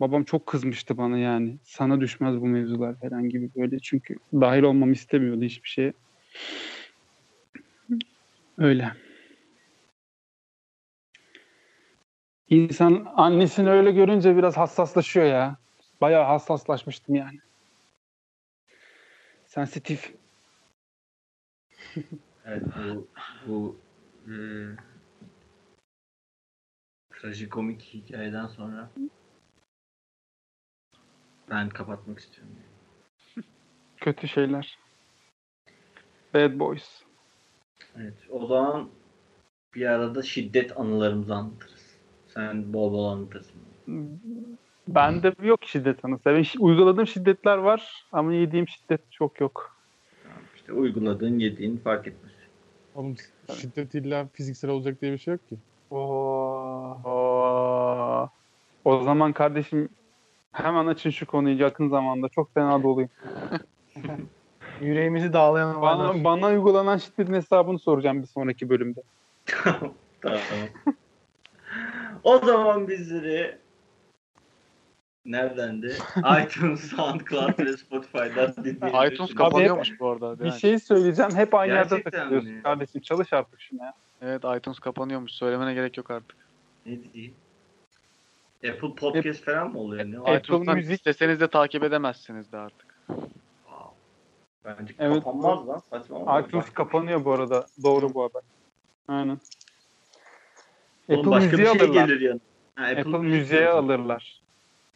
Babam 0.00 0.24
çok 0.24 0.46
kızmıştı 0.46 0.96
bana 0.96 1.18
yani. 1.18 1.58
Sana 1.64 2.00
düşmez 2.00 2.40
bu 2.40 2.46
mevzular 2.46 2.94
falan 3.00 3.28
gibi 3.28 3.50
böyle. 3.56 3.78
Çünkü 3.78 4.16
dahil 4.32 4.62
olmamı 4.62 4.92
istemiyordu 4.92 5.42
hiçbir 5.42 5.68
şeye. 5.68 5.92
Öyle. 8.58 8.92
İnsan 12.52 13.12
annesini 13.16 13.70
öyle 13.70 13.92
görünce 13.92 14.36
biraz 14.36 14.56
hassaslaşıyor 14.56 15.26
ya. 15.26 15.56
Bayağı 16.00 16.24
hassaslaşmıştım 16.24 17.14
yani. 17.14 17.38
Sensitif. 19.46 20.14
Evet 22.44 22.62
bu 22.76 23.08
bu 23.46 23.76
e, 24.26 24.34
trajikomik 27.10 27.82
hikayeden 27.82 28.46
sonra 28.46 28.90
ben 31.50 31.68
kapatmak 31.68 32.18
istiyorum. 32.18 32.52
Kötü 33.96 34.28
şeyler. 34.28 34.78
Bad 36.34 36.58
Boys. 36.58 37.02
Evet 37.96 38.14
o 38.30 38.46
zaman 38.46 38.90
bir 39.74 39.86
arada 39.86 40.22
şiddet 40.22 40.80
anılarımızı 40.80 41.34
anlatırız. 41.34 41.81
Sen 42.34 42.72
bol 42.72 42.92
bol 42.92 43.04
anlatırsın. 43.04 43.60
Bende 44.88 45.34
yok 45.42 45.60
şiddet 45.64 46.04
anısı. 46.04 46.24
Ben 46.24 46.44
uyguladığım 46.58 47.06
şiddetler 47.06 47.58
var 47.58 48.06
ama 48.12 48.34
yediğim 48.34 48.68
şiddet 48.68 49.12
çok 49.12 49.40
yok. 49.40 49.76
Tamam, 50.22 50.42
işte 50.56 50.72
uyguladığın 50.72 51.38
yediğin 51.38 51.76
fark 51.76 52.06
etmez. 52.06 52.32
Oğlum 52.94 53.16
şiddet 53.60 53.94
illa 53.94 54.28
fiziksel 54.32 54.70
olacak 54.70 55.00
diye 55.00 55.12
bir 55.12 55.18
şey 55.18 55.32
yok 55.32 55.48
ki. 55.48 55.56
Oo. 55.90 57.02
O 58.84 59.02
zaman 59.02 59.32
kardeşim 59.32 59.88
hemen 60.52 60.86
açın 60.86 61.10
şu 61.10 61.26
konuyu 61.26 61.60
yakın 61.60 61.88
zamanda. 61.88 62.28
Çok 62.28 62.54
fena 62.54 62.82
doluyum. 62.82 63.10
Yüreğimizi 64.80 65.32
dağlayan. 65.32 65.82
Bana, 65.82 66.24
bana 66.24 66.46
uygulanan 66.46 66.96
şiddetin 66.96 67.34
hesabını 67.34 67.78
soracağım 67.78 68.22
bir 68.22 68.26
sonraki 68.26 68.68
bölümde. 68.68 69.00
tamam. 69.46 69.94
tamam. 70.22 70.68
O 72.24 72.38
zaman 72.38 72.88
bizleri 72.88 73.58
nereden 75.24 75.82
de 75.82 75.88
iTunes, 76.44 76.80
SoundCloud 76.96 77.58
ve 77.58 77.76
Spotify'dan 77.76 78.54
dinleyebilirsiniz. 78.56 79.12
iTunes 79.12 79.34
kapanıyormuş 79.34 80.00
bu 80.00 80.08
arada. 80.10 80.38
Bir 80.40 80.44
Yani. 80.44 80.60
şey 80.60 80.78
söyleyeceğim. 80.78 81.36
Hep 81.36 81.54
aynı 81.54 81.72
yerde 81.72 81.88
Gerçekten 81.88 82.20
takılıyorsun 82.20 82.50
mi? 82.52 82.62
kardeşim. 82.62 83.00
Çalış 83.00 83.32
artık 83.32 83.60
şuna 83.60 83.84
ya. 83.84 83.94
Evet 84.22 84.44
iTunes 84.58 84.78
kapanıyormuş. 84.78 85.32
Söylemene 85.32 85.74
gerek 85.74 85.96
yok 85.96 86.10
artık. 86.10 86.36
Ne 86.86 86.98
diyeyim? 87.12 87.34
Apple 88.70 88.94
Podcast 88.94 89.44
falan 89.44 89.72
mı 89.72 89.78
oluyor? 89.78 90.04
Ne? 90.04 90.18
Apple 90.18 90.36
iTunes'tan 90.38 90.78
Music- 90.78 90.92
isteseniz 90.94 91.40
de 91.40 91.48
takip 91.48 91.84
edemezsiniz 91.84 92.52
de 92.52 92.56
artık. 92.58 92.86
Wow. 93.06 93.94
Bence 94.64 94.94
Evet. 94.98 95.24
kapanmaz 95.24 95.68
lan 95.68 95.82
saçma. 95.90 96.40
iTunes 96.40 96.70
kapanıyor 96.70 97.24
bu 97.24 97.32
arada. 97.32 97.66
Doğru 97.82 98.14
bu 98.14 98.22
haber. 98.22 98.42
Aynen. 99.08 99.38
Apple 101.10 101.30
başka 101.30 101.52
bir 101.52 101.56
şey 101.56 101.68
alırlar. 101.68 102.08
gelir 102.08 102.20
yanına. 102.20 102.40
Ha, 102.74 102.84
Apple, 102.84 103.18
Music'e 103.18 103.56
gelir. 103.56 103.66
alırlar. 103.66 104.42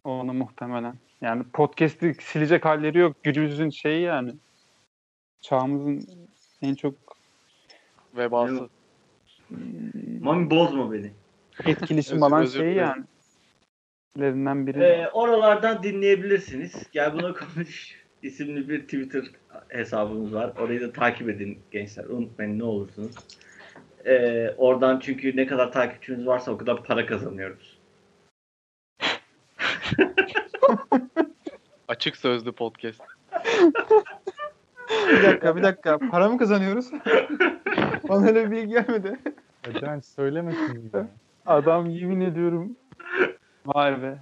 Onu 0.03 0.33
muhtemelen. 0.33 0.95
Yani 1.21 1.43
podcast'i 1.53 2.15
silecek 2.21 2.65
halleri 2.65 2.97
yok. 2.97 3.23
Günümüzün 3.23 3.69
şeyi 3.69 4.01
yani. 4.01 4.33
Çağımızın 5.41 6.07
en 6.61 6.75
çok 6.75 6.93
Vebası. 8.17 8.69
Mami 10.21 10.49
bozma 10.49 10.93
beni. 10.93 11.11
etkileşim 11.65 12.23
alan 12.23 12.45
şeyi 12.45 12.75
yani. 12.75 13.03
Lerinden 14.19 14.67
biri. 14.67 14.79
Ee, 14.79 15.09
oralardan 15.13 15.83
dinleyebilirsiniz. 15.83 16.83
Gel 16.91 17.13
buna 17.13 17.33
konuş 17.33 17.95
isimli 18.23 18.69
bir 18.69 18.81
Twitter 18.81 19.23
hesabımız 19.69 20.33
var. 20.33 20.53
Orayı 20.59 20.81
da 20.81 20.91
takip 20.91 21.29
edin 21.29 21.59
gençler. 21.71 22.05
Unutmayın 22.05 22.59
ne 22.59 22.63
olursunuz. 22.63 23.15
Ee, 24.07 24.53
oradan 24.57 24.99
çünkü 24.99 25.35
ne 25.35 25.47
kadar 25.47 25.71
takipçimiz 25.71 26.27
varsa 26.27 26.51
o 26.51 26.57
kadar 26.57 26.83
para 26.83 27.05
kazanıyoruz. 27.05 27.77
Açık 31.87 32.17
sözlü 32.17 32.51
podcast. 32.51 33.01
Bir 35.09 35.23
dakika 35.23 35.55
bir 35.55 35.63
dakika. 35.63 35.99
Para 36.11 36.29
mı 36.29 36.37
kazanıyoruz? 36.37 36.91
Bana 38.09 38.27
öyle 38.27 38.45
bir 38.45 38.51
bilgi 38.51 38.69
gelmedi. 38.69 39.19
Neden 39.67 39.99
söylemesin 39.99 40.91
ya. 40.93 41.07
Adam 41.45 41.89
yemin 41.89 42.21
ediyorum. 42.21 42.75
Vay 43.65 44.01
be. 44.01 44.17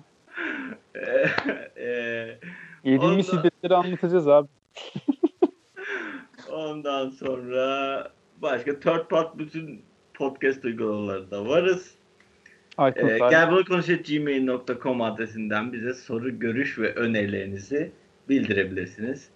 Ee, 0.96 1.30
ee, 1.78 2.40
Yediğimiz 2.84 3.30
Ondan- 3.30 3.42
şiddetleri 3.42 3.76
anlatacağız 3.76 4.28
abi. 4.28 4.48
ondan 6.52 7.10
sonra 7.10 8.12
başka 8.42 8.80
third 8.80 9.10
part 9.10 9.38
bütün 9.38 9.82
podcast 10.14 10.66
uygulamalarında 10.66 11.48
varız. 11.48 11.96
Ee, 12.80 12.82
abi. 12.82 13.20
gel 13.30 13.52
bunu 13.52 13.66
konuşalım 13.66 14.02
gmail.com 14.04 15.02
adresinden 15.02 15.74
bize 15.74 15.94
soru, 15.94 16.40
görüş 16.40 16.80
ve 16.80 16.94
önerilerinizi 16.94 17.92
bildirebilirsiniz. 18.30 19.30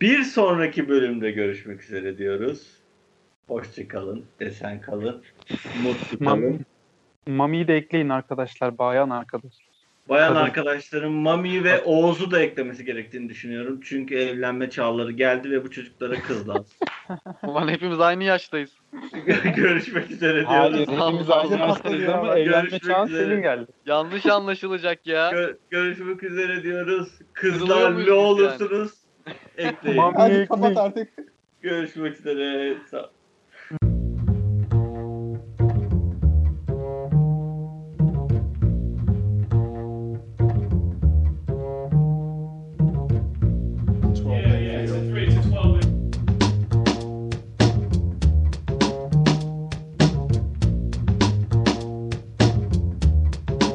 Bir 0.00 0.22
sonraki 0.22 0.88
bölümde 0.88 1.30
görüşmek 1.30 1.82
üzere 1.82 2.18
diyoruz. 2.18 2.82
Hoşçakalın, 3.46 4.24
esen 4.40 4.80
kalın, 4.80 5.22
mutlu 5.82 6.24
kalın. 6.24 6.60
Mami'yi 7.26 7.68
de 7.68 7.76
ekleyin 7.76 8.08
arkadaşlar. 8.08 8.78
Bayan 8.78 9.10
arkadaş. 9.10 9.71
Bayan 10.12 10.28
Kadın. 10.34 10.44
arkadaşlarım 10.44 11.12
Mami 11.12 11.64
ve 11.64 11.82
Oğuz'u 11.82 12.30
da 12.30 12.40
eklemesi 12.40 12.84
gerektiğini 12.84 13.28
düşünüyorum. 13.28 13.80
Çünkü 13.84 14.14
evlenme 14.18 14.70
çağları 14.70 15.12
geldi 15.12 15.50
ve 15.50 15.64
bu 15.64 15.70
çocuklara 15.70 16.14
kız 16.22 16.48
lazım. 16.48 16.66
Ulan 17.42 17.68
hepimiz 17.68 18.00
aynı 18.00 18.24
yaştayız. 18.24 18.70
görüşmek 19.56 20.10
üzere 20.10 20.42
Hayır, 20.42 20.74
diyoruz. 20.74 20.92
hepimiz 20.94 21.30
aynı 21.30 21.58
yaştayız 21.58 22.08
ama 22.08 22.38
evlenme 22.38 22.78
çağın 22.78 23.06
üzere. 23.08 23.24
senin 23.24 23.42
geldi. 23.42 23.66
Yanlış 23.86 24.26
anlaşılacak 24.26 25.06
ya. 25.06 25.30
Gö- 25.30 25.56
görüşmek 25.70 26.22
üzere 26.22 26.62
diyoruz. 26.62 27.08
Kızlar 27.32 28.06
ne 28.06 28.12
olursunuz 28.12 28.92
ekleyin. 29.56 29.96
Mami 29.96 30.16
Hadi 30.16 30.30
ekleyin. 30.32 30.46
kapat 30.46 30.76
artık. 30.76 31.08
Görüşmek 31.62 32.20
üzere. 32.20 32.74
Sağ- 32.90 33.10